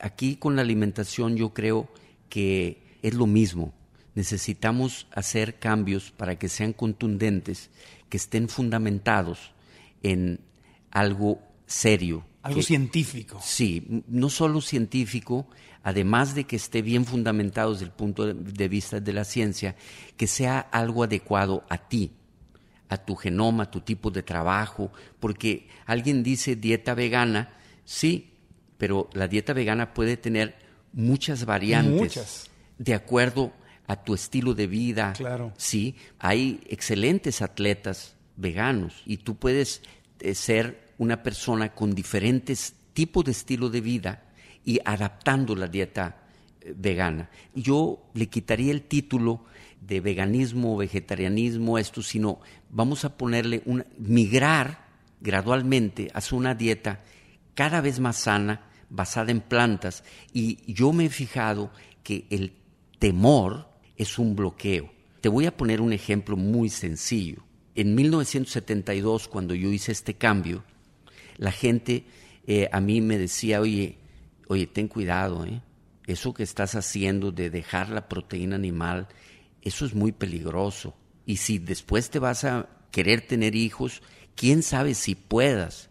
Aquí 0.00 0.36
con 0.36 0.56
la 0.56 0.62
alimentación 0.62 1.36
yo 1.36 1.52
creo 1.52 1.88
que 2.28 2.82
es 3.02 3.14
lo 3.14 3.26
mismo. 3.26 3.74
Necesitamos 4.24 5.06
hacer 5.14 5.58
cambios 5.58 6.10
para 6.10 6.38
que 6.38 6.50
sean 6.50 6.74
contundentes, 6.74 7.70
que 8.10 8.18
estén 8.18 8.50
fundamentados 8.50 9.52
en 10.02 10.40
algo 10.90 11.40
serio. 11.66 12.26
Algo 12.42 12.58
que- 12.60 12.66
científico. 12.66 13.40
Sí, 13.42 14.04
no 14.08 14.28
solo 14.28 14.60
científico, 14.60 15.48
además 15.82 16.34
de 16.34 16.44
que 16.44 16.56
esté 16.56 16.82
bien 16.82 17.06
fundamentado 17.06 17.72
desde 17.72 17.86
el 17.86 17.92
punto 17.92 18.26
de- 18.26 18.34
de 18.34 18.68
vista 18.68 19.00
de 19.00 19.12
la 19.14 19.24
ciencia, 19.24 19.74
que 20.18 20.26
sea 20.26 20.58
algo 20.60 21.02
adecuado 21.02 21.64
a 21.70 21.78
ti, 21.78 22.10
a 22.90 22.98
tu 22.98 23.16
genoma, 23.16 23.62
a 23.64 23.70
tu 23.70 23.80
tipo 23.80 24.10
de 24.10 24.22
trabajo, 24.22 24.92
porque 25.18 25.66
alguien 25.86 26.22
dice 26.22 26.56
dieta 26.56 26.92
vegana, 26.92 27.54
sí, 27.86 28.34
pero 28.76 29.08
la 29.14 29.28
dieta 29.28 29.54
vegana 29.54 29.94
puede 29.94 30.18
tener 30.18 30.56
muchas 30.92 31.46
variantes 31.46 32.00
Muchas. 32.16 32.50
de 32.76 32.92
acuerdo 32.92 33.52
a 33.90 34.04
tu 34.04 34.14
estilo 34.14 34.54
de 34.54 34.68
vida. 34.68 35.14
Claro. 35.14 35.52
Sí, 35.56 35.96
hay 36.20 36.60
excelentes 36.68 37.42
atletas 37.42 38.14
veganos 38.36 39.02
y 39.04 39.16
tú 39.16 39.34
puedes 39.34 39.82
eh, 40.20 40.36
ser 40.36 40.94
una 40.98 41.24
persona 41.24 41.74
con 41.74 41.92
diferentes 41.92 42.72
tipos 42.92 43.24
de 43.24 43.32
estilo 43.32 43.68
de 43.68 43.80
vida 43.80 44.22
y 44.64 44.78
adaptando 44.84 45.56
la 45.56 45.66
dieta 45.66 46.22
eh, 46.60 46.72
vegana. 46.76 47.30
Yo 47.52 48.00
le 48.14 48.28
quitaría 48.28 48.70
el 48.70 48.82
título 48.82 49.44
de 49.80 50.00
veganismo 50.00 50.74
o 50.74 50.78
vegetarianismo 50.78 51.76
esto, 51.76 52.00
sino 52.00 52.38
vamos 52.68 53.04
a 53.04 53.16
ponerle 53.16 53.60
un 53.66 53.84
migrar 53.98 54.86
gradualmente 55.20 56.12
hacia 56.14 56.38
una 56.38 56.54
dieta 56.54 57.00
cada 57.54 57.80
vez 57.80 57.98
más 57.98 58.18
sana, 58.18 58.68
basada 58.88 59.32
en 59.32 59.40
plantas. 59.40 60.04
Y 60.32 60.72
yo 60.72 60.92
me 60.92 61.06
he 61.06 61.10
fijado 61.10 61.72
que 62.04 62.26
el 62.30 62.52
temor 63.00 63.69
es 64.00 64.18
un 64.18 64.34
bloqueo. 64.34 64.90
Te 65.20 65.28
voy 65.28 65.44
a 65.44 65.54
poner 65.54 65.82
un 65.82 65.92
ejemplo 65.92 66.34
muy 66.34 66.70
sencillo. 66.70 67.44
En 67.74 67.94
1972, 67.94 69.28
cuando 69.28 69.54
yo 69.54 69.70
hice 69.70 69.92
este 69.92 70.14
cambio, 70.14 70.64
la 71.36 71.52
gente 71.52 72.06
eh, 72.46 72.70
a 72.72 72.80
mí 72.80 73.02
me 73.02 73.18
decía, 73.18 73.60
oye, 73.60 73.98
oye, 74.48 74.66
ten 74.66 74.88
cuidado, 74.88 75.44
¿eh? 75.44 75.60
eso 76.06 76.32
que 76.32 76.44
estás 76.44 76.76
haciendo 76.76 77.30
de 77.30 77.50
dejar 77.50 77.90
la 77.90 78.08
proteína 78.08 78.56
animal, 78.56 79.06
eso 79.60 79.84
es 79.84 79.94
muy 79.94 80.12
peligroso. 80.12 80.96
Y 81.26 81.36
si 81.36 81.58
después 81.58 82.08
te 82.08 82.18
vas 82.18 82.44
a 82.44 82.70
querer 82.90 83.20
tener 83.20 83.54
hijos, 83.54 84.02
quién 84.34 84.62
sabe 84.62 84.94
si 84.94 85.14
puedas. 85.14 85.90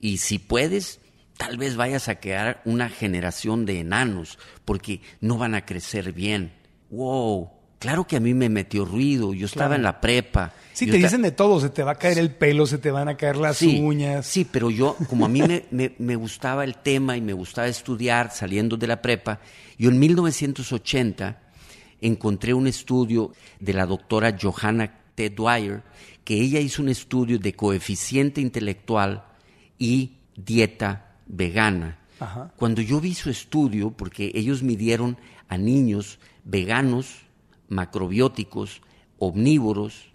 Y 0.00 0.16
si 0.16 0.38
puedes, 0.38 1.00
tal 1.36 1.58
vez 1.58 1.76
vayas 1.76 2.08
a 2.08 2.20
quedar 2.20 2.62
una 2.64 2.88
generación 2.88 3.66
de 3.66 3.80
enanos, 3.80 4.38
porque 4.64 5.02
no 5.20 5.36
van 5.36 5.54
a 5.54 5.66
crecer 5.66 6.14
bien. 6.14 6.58
¡Wow! 6.90 7.50
Claro 7.78 8.06
que 8.06 8.16
a 8.16 8.20
mí 8.20 8.34
me 8.34 8.50
metió 8.50 8.84
ruido, 8.84 9.32
yo 9.32 9.46
estaba 9.46 9.74
en 9.74 9.82
la 9.82 10.02
prepa. 10.02 10.52
Sí, 10.74 10.86
te 10.86 10.98
dicen 10.98 11.22
de 11.22 11.30
todo, 11.32 11.58
se 11.60 11.70
te 11.70 11.82
va 11.82 11.92
a 11.92 11.94
caer 11.94 12.18
el 12.18 12.30
pelo, 12.30 12.66
se 12.66 12.76
te 12.76 12.90
van 12.90 13.08
a 13.08 13.16
caer 13.16 13.36
las 13.36 13.56
Sí, 13.56 13.80
uñas. 13.82 14.26
Sí, 14.26 14.46
pero 14.50 14.70
yo, 14.70 14.96
como 15.08 15.24
a 15.24 15.28
mí 15.30 15.40
me, 15.40 15.64
me- 15.70 15.94
me 15.98 16.14
gustaba 16.16 16.64
el 16.64 16.76
tema 16.76 17.16
y 17.16 17.22
me 17.22 17.32
gustaba 17.32 17.68
estudiar 17.68 18.32
saliendo 18.32 18.76
de 18.76 18.86
la 18.86 19.00
prepa, 19.00 19.40
yo 19.78 19.88
en 19.88 19.98
1980 19.98 21.38
encontré 22.02 22.52
un 22.54 22.66
estudio 22.66 23.32
de 23.58 23.72
la 23.72 23.86
doctora 23.86 24.36
Johanna 24.40 24.98
T. 25.14 25.30
Dwyer, 25.30 25.82
que 26.24 26.34
ella 26.34 26.60
hizo 26.60 26.82
un 26.82 26.88
estudio 26.90 27.38
de 27.38 27.54
coeficiente 27.54 28.40
intelectual 28.42 29.24
y 29.78 30.18
dieta 30.36 31.16
vegana. 31.26 31.98
Ajá. 32.18 32.52
Cuando 32.56 32.82
yo 32.82 33.00
vi 33.00 33.14
su 33.14 33.30
estudio, 33.30 33.90
porque 33.90 34.30
ellos 34.34 34.62
midieron 34.62 35.16
a 35.48 35.56
niños 35.56 36.18
veganos, 36.44 37.26
macrobióticos, 37.68 38.82
omnívoros, 39.18 40.12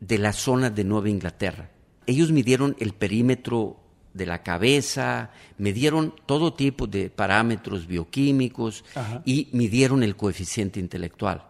de 0.00 0.18
la 0.18 0.32
zona 0.32 0.70
de 0.70 0.84
Nueva 0.84 1.08
Inglaterra. 1.08 1.70
Ellos 2.06 2.30
midieron 2.30 2.76
el 2.78 2.92
perímetro 2.92 3.80
de 4.14 4.26
la 4.26 4.42
cabeza, 4.42 5.30
midieron 5.58 6.14
todo 6.26 6.54
tipo 6.54 6.86
de 6.86 7.10
parámetros 7.10 7.86
bioquímicos 7.86 8.84
Ajá. 8.94 9.22
y 9.24 9.48
midieron 9.52 10.02
el 10.02 10.16
coeficiente 10.16 10.80
intelectual. 10.80 11.46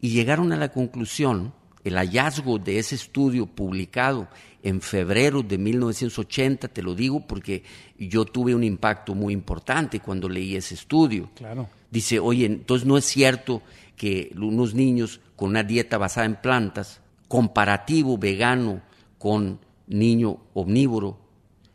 Y 0.00 0.10
llegaron 0.10 0.52
a 0.52 0.56
la 0.56 0.70
conclusión, 0.70 1.52
el 1.84 1.96
hallazgo 1.96 2.58
de 2.58 2.78
ese 2.78 2.94
estudio 2.94 3.46
publicado 3.46 4.28
en 4.62 4.80
febrero 4.80 5.42
de 5.42 5.58
1980, 5.58 6.68
te 6.68 6.82
lo 6.82 6.94
digo 6.94 7.20
porque 7.20 7.62
yo 7.98 8.24
tuve 8.24 8.54
un 8.54 8.64
impacto 8.64 9.14
muy 9.14 9.34
importante 9.34 10.00
cuando 10.00 10.28
leí 10.28 10.56
ese 10.56 10.74
estudio. 10.74 11.30
Claro. 11.34 11.68
Dice, 11.90 12.18
oye, 12.18 12.46
entonces 12.46 12.88
no 12.88 12.96
es 12.96 13.04
cierto 13.04 13.62
que 13.96 14.32
unos 14.36 14.74
niños 14.74 15.20
con 15.36 15.50
una 15.50 15.62
dieta 15.62 15.98
basada 15.98 16.26
en 16.26 16.36
plantas, 16.36 17.00
comparativo 17.28 18.16
vegano 18.16 18.80
con 19.18 19.60
niño 19.86 20.38
omnívoro, 20.54 21.18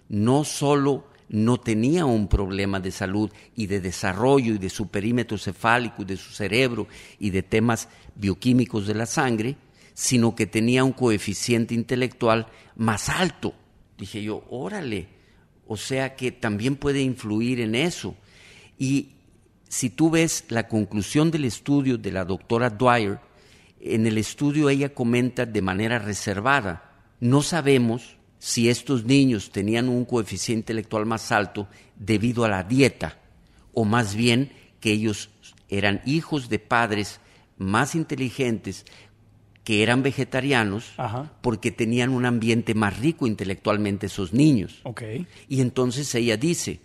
no 0.09 0.43
solo 0.43 1.05
no 1.29 1.59
tenía 1.59 2.05
un 2.05 2.27
problema 2.27 2.79
de 2.79 2.91
salud 2.91 3.29
y 3.55 3.67
de 3.67 3.79
desarrollo 3.79 4.55
y 4.55 4.57
de 4.57 4.69
su 4.69 4.87
perímetro 4.87 5.37
cefálico 5.37 6.01
y 6.01 6.05
de 6.05 6.17
su 6.17 6.31
cerebro 6.31 6.87
y 7.19 7.29
de 7.29 7.43
temas 7.43 7.87
bioquímicos 8.15 8.87
de 8.87 8.95
la 8.95 9.05
sangre, 9.05 9.55
sino 9.99 10.33
que 10.33 10.47
tenía 10.47 10.85
un 10.85 10.93
coeficiente 10.93 11.73
intelectual 11.73 12.47
más 12.77 13.09
alto. 13.09 13.53
Dije 13.97 14.23
yo, 14.23 14.45
órale, 14.49 15.09
o 15.67 15.75
sea 15.75 16.15
que 16.15 16.31
también 16.31 16.77
puede 16.77 17.01
influir 17.01 17.59
en 17.59 17.75
eso. 17.75 18.15
Y 18.77 19.09
si 19.67 19.89
tú 19.89 20.09
ves 20.09 20.45
la 20.47 20.69
conclusión 20.69 21.31
del 21.31 21.43
estudio 21.43 21.97
de 21.97 22.13
la 22.13 22.23
doctora 22.23 22.69
Dwyer, 22.69 23.19
en 23.81 24.07
el 24.07 24.17
estudio 24.17 24.69
ella 24.69 24.93
comenta 24.93 25.45
de 25.45 25.61
manera 25.61 25.99
reservada, 25.99 27.03
no 27.19 27.41
sabemos 27.41 28.15
si 28.37 28.69
estos 28.69 29.03
niños 29.03 29.51
tenían 29.51 29.89
un 29.89 30.05
coeficiente 30.05 30.71
intelectual 30.71 31.07
más 31.07 31.29
alto 31.33 31.67
debido 31.97 32.45
a 32.45 32.47
la 32.47 32.63
dieta, 32.63 33.19
o 33.73 33.83
más 33.83 34.15
bien 34.15 34.53
que 34.79 34.93
ellos 34.93 35.29
eran 35.67 36.01
hijos 36.05 36.47
de 36.47 36.59
padres 36.59 37.19
más 37.57 37.95
inteligentes 37.95 38.85
que 39.69 39.83
eran 39.83 40.01
vegetarianos 40.01 40.93
Ajá. 40.97 41.31
porque 41.41 41.69
tenían 41.69 42.09
un 42.09 42.25
ambiente 42.25 42.73
más 42.73 42.97
rico 42.97 43.27
intelectualmente 43.27 44.07
esos 44.07 44.33
niños. 44.33 44.79
Ok. 44.81 45.03
Y 45.47 45.61
entonces 45.61 46.15
ella 46.15 46.37
dice, 46.37 46.79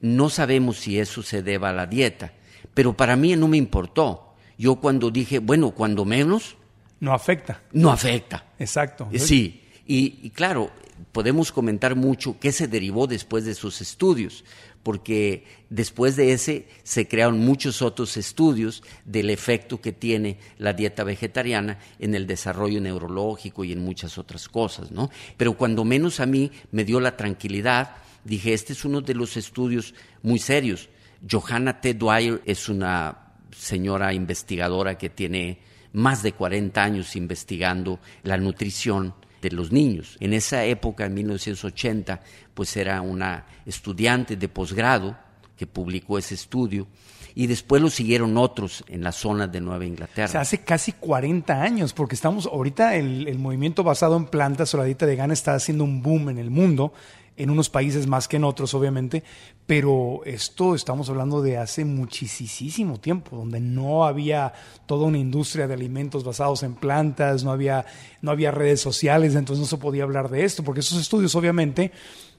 no 0.00 0.28
sabemos 0.28 0.76
si 0.78 0.98
eso 0.98 1.22
se 1.22 1.44
deba 1.44 1.68
a 1.68 1.72
la 1.72 1.86
dieta, 1.86 2.32
pero 2.74 2.96
para 2.96 3.14
mí 3.14 3.36
no 3.36 3.46
me 3.46 3.58
importó. 3.58 4.34
Yo 4.58 4.74
cuando 4.80 5.12
dije, 5.12 5.38
bueno, 5.38 5.70
cuando 5.70 6.04
menos, 6.04 6.56
No 6.98 7.12
afecta. 7.14 7.62
no 7.70 7.92
afecta. 7.92 8.44
Exacto. 8.58 9.08
Eh, 9.12 9.20
Sí, 9.20 9.62
y, 9.86 10.18
y 10.20 10.30
claro, 10.30 10.72
podemos 11.12 11.52
comentar 11.52 11.94
mucho 11.94 12.40
qué 12.40 12.50
se 12.50 12.66
derivó 12.66 13.06
después 13.06 13.44
de 13.44 13.54
sus 13.54 13.80
estudios, 13.80 14.44
porque 14.86 15.42
después 15.68 16.14
de 16.14 16.32
ese 16.32 16.68
se 16.84 17.08
crearon 17.08 17.40
muchos 17.40 17.82
otros 17.82 18.16
estudios 18.16 18.84
del 19.04 19.30
efecto 19.30 19.80
que 19.80 19.90
tiene 19.90 20.38
la 20.58 20.74
dieta 20.74 21.02
vegetariana 21.02 21.80
en 21.98 22.14
el 22.14 22.28
desarrollo 22.28 22.80
neurológico 22.80 23.64
y 23.64 23.72
en 23.72 23.84
muchas 23.84 24.16
otras 24.16 24.48
cosas, 24.48 24.92
¿no? 24.92 25.10
Pero 25.36 25.54
cuando 25.54 25.84
menos 25.84 26.20
a 26.20 26.26
mí 26.26 26.52
me 26.70 26.84
dio 26.84 27.00
la 27.00 27.16
tranquilidad, 27.16 27.96
dije, 28.22 28.52
este 28.52 28.74
es 28.74 28.84
uno 28.84 29.00
de 29.00 29.14
los 29.14 29.36
estudios 29.36 29.92
muy 30.22 30.38
serios. 30.38 30.88
Johanna 31.28 31.80
T. 31.80 31.94
Dwyer 31.94 32.40
es 32.44 32.68
una 32.68 33.32
señora 33.50 34.14
investigadora 34.14 34.96
que 34.96 35.10
tiene 35.10 35.58
más 35.94 36.22
de 36.22 36.30
40 36.30 36.80
años 36.80 37.16
investigando 37.16 37.98
la 38.22 38.36
nutrición 38.36 39.14
de 39.48 39.56
los 39.56 39.72
niños. 39.72 40.16
En 40.20 40.32
esa 40.32 40.64
época, 40.64 41.06
en 41.06 41.14
1980, 41.14 42.20
pues 42.54 42.76
era 42.76 43.00
una 43.00 43.46
estudiante 43.64 44.36
de 44.36 44.48
posgrado 44.48 45.16
que 45.56 45.66
publicó 45.66 46.18
ese 46.18 46.34
estudio 46.34 46.86
y 47.34 47.46
después 47.46 47.82
lo 47.82 47.90
siguieron 47.90 48.36
otros 48.38 48.82
en 48.88 49.04
la 49.04 49.12
zona 49.12 49.46
de 49.46 49.60
Nueva 49.60 49.84
Inglaterra. 49.84 50.26
O 50.26 50.32
sea, 50.32 50.40
hace 50.40 50.58
casi 50.58 50.92
40 50.92 51.62
años, 51.62 51.92
porque 51.92 52.14
estamos 52.14 52.46
ahorita 52.46 52.96
el, 52.96 53.38
movimiento 53.38 53.84
basado 53.84 54.16
en 54.16 54.26
plantas 54.26 54.72
o 54.74 54.78
la 54.78 54.84
dieta 54.84 55.06
vegana 55.06 55.34
está 55.34 55.54
haciendo 55.54 55.84
un 55.84 56.02
boom 56.02 56.30
en 56.30 56.38
el 56.38 56.50
mundo, 56.50 56.92
en 57.36 57.50
unos 57.50 57.68
países 57.68 58.06
más 58.06 58.28
que 58.28 58.36
en 58.36 58.44
otros, 58.44 58.72
obviamente, 58.74 59.22
pero 59.66 60.20
esto 60.24 60.74
estamos 60.74 61.08
hablando 61.10 61.42
de 61.42 61.58
hace 61.58 61.84
muchísimo 61.84 62.98
tiempo, 62.98 63.36
donde 63.36 63.60
no 63.60 64.04
había 64.06 64.52
toda 64.86 65.06
una 65.06 65.18
industria 65.18 65.66
de 65.66 65.74
alimentos 65.74 66.24
basados 66.24 66.62
en 66.62 66.74
plantas, 66.74 67.44
no 67.44 67.50
había, 67.50 67.84
no 68.22 68.30
había 68.30 68.50
redes 68.50 68.80
sociales, 68.80 69.34
entonces 69.34 69.60
no 69.60 69.66
se 69.66 69.76
podía 69.76 70.04
hablar 70.04 70.30
de 70.30 70.44
esto, 70.44 70.62
porque 70.62 70.80
esos 70.80 71.00
estudios 71.00 71.34
obviamente 71.34 71.92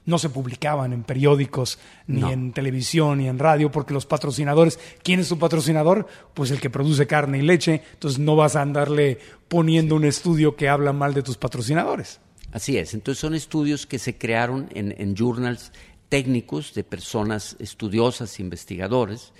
no 0.06 0.18
se 0.18 0.30
publicaban 0.30 0.94
en 0.94 1.02
periódicos, 1.02 1.78
ni 2.06 2.22
No. 2.22 2.30
en 2.30 2.52
televisión, 2.52 3.18
ni 3.18 3.28
en 3.28 3.38
radio, 3.38 3.70
porque 3.70 3.92
los 3.92 4.06
patrocinadores, 4.06 4.80
¿quién 5.02 5.20
es 5.20 5.28
tu 5.28 5.38
patrocinador? 5.38 6.06
Pues 6.32 6.50
el 6.50 6.60
que 6.60 6.70
produce 6.70 7.06
carne 7.06 7.38
y 7.38 7.42
leche, 7.42 7.82
entonces 7.92 8.18
no 8.18 8.34
vas 8.34 8.56
a 8.56 8.62
andarle 8.62 9.18
poniendo 9.48 9.96
un 9.96 10.06
estudio 10.06 10.56
que 10.56 10.68
habla 10.68 10.94
mal 10.94 11.12
de 11.12 11.22
tus 11.22 11.36
patrocinadores. 11.36 12.20
Así 12.52 12.78
es, 12.78 12.94
entonces 12.94 13.20
son 13.20 13.34
estudios 13.34 13.86
que 13.86 13.98
se 13.98 14.16
crearon 14.16 14.68
en, 14.74 14.94
en 14.98 15.14
journals 15.14 15.70
técnicos 16.08 16.74
de 16.74 16.84
personas 16.84 17.56
estudiosas, 17.58 18.40
investigadores, 18.40 19.32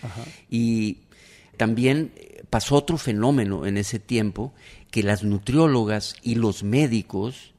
y 0.51 0.99
también 1.57 2.13
pasó 2.51 2.77
otro 2.77 2.99
fenómeno 2.99 3.67
en 3.67 3.79
ese 3.79 3.99
tiempo, 3.99 4.53
que 4.91 5.03
las 5.03 5.25
nutriólogas 5.25 6.15
y 6.23 6.35
los 6.35 6.63
médicos, 6.63 7.55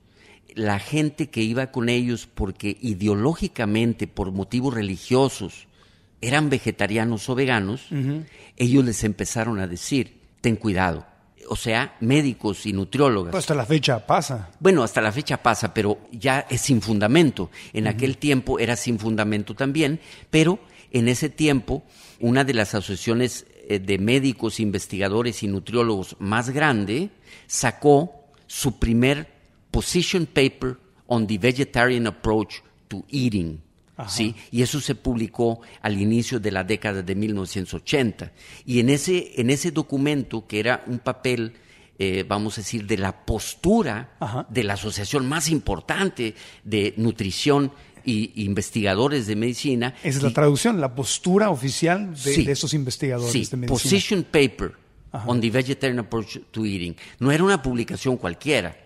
la 0.55 0.79
gente 0.79 1.29
que 1.29 1.41
iba 1.41 1.71
con 1.71 1.89
ellos 1.89 2.27
porque 2.33 2.77
ideológicamente, 2.81 4.07
por 4.07 4.31
motivos 4.31 4.73
religiosos, 4.73 5.67
eran 6.21 6.49
vegetarianos 6.49 7.29
o 7.29 7.35
veganos, 7.35 7.87
ellos 8.57 8.85
les 8.85 9.03
empezaron 9.03 9.59
a 9.59 9.67
decir, 9.67 10.19
ten 10.41 10.55
cuidado. 10.55 11.05
O 11.51 11.55
sea, 11.55 11.95
médicos 11.99 12.65
y 12.65 12.73
nutriólogas. 12.73 13.31
Pues 13.31 13.43
hasta 13.43 13.55
la 13.55 13.65
fecha 13.65 14.05
pasa. 14.05 14.51
Bueno, 14.59 14.83
hasta 14.83 15.01
la 15.01 15.11
fecha 15.11 15.41
pasa, 15.41 15.73
pero 15.73 15.97
ya 16.11 16.45
es 16.49 16.61
sin 16.61 16.81
fundamento. 16.81 17.49
En 17.73 17.87
aquel 17.87 18.17
tiempo 18.17 18.59
era 18.59 18.75
sin 18.75 18.99
fundamento 18.99 19.55
también, 19.55 19.99
pero 20.29 20.59
en 20.91 21.07
ese 21.07 21.29
tiempo 21.29 21.83
una 22.19 22.43
de 22.43 22.53
las 22.53 22.75
asociaciones 22.75 23.45
eh, 23.67 23.79
de 23.79 23.97
médicos, 23.97 24.59
investigadores 24.59 25.43
y 25.43 25.47
nutriólogos 25.47 26.15
más 26.19 26.49
grande 26.49 27.09
sacó 27.47 28.25
su 28.47 28.77
primer 28.79 29.27
position 29.71 30.25
paper 30.25 30.77
on 31.07 31.27
the 31.27 31.37
vegetarian 31.37 32.07
approach 32.07 32.61
to 32.87 33.03
eating. 33.09 33.61
¿Sí? 34.07 34.35
Y 34.51 34.61
eso 34.61 34.79
se 34.79 34.95
publicó 34.95 35.61
al 35.81 35.99
inicio 35.99 36.39
de 36.39 36.51
la 36.51 36.63
década 36.63 37.01
de 37.01 37.15
1980. 37.15 38.31
Y 38.65 38.79
en 38.79 38.89
ese, 38.89 39.33
en 39.41 39.49
ese 39.49 39.71
documento, 39.71 40.47
que 40.47 40.59
era 40.59 40.83
un 40.87 40.99
papel, 40.99 41.53
eh, 41.97 42.23
vamos 42.27 42.57
a 42.57 42.61
decir, 42.61 42.85
de 42.87 42.97
la 42.97 43.25
postura 43.25 44.15
Ajá. 44.19 44.45
de 44.49 44.63
la 44.63 44.73
asociación 44.75 45.27
más 45.27 45.49
importante 45.49 46.35
de 46.63 46.93
nutrición 46.97 47.71
y 48.05 48.43
investigadores 48.43 49.27
de 49.27 49.35
medicina. 49.35 49.93
Esa 50.03 50.17
es 50.19 50.23
la 50.23 50.31
traducción, 50.31 50.79
la 50.79 50.95
postura 50.95 51.49
oficial 51.49 52.13
de, 52.13 52.33
Sí. 52.33 52.45
de 52.45 52.51
estos 52.53 52.73
investigadores 52.73 53.31
Sí, 53.33 53.45
de 53.51 53.57
medicina. 53.57 53.67
Position 53.67 54.23
Paper 54.23 54.71
on 55.25 55.41
the 55.41 55.49
Vegetarian 55.49 55.99
Approach 55.99 56.37
to 56.51 56.65
Eating. 56.65 56.95
No 57.19 57.31
era 57.31 57.43
una 57.43 57.61
publicación 57.61 58.15
cualquiera, 58.17 58.77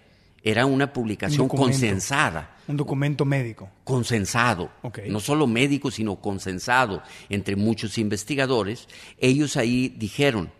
era 0.44 0.66
una 0.66 0.92
publicación 0.92 1.48
consensada 1.48 2.53
Un 2.68 2.78
documento 2.78 3.26
médico. 3.26 3.70
consensado, 3.84 4.72
Ok. 4.82 5.00
no 5.08 5.20
solo 5.20 5.48
médico, 5.48 5.92
sino 5.92 6.16
consensado 6.18 7.04
entre 7.30 7.56
muchos 7.56 7.98
investigadores, 7.98 8.88
ellos 9.18 9.58
ahí 9.58 9.90
dijeron, 9.90 10.52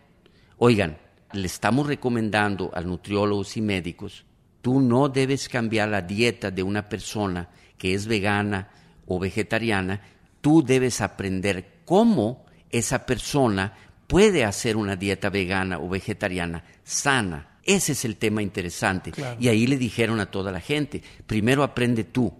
oigan, 0.58 0.98
le 1.32 1.46
estamos 1.46 1.86
recomendando 1.86 2.70
a 2.74 2.80
nutriólogos 2.82 3.56
y 3.56 3.62
médicos, 3.62 4.24
tú 4.60 4.80
no 4.80 5.08
debes 5.08 5.48
cambiar 5.48 5.88
la 5.88 6.02
dieta 6.02 6.50
de 6.50 6.62
una 6.62 6.88
persona 6.88 7.48
que 7.78 7.94
es 7.94 8.06
vegana 8.06 8.68
o 9.06 9.18
vegetariana, 9.18 10.00
tú 10.40 10.62
debes 10.62 11.00
aprender 11.00 11.80
cómo 11.84 12.44
esa 12.70 13.06
persona 13.06 13.72
puede 14.06 14.44
hacer 14.44 14.76
una 14.76 14.96
dieta 14.96 15.30
vegana 15.30 15.78
o 15.78 15.88
vegetariana 15.88 16.64
sana. 16.82 17.48
Ese 17.64 17.92
es 17.92 18.04
el 18.04 18.16
tema 18.16 18.42
interesante. 18.42 19.10
Claro. 19.12 19.36
Y 19.40 19.48
ahí 19.48 19.66
le 19.66 19.76
dijeron 19.76 20.20
a 20.20 20.30
toda 20.30 20.52
la 20.52 20.60
gente, 20.60 21.02
primero 21.26 21.62
aprende 21.62 22.04
tú, 22.04 22.32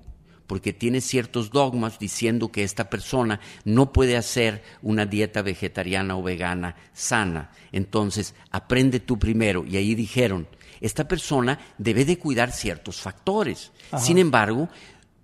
porque 0.47 0.73
tienes 0.73 1.05
ciertos 1.05 1.51
dogmas 1.51 1.99
diciendo 1.99 2.53
que 2.53 2.63
esta 2.63 2.91
persona 2.91 3.41
no 3.65 3.93
puede 3.93 4.17
hacer 4.17 4.63
una 4.83 5.07
dieta 5.07 5.43
vegetariana 5.43 6.17
o 6.17 6.23
vegana 6.23 6.77
sana. 6.93 7.51
Entonces, 7.73 8.35
aprende 8.51 9.01
tú 9.01 9.19
primero. 9.19 9.65
Y 9.67 9.77
ahí 9.77 9.95
dijeron, 9.95 10.47
esta 10.81 11.09
persona 11.09 11.59
debe 11.79 12.05
de 12.05 12.19
cuidar 12.19 12.53
ciertos 12.53 13.01
factores. 13.01 13.73
Sin 13.99 14.19
embargo, 14.19 14.69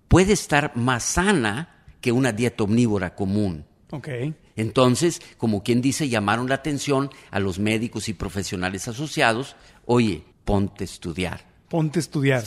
puede 0.07 0.33
estar 0.33 0.75
más 0.75 1.03
sana 1.03 1.83
que 2.01 2.11
una 2.11 2.31
dieta 2.31 2.63
omnívora 2.63 3.13
común. 3.13 3.65
Entonces, 4.55 5.21
como 5.37 5.63
quien 5.63 5.81
dice, 5.81 6.09
llamaron 6.09 6.49
la 6.49 6.55
atención 6.55 7.09
a 7.29 7.39
los 7.39 7.59
médicos 7.59 8.09
y 8.09 8.13
profesionales 8.13 8.87
asociados, 8.87 9.55
oye, 9.91 10.23
ponte 10.45 10.85
a 10.85 10.85
estudiar. 10.85 11.41
Ponte 11.67 11.99
a 11.99 12.01
estudiar. 12.01 12.43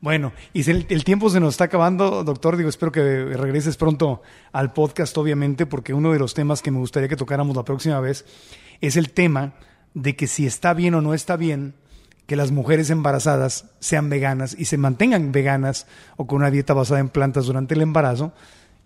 Bueno, 0.00 0.32
y 0.54 0.68
el, 0.70 0.86
el 0.88 1.04
tiempo 1.04 1.28
se 1.28 1.38
nos 1.38 1.54
está 1.54 1.64
acabando, 1.64 2.24
doctor. 2.24 2.56
Digo, 2.56 2.70
espero 2.70 2.90
que 2.90 3.26
regreses 3.26 3.76
pronto 3.76 4.22
al 4.52 4.72
podcast, 4.72 5.16
obviamente, 5.18 5.66
porque 5.66 5.92
uno 5.92 6.12
de 6.12 6.18
los 6.18 6.32
temas 6.32 6.62
que 6.62 6.70
me 6.70 6.78
gustaría 6.78 7.08
que 7.08 7.16
tocáramos 7.16 7.54
la 7.54 7.64
próxima 7.64 8.00
vez 8.00 8.24
es 8.80 8.96
el 8.96 9.10
tema 9.10 9.52
de 9.92 10.16
que 10.16 10.26
si 10.26 10.46
está 10.46 10.72
bien 10.72 10.94
o 10.94 11.02
no 11.02 11.12
está 11.12 11.36
bien 11.36 11.74
que 12.26 12.36
las 12.36 12.52
mujeres 12.52 12.88
embarazadas 12.88 13.66
sean 13.80 14.08
veganas 14.08 14.56
y 14.58 14.64
se 14.64 14.78
mantengan 14.78 15.30
veganas 15.30 15.86
o 16.16 16.26
con 16.26 16.38
una 16.38 16.50
dieta 16.50 16.72
basada 16.72 17.00
en 17.00 17.10
plantas 17.10 17.46
durante 17.46 17.74
el 17.74 17.82
embarazo 17.82 18.32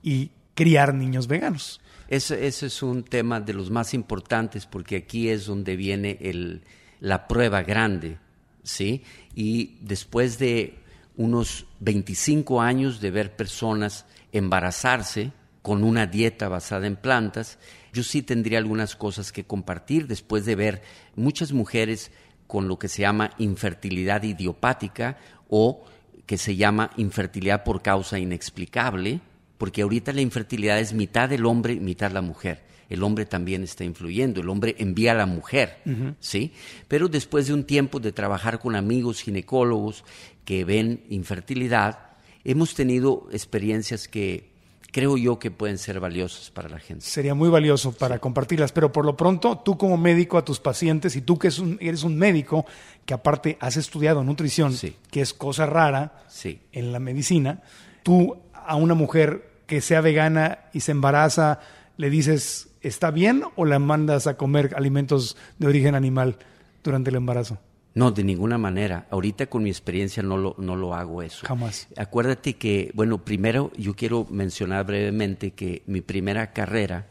y 0.03 0.30
criar 0.55 0.92
niños 0.92 1.28
veganos. 1.28 1.80
Ese, 2.09 2.46
ese 2.48 2.66
es 2.66 2.82
un 2.82 3.05
tema 3.05 3.40
de 3.40 3.53
los 3.53 3.70
más 3.70 3.94
importantes 3.94 4.66
porque 4.66 4.96
aquí 4.96 5.28
es 5.28 5.46
donde 5.46 5.76
viene 5.76 6.18
el, 6.20 6.62
la 7.03 7.26
prueba 7.26 7.62
grande, 7.62 8.16
¿sí? 8.62 9.03
Y 9.34 9.76
después 9.80 10.38
de 10.38 10.78
unos 11.16 11.66
25 11.80 12.62
años 12.62 13.00
de 13.00 13.11
ver 13.11 13.34
personas 13.34 14.07
embarazarse 14.30 15.32
con 15.62 15.82
una 15.82 16.07
dieta 16.07 16.48
basada 16.48 16.86
en 16.86 16.94
plantas, 16.94 17.59
yo 17.92 18.05
sí 18.05 18.22
tendría 18.22 18.59
algunas 18.59 18.94
cosas 18.94 19.32
que 19.32 19.44
compartir 19.44 20.07
después 20.07 20.44
de 20.46 20.55
ver 20.55 20.82
muchas 21.16 21.53
mujeres 21.53 22.12
con 22.46 22.68
lo 22.68 22.78
que 22.78 22.88
se 22.88 23.03
llama 23.03 23.32
infertilidad 23.38 24.22
idiopática 24.22 25.18
o 25.48 25.84
que 26.24 26.38
se 26.38 26.55
llama 26.55 26.90
infertilidad 26.96 27.64
por 27.64 27.82
causa 27.82 28.20
inexplicable, 28.20 29.20
porque 29.59 29.82
ahorita 29.82 30.12
la 30.12 30.20
infertilidad 30.20 30.78
es 30.78 30.92
mitad 30.92 31.28
del 31.28 31.46
hombre 31.46 31.74
mitad 31.80 32.12
la 32.12 32.22
mujer. 32.22 32.72
El 32.93 33.03
hombre 33.03 33.24
también 33.24 33.62
está 33.62 33.84
influyendo, 33.84 34.43
el 34.43 34.49
hombre 34.51 34.74
envía 34.78 35.12
a 35.12 35.14
la 35.14 35.24
mujer, 35.26 35.78
¿sí? 36.20 36.53
Pero 36.88 37.09
después 37.09 37.47
de 37.47 37.55
un 37.55 37.64
tiempo 37.64 38.01
de 38.01 38.12
trabajar 38.12 38.59
con 38.59 38.76
amigos 38.76 39.22
ginecólogos 39.22 40.05
que 40.45 40.64
ven 40.64 41.03
infertilidad, 41.09 41.99
hemos 42.45 42.74
tenido 42.74 43.28
experiencias 43.32 44.09
que 44.09 44.51
creo 44.90 45.16
yo 45.16 45.38
que 45.38 45.51
pueden 45.51 45.78
ser 45.78 46.01
valiosas 46.01 46.51
para 46.51 46.68
la 46.68 46.78
gente. 46.78 47.03
Sería 47.07 47.34
muy 47.34 47.49
valioso 47.49 47.93
para 47.93 48.18
compartirlas, 48.18 48.72
pero 48.72 48.93
por 48.93 49.07
lo 49.07 49.16
pronto 49.16 49.57
tú 49.64 49.78
como 49.78 49.97
médico 49.97 50.36
a 50.36 50.45
tus 50.45 50.61
pacientes 50.61 51.16
y 51.16 51.22
tú 51.22 51.38
que 51.38 51.49
eres 51.80 52.03
un 52.03 52.18
médico 52.18 52.66
que 53.07 53.14
aparte 53.14 53.57
has 53.59 53.78
estudiado 53.78 54.22
nutrición, 54.22 54.74
Sí. 54.74 54.95
que 55.11 55.22
es 55.22 55.32
cosa 55.32 55.64
rara 55.64 56.22
Sí. 56.28 56.61
en 56.72 56.93
la 56.93 56.99
medicina, 56.99 57.62
tú 58.03 58.36
a 58.53 58.76
una 58.76 58.93
mujer 58.95 59.51
que 59.66 59.80
sea 59.80 60.03
vegana 60.03 60.59
y 60.74 60.80
se 60.80 60.93
embaraza, 60.93 61.61
le 62.03 62.11
dices, 62.11 62.68
¿está 62.80 63.12
bien 63.12 63.44
o 63.55 63.64
la 63.64 63.78
mandas 63.78 64.26
a 64.26 64.36
comer 64.36 64.74
alimentos 64.76 65.36
de 65.61 65.68
origen 65.68 65.94
animal 65.94 66.36
durante 66.82 67.11
el 67.11 67.16
embarazo? 67.16 67.61
No, 67.94 68.11
de 68.11 68.24
ninguna 68.24 68.59
manera. 68.59 69.07
Ahorita 69.09 69.46
con 69.46 69.62
mi 69.62 69.70
experiencia 69.70 70.20
no 70.20 70.36
lo, 70.36 70.57
no 70.59 70.74
lo 70.74 70.96
hago 70.96 71.22
eso. 71.22 71.46
Jamás. 71.46 71.86
Acuérdate 71.96 72.55
que, 72.55 72.90
bueno, 72.94 73.24
primero 73.24 73.70
yo 73.76 73.94
quiero 73.94 74.26
mencionar 74.30 74.84
brevemente 74.84 75.53
que 75.53 75.84
mi 75.86 76.00
primera 76.00 76.53
carrera 76.53 77.07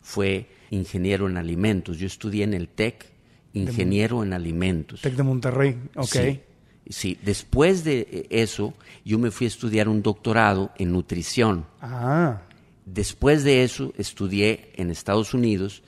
fue 0.00 0.48
ingeniero 0.70 1.28
en 1.28 1.36
alimentos. 1.36 1.98
Yo 1.98 2.08
estudié 2.08 2.42
en 2.42 2.54
el 2.54 2.66
TEC, 2.66 3.12
ingeniero 3.52 4.24
en 4.24 4.32
alimentos. 4.32 5.02
Tec 5.02 5.14
de 5.14 5.22
Monterrey, 5.22 5.78
ok. 5.94 6.06
Sí, 6.06 6.40
sí. 6.88 7.18
después 7.22 7.84
de 7.84 8.08
eh, 8.10 8.26
eso 8.30 8.74
yo 9.04 9.20
me 9.20 9.30
fui 9.30 9.44
a 9.44 9.48
estudiar 9.48 9.88
un 9.88 10.02
doctorado 10.02 10.72
en 10.78 10.90
nutrición. 10.90 11.64
Ah, 11.80 12.40
Después 12.84 13.44
de 13.44 13.62
eso 13.62 13.92
estudié 13.96 14.72
en 14.76 14.90
Estados 14.90 15.34
Unidos 15.34 15.82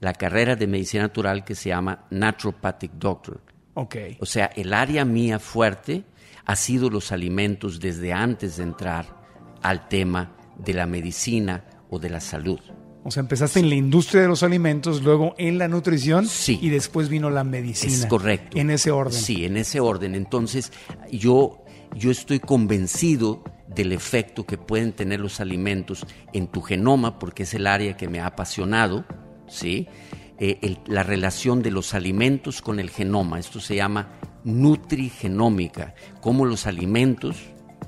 la 0.00 0.12
carrera 0.14 0.56
de 0.56 0.66
medicina 0.66 1.02
natural 1.04 1.44
que 1.44 1.54
se 1.54 1.68
llama 1.70 2.06
Naturopathic 2.10 2.92
Doctor. 2.92 3.40
ok. 3.74 3.96
O 4.20 4.26
sea, 4.26 4.46
el 4.56 4.72
área 4.72 5.04
mía 5.04 5.38
fuerte 5.38 6.04
ha 6.46 6.56
sido 6.56 6.88
los 6.90 7.12
alimentos 7.12 7.80
desde 7.80 8.12
antes 8.12 8.56
de 8.56 8.62
entrar 8.64 9.06
al 9.62 9.88
tema 9.88 10.34
de 10.56 10.72
la 10.74 10.86
medicina 10.86 11.64
o 11.90 11.98
de 11.98 12.10
la 12.10 12.20
salud. 12.20 12.60
O 13.04 13.10
sea, 13.10 13.20
empezaste 13.20 13.60
en 13.60 13.68
la 13.68 13.74
industria 13.74 14.22
de 14.22 14.28
los 14.28 14.42
alimentos, 14.42 15.02
luego 15.02 15.34
en 15.38 15.58
la 15.58 15.68
nutrición 15.68 16.26
Sí. 16.26 16.58
y 16.62 16.68
después 16.70 17.08
vino 17.08 17.30
la 17.30 17.44
medicina. 17.44 17.92
Es 17.92 18.06
correcto. 18.06 18.56
En 18.58 18.70
ese 18.70 18.90
orden. 18.90 19.18
Sí, 19.20 19.44
en 19.44 19.56
ese 19.56 19.80
orden. 19.80 20.14
Entonces, 20.14 20.72
yo, 21.10 21.64
yo 21.94 22.10
estoy 22.10 22.40
convencido 22.40 23.42
del 23.74 23.92
efecto 23.92 24.46
que 24.46 24.58
pueden 24.58 24.92
tener 24.92 25.20
los 25.20 25.40
alimentos 25.40 26.06
en 26.32 26.48
tu 26.48 26.62
genoma, 26.62 27.18
porque 27.18 27.42
es 27.42 27.54
el 27.54 27.66
área 27.66 27.96
que 27.96 28.08
me 28.08 28.20
ha 28.20 28.26
apasionado, 28.26 29.04
¿sí? 29.46 29.88
Eh, 30.40 30.76
la 30.86 31.02
relación 31.02 31.62
de 31.62 31.70
los 31.72 31.94
alimentos 31.94 32.62
con 32.62 32.78
el 32.78 32.90
genoma. 32.90 33.40
Esto 33.40 33.60
se 33.60 33.76
llama 33.76 34.08
nutrigenómica, 34.44 35.94
cómo 36.20 36.44
los 36.44 36.66
alimentos, 36.66 37.36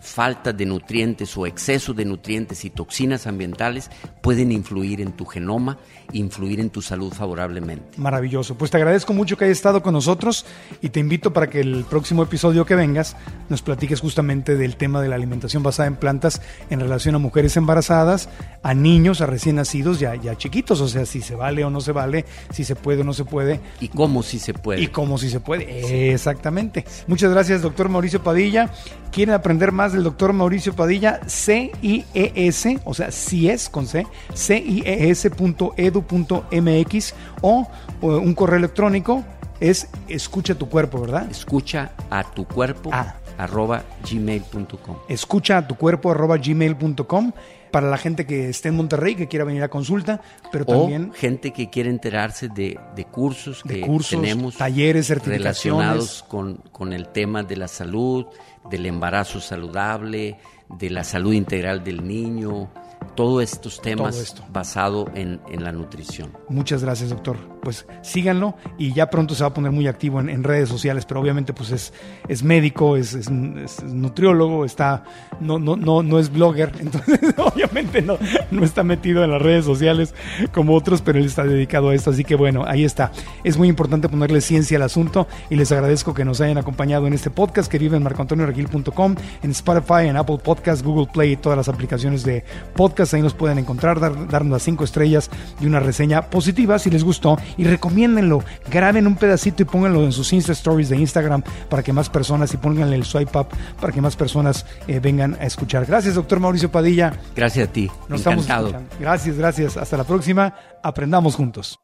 falta 0.01 0.53
de 0.53 0.67
nutrientes 0.67 1.37
o 1.37 1.47
exceso 1.47 1.93
de 1.93 2.05
nutrientes 2.05 2.65
y 2.65 2.71
toxinas 2.71 3.27
ambientales 3.27 3.91
pueden 4.23 4.53
influir 4.53 5.01
en 5.01 5.13
tu 5.13 5.25
genoma, 5.25 5.79
influir 6.13 6.61
en 6.61 6.71
tu 6.71 6.81
salud 6.83 7.13
favorablemente. 7.13 7.99
Maravilloso. 7.99 8.57
Pues 8.57 8.71
te 8.71 8.77
agradezco 8.77 9.13
mucho 9.13 9.37
que 9.37 9.45
hayas 9.45 9.59
estado 9.59 9.83
con 9.83 9.93
nosotros 9.93 10.47
y 10.81 10.89
te 10.91 11.01
invito 11.01 11.33
para 11.33 11.51
que 11.51 11.61
el 11.61 11.85
próximo 11.89 12.23
episodio 12.23 12.65
que 12.65 12.75
vengas 12.75 13.17
nos 13.49 13.63
platiques 13.63 14.01
justamente 14.01 14.57
del 14.57 14.77
tema 14.77 15.01
de 15.03 15.09
la 15.09 15.17
alimentación 15.17 15.63
basada 15.63 15.87
en 15.87 15.97
plantas 15.97 16.41
en 16.71 16.81
relación 16.81 17.15
a 17.15 17.19
mujeres 17.19 17.57
embarazadas, 17.57 18.29
a 18.63 18.75
niños, 18.75 19.21
a 19.21 19.27
recién 19.27 19.57
nacidos 19.57 20.01
y 20.01 20.07
a, 20.07 20.17
y 20.17 20.29
a 20.29 20.37
chiquitos. 20.37 20.81
O 20.81 20.89
sea, 20.89 21.05
si 21.07 21.21
se 21.21 21.35
vale 21.35 21.65
o 21.65 21.71
no 21.71 21.81
se 21.81 21.93
vale, 21.93 22.25
si 22.53 22.65
se 22.65 22.77
puede 22.77 23.03
o 23.03 23.05
no 23.05 23.13
se 23.13 23.25
puede 23.25 23.61
Y 23.81 23.89
cómo 23.89 24.23
sí 24.23 24.39
se 24.39 24.55
puede. 24.55 24.81
y 24.81 24.89
cómo 24.89 25.19
si 25.19 25.31
se 25.31 25.41
puede. 25.41 26.13
Exactamente. 26.13 26.85
Muchas 27.07 27.31
gracias, 27.31 27.63
doctor 27.63 27.89
Mauricio 27.89 28.23
Padilla. 28.23 28.71
¿Quieren 29.13 29.35
aprender 29.35 29.73
más 29.73 29.80
del 29.89 30.05
doctor 30.05 30.33
Mauricio 30.33 30.75
Padilla? 30.75 31.21
C-I-E-S, 31.27 32.79
o 32.85 32.95
sea, 32.95 33.11
CIES 33.11 33.69
con 33.69 33.87
C, 33.87 34.07
cies.edu.mx 34.35 37.15
o, 37.43 37.69
o 38.01 38.07
un 38.19 38.35
correo 38.35 38.59
electrónico 38.59 39.25
es 39.61 39.89
escucha 40.09 40.55
tu 40.55 40.69
cuerpo, 40.69 41.01
¿verdad? 41.01 41.31
Escucha 41.31 41.93
a 42.11 42.25
tu 42.25 42.47
cuerpo 42.47 42.91
Ah. 42.93 43.15
arroba 43.39 43.83
gmail.com. 44.11 44.97
Escucha 45.09 45.59
a 45.59 45.67
tu 45.67 45.77
cuerpo 45.77 46.11
arroba 46.11 46.37
gmail.com 46.39 47.33
para 47.71 47.89
la 47.89 47.97
gente 47.99 48.27
que 48.27 48.49
esté 48.49 48.69
en 48.71 48.77
Monterrey, 48.77 49.15
que 49.15 49.29
quiera 49.29 49.45
venir 49.45 49.63
a 49.63 49.69
consulta, 49.69 50.21
pero 50.51 50.65
O 50.67 50.81
también 50.81 51.13
gente 51.15 51.53
que 51.53 51.71
quiere 51.71 51.89
enterarse 51.89 52.49
de, 52.49 52.77
de 52.97 53.05
cursos 53.05 53.63
De 53.65 53.75
que 53.77 53.81
cursos, 53.87 54.21
tenemos 54.21 54.57
talleres, 54.57 55.07
certificaciones. 55.07 55.87
relacionados 55.87 56.25
con, 56.27 56.57
con 56.73 56.93
el 56.93 57.07
tema 57.09 57.45
de 57.45 57.57
la 57.57 57.69
salud, 57.69 58.27
del 58.69 58.87
embarazo 58.87 59.41
saludable, 59.41 60.39
de 60.69 60.91
la 60.91 61.05
salud 61.05 61.33
integral 61.33 61.83
del 61.85 62.07
niño, 62.07 62.71
todos 63.17 63.43
estos 63.43 63.81
temas 63.81 64.15
Todo 64.15 64.23
esto. 64.23 64.45
basado 64.53 65.07
en, 65.15 65.41
en 65.51 65.65
la 65.65 65.73
nutrición. 65.73 66.31
muchas 66.49 66.83
gracias, 66.83 67.11
doctor. 67.11 67.37
Pues 67.63 67.87
síganlo 68.03 68.55
y 68.79 68.93
ya 68.93 69.11
pronto 69.11 69.35
se 69.35 69.43
va 69.43 69.49
a 69.49 69.55
poner 69.55 69.73
muy 69.73 69.87
activo 69.87 70.21
en, 70.21 70.43
redes 70.43 70.69
sociales, 70.69 71.05
pero 71.05 71.21
obviamente 71.21 71.53
pues 71.53 71.71
es, 71.71 71.93
es 72.29 72.43
médico, 72.43 72.97
es, 72.97 73.31
nutriólogo, 73.31 74.65
está, 74.65 75.05
no, 75.41 75.59
no, 75.59 75.77
no, 75.77 76.03
no 76.03 76.19
es 76.19 76.33
blogger, 76.33 76.73
entonces 76.81 77.35
obviamente 77.37 78.03
no, 78.03 78.19
no 78.51 78.65
está 78.65 78.83
metido 78.83 79.23
en 79.23 79.31
las 79.31 79.43
redes 79.43 79.65
sociales 79.65 80.15
como 80.53 80.75
otros, 80.75 81.03
pero 81.03 81.19
él 81.19 81.27
está 81.27 81.45
dedicado 81.45 81.91
a 81.91 81.95
esto, 81.95 82.11
así 82.11 82.25
que 82.25 82.35
bueno, 82.35 82.65
ahí 82.67 82.85
está. 82.85 83.13
Es 83.45 83.57
muy 83.59 83.69
importante 83.69 84.09
ponerle 84.09 84.41
ciencia 84.41 84.77
al 84.77 84.83
asunto 84.83 85.27
y 85.51 85.57
les 85.57 85.71
agradezco 85.73 86.15
que 86.15 86.25
nos 86.25 86.41
hayan 86.41 86.59
acompañado 86.59 87.07
en 87.07 87.13
este 87.13 87.31
podcast 87.31 87.71
que 87.71 87.79
vive 87.79 87.97
en 87.97 88.03
marcoantonioregil.com, 88.03 89.15
en 89.43 89.51
Spotify, 89.51 90.09
en 90.09 90.17
Apple 90.17 90.39
Podcast, 90.43 90.83
Google 90.83 91.09
Play 91.13 91.33
y 91.33 91.37
todas 91.37 91.57
las 91.57 91.69
aplicaciones 91.69 92.23
de 92.25 92.45
podcast, 92.75 93.15
ahí 93.15 93.23
nos 93.23 93.35
pueden 93.35 93.59
encontrar, 93.59 94.01
dar, 94.01 94.29
darnos 94.29 94.53
las 94.53 94.63
cinco 94.63 94.85
estrellas 94.85 95.31
y 95.61 95.67
una 95.67 95.81
reseña 95.81 96.23
positiva 96.23 96.79
si 96.79 96.91
les 96.91 97.05
gustó 97.05 97.39
y 97.57 97.65
recomiéndenlo, 97.65 98.43
graben 98.71 99.07
un 99.07 99.17
pedacito 99.17 99.63
y 99.63 99.67
pónganlo 99.67 100.05
en 100.05 100.13
sus 100.13 100.33
Insta 100.33 100.53
Stories 100.53 100.89
de 100.89 100.97
Instagram 100.97 101.43
para 101.69 101.83
que 101.83 101.93
más 101.93 102.09
personas 102.09 102.53
y 102.55 102.57
pónganle 102.57 102.97
el 102.97 103.05
swipe 103.05 103.39
up 103.39 103.49
para 103.81 103.93
que 103.93 104.01
más 104.01 104.17
personas 104.17 104.67
eh, 104.87 105.01
vengan 105.01 105.37
a 105.41 105.47
escuchar. 105.47 105.87
Gracias, 105.87 106.15
doctor 106.15 106.41
Mauricio 106.41 106.71
Padilla. 106.71 107.13
Gracias 107.35 107.69
a 107.69 107.73
ti. 107.73 107.91
Nos 108.09 108.21
Encantado. 108.21 108.69
Estamos 108.69 108.99
gracias, 108.99 109.37
gracias. 109.37 109.77
Hasta 109.77 109.97
la 109.97 110.05
próxima. 110.05 110.55
Aprendamos 110.83 111.37
juntos. 111.37 111.79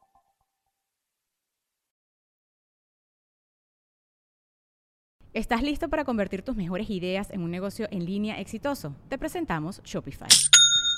¿Estás 5.37 5.63
listo 5.63 5.91
para 5.91 6.07
convertir 6.07 6.41
tus 6.41 6.57
mejores 6.57 6.89
ideas 6.89 7.31
en 7.31 7.43
un 7.43 7.51
negocio 7.51 7.89
en 7.91 8.07
línea 8.07 8.41
exitoso? 8.41 8.97
Te 9.11 9.19
presentamos 9.19 9.83
Shopify. 9.85 10.29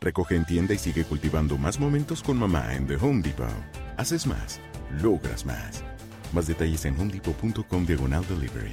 Recoge 0.00 0.36
en 0.36 0.44
tienda 0.44 0.74
y 0.74 0.78
sigue 0.78 1.04
cultivando 1.04 1.56
más 1.58 1.80
momentos 1.80 2.22
con 2.22 2.38
mamá 2.38 2.74
en 2.74 2.86
The 2.86 2.96
Home 2.96 3.22
Depot. 3.22 3.48
Haces 3.96 4.26
más, 4.26 4.60
logras 5.02 5.44
más. 5.46 5.82
Más 6.32 6.46
detalles 6.46 6.84
en 6.84 6.98
homedepot.com 6.98 7.86
diagonal 7.86 8.24
delivery. 8.28 8.72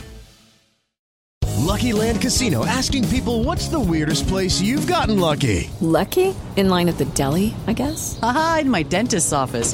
Lucky 1.65 1.93
Land 1.93 2.21
Casino 2.21 2.65
asking 2.65 3.07
people 3.07 3.43
what's 3.43 3.69
the 3.69 3.79
weirdest 3.79 4.27
place 4.27 4.61
you've 4.61 4.85
gotten 4.85 5.19
lucky? 5.19 5.69
Lucky? 5.79 6.35
In 6.55 6.69
line 6.69 6.89
at 6.89 6.97
the 6.97 7.05
deli, 7.15 7.53
I 7.67 7.73
guess? 7.73 8.19
Aha, 8.21 8.59
in 8.61 8.69
my 8.69 8.83
dentist's 8.83 9.33
office. 9.33 9.73